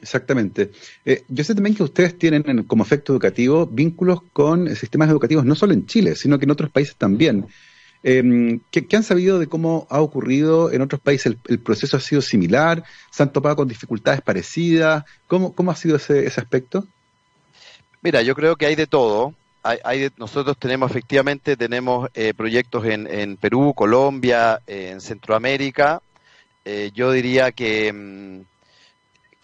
Exactamente. 0.00 0.70
Eh, 1.04 1.24
yo 1.28 1.44
sé 1.44 1.54
también 1.54 1.74
que 1.74 1.82
ustedes 1.82 2.18
tienen 2.18 2.64
como 2.64 2.84
efecto 2.84 3.12
educativo 3.12 3.66
vínculos 3.66 4.20
con 4.32 4.74
sistemas 4.76 5.08
educativos 5.08 5.44
no 5.44 5.54
solo 5.54 5.72
en 5.72 5.86
Chile, 5.86 6.14
sino 6.14 6.38
que 6.38 6.44
en 6.44 6.50
otros 6.50 6.70
países 6.70 6.96
también. 6.96 7.46
Eh, 8.06 8.60
¿qué, 8.70 8.96
han 8.96 9.02
sabido 9.02 9.38
de 9.38 9.46
cómo 9.46 9.86
ha 9.88 10.02
ocurrido 10.02 10.70
en 10.70 10.82
otros 10.82 11.00
países? 11.00 11.36
¿El, 11.48 11.58
proceso 11.58 11.96
ha 11.96 12.00
sido 12.00 12.20
similar? 12.20 12.84
¿Se 13.10 13.22
han 13.22 13.32
topado 13.32 13.56
con 13.56 13.68
dificultades 13.68 14.20
parecidas? 14.20 15.04
¿Cómo, 15.26 15.54
cómo 15.54 15.70
ha 15.70 15.76
sido 15.76 15.96
ese, 15.96 16.26
ese 16.26 16.38
aspecto? 16.38 16.86
Mira, 18.02 18.20
yo 18.20 18.34
creo 18.34 18.56
que 18.56 18.66
hay 18.66 18.74
de 18.74 18.86
todo. 18.86 19.34
Hay, 19.62 20.10
nosotros 20.18 20.58
tenemos 20.58 20.90
efectivamente 20.90 21.56
tenemos 21.56 22.10
eh, 22.12 22.34
proyectos 22.34 22.84
en, 22.84 23.38
Perú, 23.38 23.72
Colombia, 23.74 24.60
en 24.66 25.00
Centroamérica. 25.00 26.02
Eh, 26.66 26.90
yo 26.94 27.10
diría 27.10 27.50
que 27.50 27.90
mm, 27.90 28.40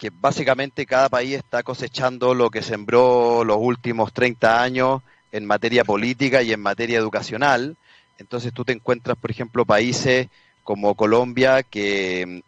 que 0.01 0.09
básicamente 0.09 0.87
cada 0.87 1.09
país 1.09 1.35
está 1.35 1.61
cosechando 1.61 2.33
lo 2.33 2.49
que 2.49 2.63
sembró 2.63 3.43
los 3.43 3.57
últimos 3.59 4.11
30 4.11 4.63
años 4.63 5.03
en 5.31 5.45
materia 5.45 5.83
política 5.83 6.41
y 6.41 6.51
en 6.51 6.59
materia 6.59 6.97
educacional. 6.97 7.77
Entonces 8.17 8.51
tú 8.51 8.65
te 8.65 8.73
encuentras, 8.73 9.15
por 9.15 9.29
ejemplo, 9.29 9.63
países 9.63 10.27
como 10.63 10.95
Colombia 10.95 11.61
que, 11.61 12.41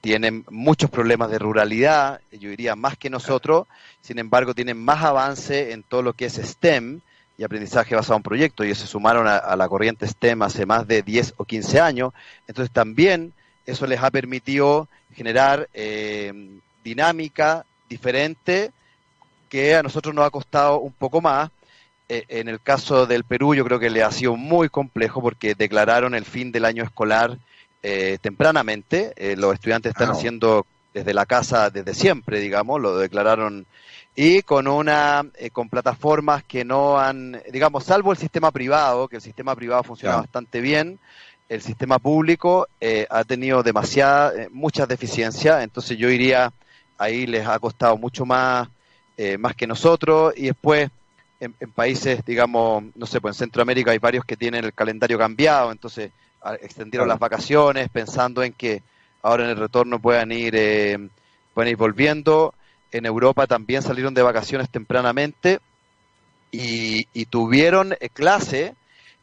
tienen 0.00 0.46
muchos 0.48 0.88
problemas 0.88 1.30
de 1.30 1.40
ruralidad, 1.40 2.20
yo 2.30 2.48
diría 2.48 2.76
más 2.76 2.96
que 2.96 3.10
nosotros, 3.10 3.66
sin 4.00 4.20
embargo 4.20 4.54
tienen 4.54 4.78
más 4.78 5.02
avance 5.02 5.72
en 5.72 5.82
todo 5.82 6.00
lo 6.00 6.12
que 6.12 6.26
es 6.26 6.34
STEM 6.34 7.00
y 7.36 7.42
aprendizaje 7.42 7.96
basado 7.96 8.16
en 8.16 8.22
proyectos. 8.22 8.64
Ellos 8.64 8.78
se 8.78 8.86
sumaron 8.86 9.26
a, 9.26 9.56
la 9.56 9.68
corriente 9.68 10.06
STEM 10.06 10.42
hace 10.42 10.64
más 10.64 10.86
de 10.86 11.02
10 11.02 11.34
o 11.36 11.44
15 11.44 11.80
años, 11.80 12.14
entonces 12.46 12.72
también 12.72 13.34
eso 13.66 13.86
les 13.86 14.00
ha 14.00 14.12
permitido 14.12 14.86
generar 15.12 15.68
eh, 15.74 16.60
dinámica 16.84 17.64
diferente 17.88 18.70
que 19.48 19.74
a 19.74 19.82
nosotros 19.82 20.14
nos 20.14 20.26
ha 20.26 20.30
costado 20.30 20.80
un 20.80 20.92
poco 20.92 21.20
más. 21.20 21.50
Eh, 22.08 22.24
en 22.28 22.48
el 22.48 22.60
caso 22.60 23.06
del 23.06 23.24
Perú 23.24 23.54
yo 23.54 23.64
creo 23.64 23.78
que 23.78 23.88
le 23.88 24.02
ha 24.02 24.10
sido 24.10 24.36
muy 24.36 24.68
complejo 24.68 25.22
porque 25.22 25.54
declararon 25.54 26.14
el 26.14 26.26
fin 26.26 26.52
del 26.52 26.66
año 26.66 26.84
escolar 26.84 27.38
eh, 27.82 28.18
tempranamente. 28.20 29.12
Eh, 29.16 29.36
los 29.36 29.54
estudiantes 29.54 29.90
están 29.90 30.10
haciendo 30.10 30.66
desde 30.92 31.14
la 31.14 31.24
casa 31.24 31.70
desde 31.70 31.94
siempre, 31.94 32.40
digamos, 32.40 32.80
lo 32.80 32.98
declararon 32.98 33.66
y 34.16 34.42
con 34.42 34.68
una 34.68 35.24
con 35.52 35.68
plataformas 35.68 36.44
que 36.44 36.64
no 36.64 37.00
han, 37.00 37.40
digamos, 37.50 37.84
salvo 37.84 38.12
el 38.12 38.18
sistema 38.18 38.52
privado, 38.52 39.08
que 39.08 39.16
el 39.16 39.22
sistema 39.22 39.56
privado 39.56 39.82
funciona 39.82 40.16
bastante 40.16 40.60
bien, 40.60 41.00
el 41.48 41.62
sistema 41.62 41.98
público 41.98 42.68
ha 43.10 43.24
tenido 43.24 43.64
demasiada, 43.64 44.32
muchas 44.52 44.86
deficiencias, 44.86 45.64
entonces 45.64 45.98
yo 45.98 46.08
iría 46.10 46.52
ahí 46.98 47.26
les 47.26 47.46
ha 47.46 47.58
costado 47.58 47.96
mucho 47.96 48.24
más, 48.24 48.68
eh, 49.16 49.38
más 49.38 49.54
que 49.54 49.66
nosotros, 49.66 50.34
y 50.36 50.46
después 50.46 50.90
en, 51.40 51.52
países, 51.74 52.24
digamos, 52.24 52.84
no 52.94 53.06
sé, 53.06 53.20
pues 53.20 53.36
en 53.36 53.46
Centroamérica 53.46 53.90
hay 53.90 53.98
varios 53.98 54.24
que 54.24 54.36
tienen 54.36 54.64
el 54.64 54.72
calendario 54.72 55.18
cambiado, 55.18 55.72
entonces 55.72 56.10
extendieron 56.60 57.08
las 57.08 57.18
vacaciones 57.18 57.88
pensando 57.88 58.42
en 58.42 58.52
que 58.52 58.82
ahora 59.22 59.44
en 59.44 59.50
el 59.50 59.56
retorno 59.56 59.98
puedan 59.98 60.30
ir, 60.32 60.54
eh, 60.56 61.08
puedan 61.52 61.70
ir 61.70 61.76
volviendo. 61.76 62.54
En 62.92 63.06
Europa 63.06 63.46
también 63.46 63.82
salieron 63.82 64.14
de 64.14 64.22
vacaciones 64.22 64.70
tempranamente 64.70 65.58
y, 66.54 67.26
tuvieron 67.26 67.94
eh, 67.98 68.08
clase, 68.10 68.74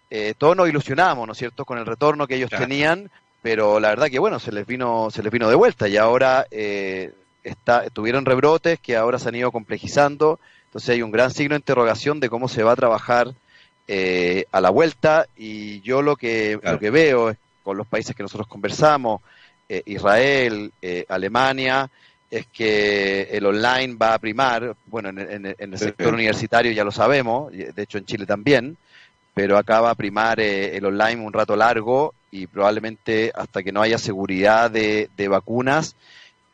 eh, 0.10 0.34
todos 0.38 0.58
nos 0.58 0.68
ilusionamos, 0.68 1.26
¿no 1.26 1.34
es 1.34 1.40
cierto?, 1.40 1.66
con 1.66 1.78
el 1.78 1.86
retorno 1.86 2.28
que 2.28 2.36
ellos 2.36 2.50
tenían, 2.50 3.10
pero 3.42 3.80
la 3.80 3.90
verdad 3.90 4.08
que 4.08 4.20
bueno, 4.20 4.40
se 4.40 4.52
les 4.52 4.68
vino, 4.68 5.10
se 5.12 5.24
les 5.24 5.32
vino 5.32 5.50
de 5.50 5.56
vuelta 5.56 5.88
y 5.88 5.98
ahora 5.98 6.46
eh, 6.52 7.14
está, 7.44 7.89
tuvieron 7.89 8.26
rebrotes 8.26 8.80
que 8.80 8.96
ahora 8.96 9.20
se 9.20 9.30
han 9.30 9.36
ido 9.36 9.52
complejizando, 9.52 10.39
entonces 10.66 10.89
hay 10.89 11.02
un 11.02 11.12
gran 11.12 11.32
signo 11.32 11.56
de 11.56 11.60
interrogación 11.60 12.20
de 12.20 12.30
cómo 12.30 12.48
se 12.48 12.64
va 12.64 12.74
a 12.74 12.78
trabajar 12.78 13.34
a 14.52 14.62
la 14.62 14.70
vuelta. 14.70 15.28
Y 15.36 15.82
yo 15.82 16.02
lo 16.02 16.16
que, 16.16 16.58
lo 16.64 16.80
que 16.80 16.89
veo 16.92 17.36
con 17.62 17.76
los 17.76 17.86
países 17.86 18.16
que 18.16 18.24
nosotros 18.24 18.48
conversamos, 18.48 19.20
Israel, 19.68 20.72
Alemania, 21.10 21.89
es 22.32 22.48
que 22.48 23.24
el 23.24 23.46
online 23.46 23.96
va 24.02 24.14
a 24.14 24.20
primar, 24.20 24.78
bueno, 24.86 25.10
en, 25.10 25.46
el 25.58 25.78
sector 25.78 26.14
universitario 26.14 26.72
ya 26.72 26.86
lo 26.86 26.92
sabemos, 26.92 27.52
de 27.52 27.74
hecho 27.76 27.98
en 27.98 28.06
Chile 28.06 28.26
también, 28.26 28.78
pero 29.34 29.58
acá 29.58 29.82
va 29.82 29.92
a 29.92 29.96
primar 29.96 30.39
eh, 30.39 30.78
el 30.78 30.86
online 30.86 31.22
un 31.22 31.34
rato 31.34 31.58
largo 31.58 32.14
y 32.32 32.48
probablemente 32.48 33.32
hasta 33.36 33.62
que 33.62 33.74
no 33.74 33.82
haya 33.82 33.98
seguridad 33.98 34.72
de, 34.72 35.10
vacunas, 35.28 35.98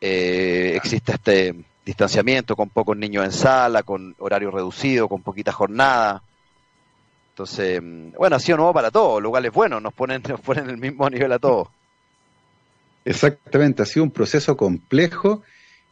eh, 0.00 0.72
exista 0.76 1.14
este 1.14 1.54
distanciamiento 1.84 2.54
con 2.54 2.68
pocos 2.68 2.96
niños 2.96 3.24
en 3.24 3.32
sala, 3.32 3.82
con 3.82 4.14
horario 4.18 4.50
reducido, 4.50 5.08
con 5.08 5.22
poquita 5.22 5.52
jornada. 5.52 6.22
Entonces, 7.30 7.80
mm, 7.82 8.12
bueno, 8.18 8.36
ha 8.36 8.40
sido 8.40 8.58
nuevo 8.58 8.74
para 8.74 8.90
todos, 8.90 9.22
lo 9.22 9.30
cual 9.30 9.46
es 9.46 9.52
bueno, 9.52 9.80
nos 9.80 9.94
ponen, 9.94 10.22
nos 10.28 10.40
ponen 10.40 10.68
el 10.68 10.76
mismo 10.76 11.08
nivel 11.08 11.32
a 11.32 11.38
todos. 11.38 11.68
Exactamente, 13.04 13.82
ha 13.82 13.86
sido 13.86 14.04
un 14.04 14.10
proceso 14.10 14.56
complejo 14.56 15.42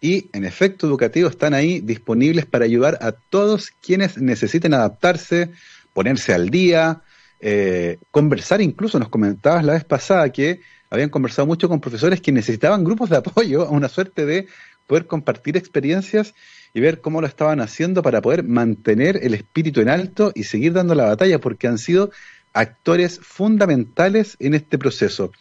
y 0.01 0.29
en 0.33 0.45
efecto 0.45 0.87
educativo 0.87 1.29
están 1.29 1.55
ahí 1.55 1.81
disponibles 1.81 2.45
para 2.45 2.67
ayudar 2.67 2.99
a 3.01 3.13
todos 3.13 3.71
quienes 3.81 4.19
necesiten 4.19 4.75
adaptarse, 4.75 5.53
ponerse 5.95 6.35
al 6.35 6.51
día, 6.51 7.01
eh, 7.41 7.99
conversar 8.11 8.61
incluso, 8.61 8.99
nos 8.99 9.09
comentabas 9.09 9.65
la 9.65 9.75
vez 9.75 9.85
pasada 9.85 10.31
que 10.31 10.61
habían 10.91 11.11
conversado 11.11 11.47
mucho 11.47 11.69
con 11.69 11.81
profesores 11.81 12.21
que 12.21 12.33
necesitaban 12.33 12.85
grupos 12.85 13.11
de 13.11 13.17
apoyo, 13.17 13.69
una 13.71 13.89
suerte 13.89 14.27
de 14.27 14.47
poder 14.87 15.07
compartir 15.07 15.57
experiencias 15.57 16.35
y 16.73 16.81
ver 16.81 17.01
cómo 17.01 17.21
lo 17.21 17.27
estaban 17.27 17.61
haciendo 17.61 18.03
para 18.03 18.21
poder 18.21 18.45
mantener 18.45 19.19
el 19.23 19.35
espíritu 19.35 19.81
en 19.81 19.89
alto 19.89 20.33
y 20.35 20.45
seguir 20.45 20.73
dando 20.73 20.95
la 20.95 21.05
batalla, 21.05 21.41
porque 21.41 21.67
han 21.67 21.79
sido 21.79 22.11
actores 22.53 23.19
fundamentales 23.21 24.37
en 24.39 24.55
este 24.55 24.79
proceso. 24.79 25.33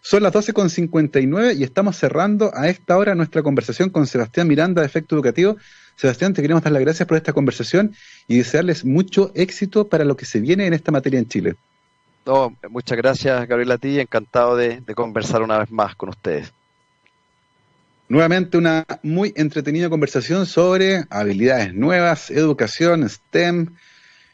Son 0.00 0.22
las 0.22 0.32
12.59 0.32 1.56
y 1.56 1.64
estamos 1.64 1.96
cerrando 1.96 2.50
a 2.54 2.68
esta 2.68 2.96
hora 2.96 3.14
nuestra 3.14 3.42
conversación 3.42 3.90
con 3.90 4.06
Sebastián 4.06 4.48
Miranda 4.48 4.82
de 4.82 4.86
Efecto 4.86 5.16
Educativo. 5.16 5.56
Sebastián, 5.96 6.32
te 6.32 6.42
queremos 6.42 6.62
dar 6.62 6.72
las 6.72 6.82
gracias 6.82 7.06
por 7.08 7.16
esta 7.16 7.32
conversación 7.32 7.94
y 8.28 8.38
desearles 8.38 8.84
mucho 8.84 9.32
éxito 9.34 9.88
para 9.88 10.04
lo 10.04 10.16
que 10.16 10.24
se 10.24 10.40
viene 10.40 10.66
en 10.66 10.72
esta 10.72 10.92
materia 10.92 11.18
en 11.18 11.28
Chile. 11.28 11.56
Muchas 12.70 12.98
gracias, 12.98 13.48
Gabriela, 13.48 13.74
a 13.74 13.78
ti. 13.78 14.00
Encantado 14.00 14.56
de, 14.56 14.80
de 14.80 14.94
conversar 14.94 15.42
una 15.42 15.58
vez 15.58 15.70
más 15.70 15.94
con 15.94 16.10
ustedes. 16.10 16.52
Nuevamente 18.08 18.56
una 18.56 18.86
muy 19.02 19.32
entretenida 19.36 19.90
conversación 19.90 20.46
sobre 20.46 21.04
habilidades 21.10 21.74
nuevas, 21.74 22.30
educación, 22.30 23.08
STEM, 23.08 23.68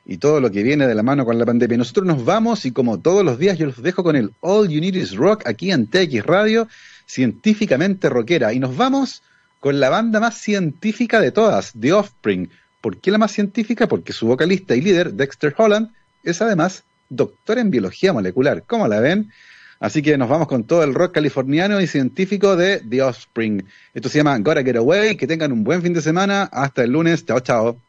y 0.06 0.18
todo 0.18 0.40
lo 0.40 0.50
que 0.50 0.62
viene 0.62 0.86
de 0.86 0.94
la 0.94 1.02
mano 1.02 1.24
con 1.24 1.38
la 1.38 1.46
pandemia. 1.46 1.78
Nosotros 1.78 2.06
nos 2.06 2.24
vamos 2.24 2.66
y 2.66 2.72
como 2.72 2.98
todos 2.98 3.24
los 3.24 3.38
días 3.38 3.58
yo 3.58 3.66
los 3.66 3.82
dejo 3.82 4.02
con 4.02 4.16
el 4.16 4.32
All 4.40 4.68
You 4.68 4.80
Need 4.80 4.94
Is 4.94 5.16
Rock 5.16 5.46
aquí 5.46 5.70
en 5.70 5.86
TX 5.86 6.24
Radio, 6.26 6.68
científicamente 7.06 8.08
rockera. 8.08 8.52
Y 8.52 8.58
nos 8.58 8.76
vamos 8.76 9.22
con 9.60 9.80
la 9.80 9.88
banda 9.88 10.20
más 10.20 10.36
científica 10.36 11.20
de 11.20 11.32
todas, 11.32 11.72
The 11.78 11.92
Offspring. 11.94 12.50
¿Por 12.80 12.98
qué 12.98 13.10
la 13.10 13.18
más 13.18 13.32
científica? 13.32 13.88
Porque 13.88 14.12
su 14.12 14.26
vocalista 14.26 14.76
y 14.76 14.82
líder, 14.82 15.14
Dexter 15.14 15.54
Holland, 15.56 15.90
es 16.22 16.42
además 16.42 16.84
doctor 17.08 17.58
en 17.58 17.70
biología 17.70 18.12
molecular. 18.12 18.64
¿Cómo 18.66 18.88
la 18.88 19.00
ven? 19.00 19.30
Así 19.80 20.02
que 20.02 20.16
nos 20.16 20.28
vamos 20.28 20.48
con 20.48 20.64
todo 20.64 20.82
el 20.82 20.94
rock 20.94 21.14
californiano 21.14 21.80
y 21.80 21.86
científico 21.86 22.56
de 22.56 22.80
The 22.88 23.02
Offspring. 23.02 23.66
Esto 23.92 24.08
se 24.08 24.18
llama 24.18 24.38
Gotta 24.38 24.62
Get 24.62 24.76
Away. 24.76 25.16
Que 25.16 25.26
tengan 25.26 25.52
un 25.52 25.64
buen 25.64 25.82
fin 25.82 25.92
de 25.92 26.00
semana. 26.00 26.44
Hasta 26.44 26.84
el 26.84 26.92
lunes. 26.92 27.26
Chao, 27.26 27.40
chao. 27.40 27.80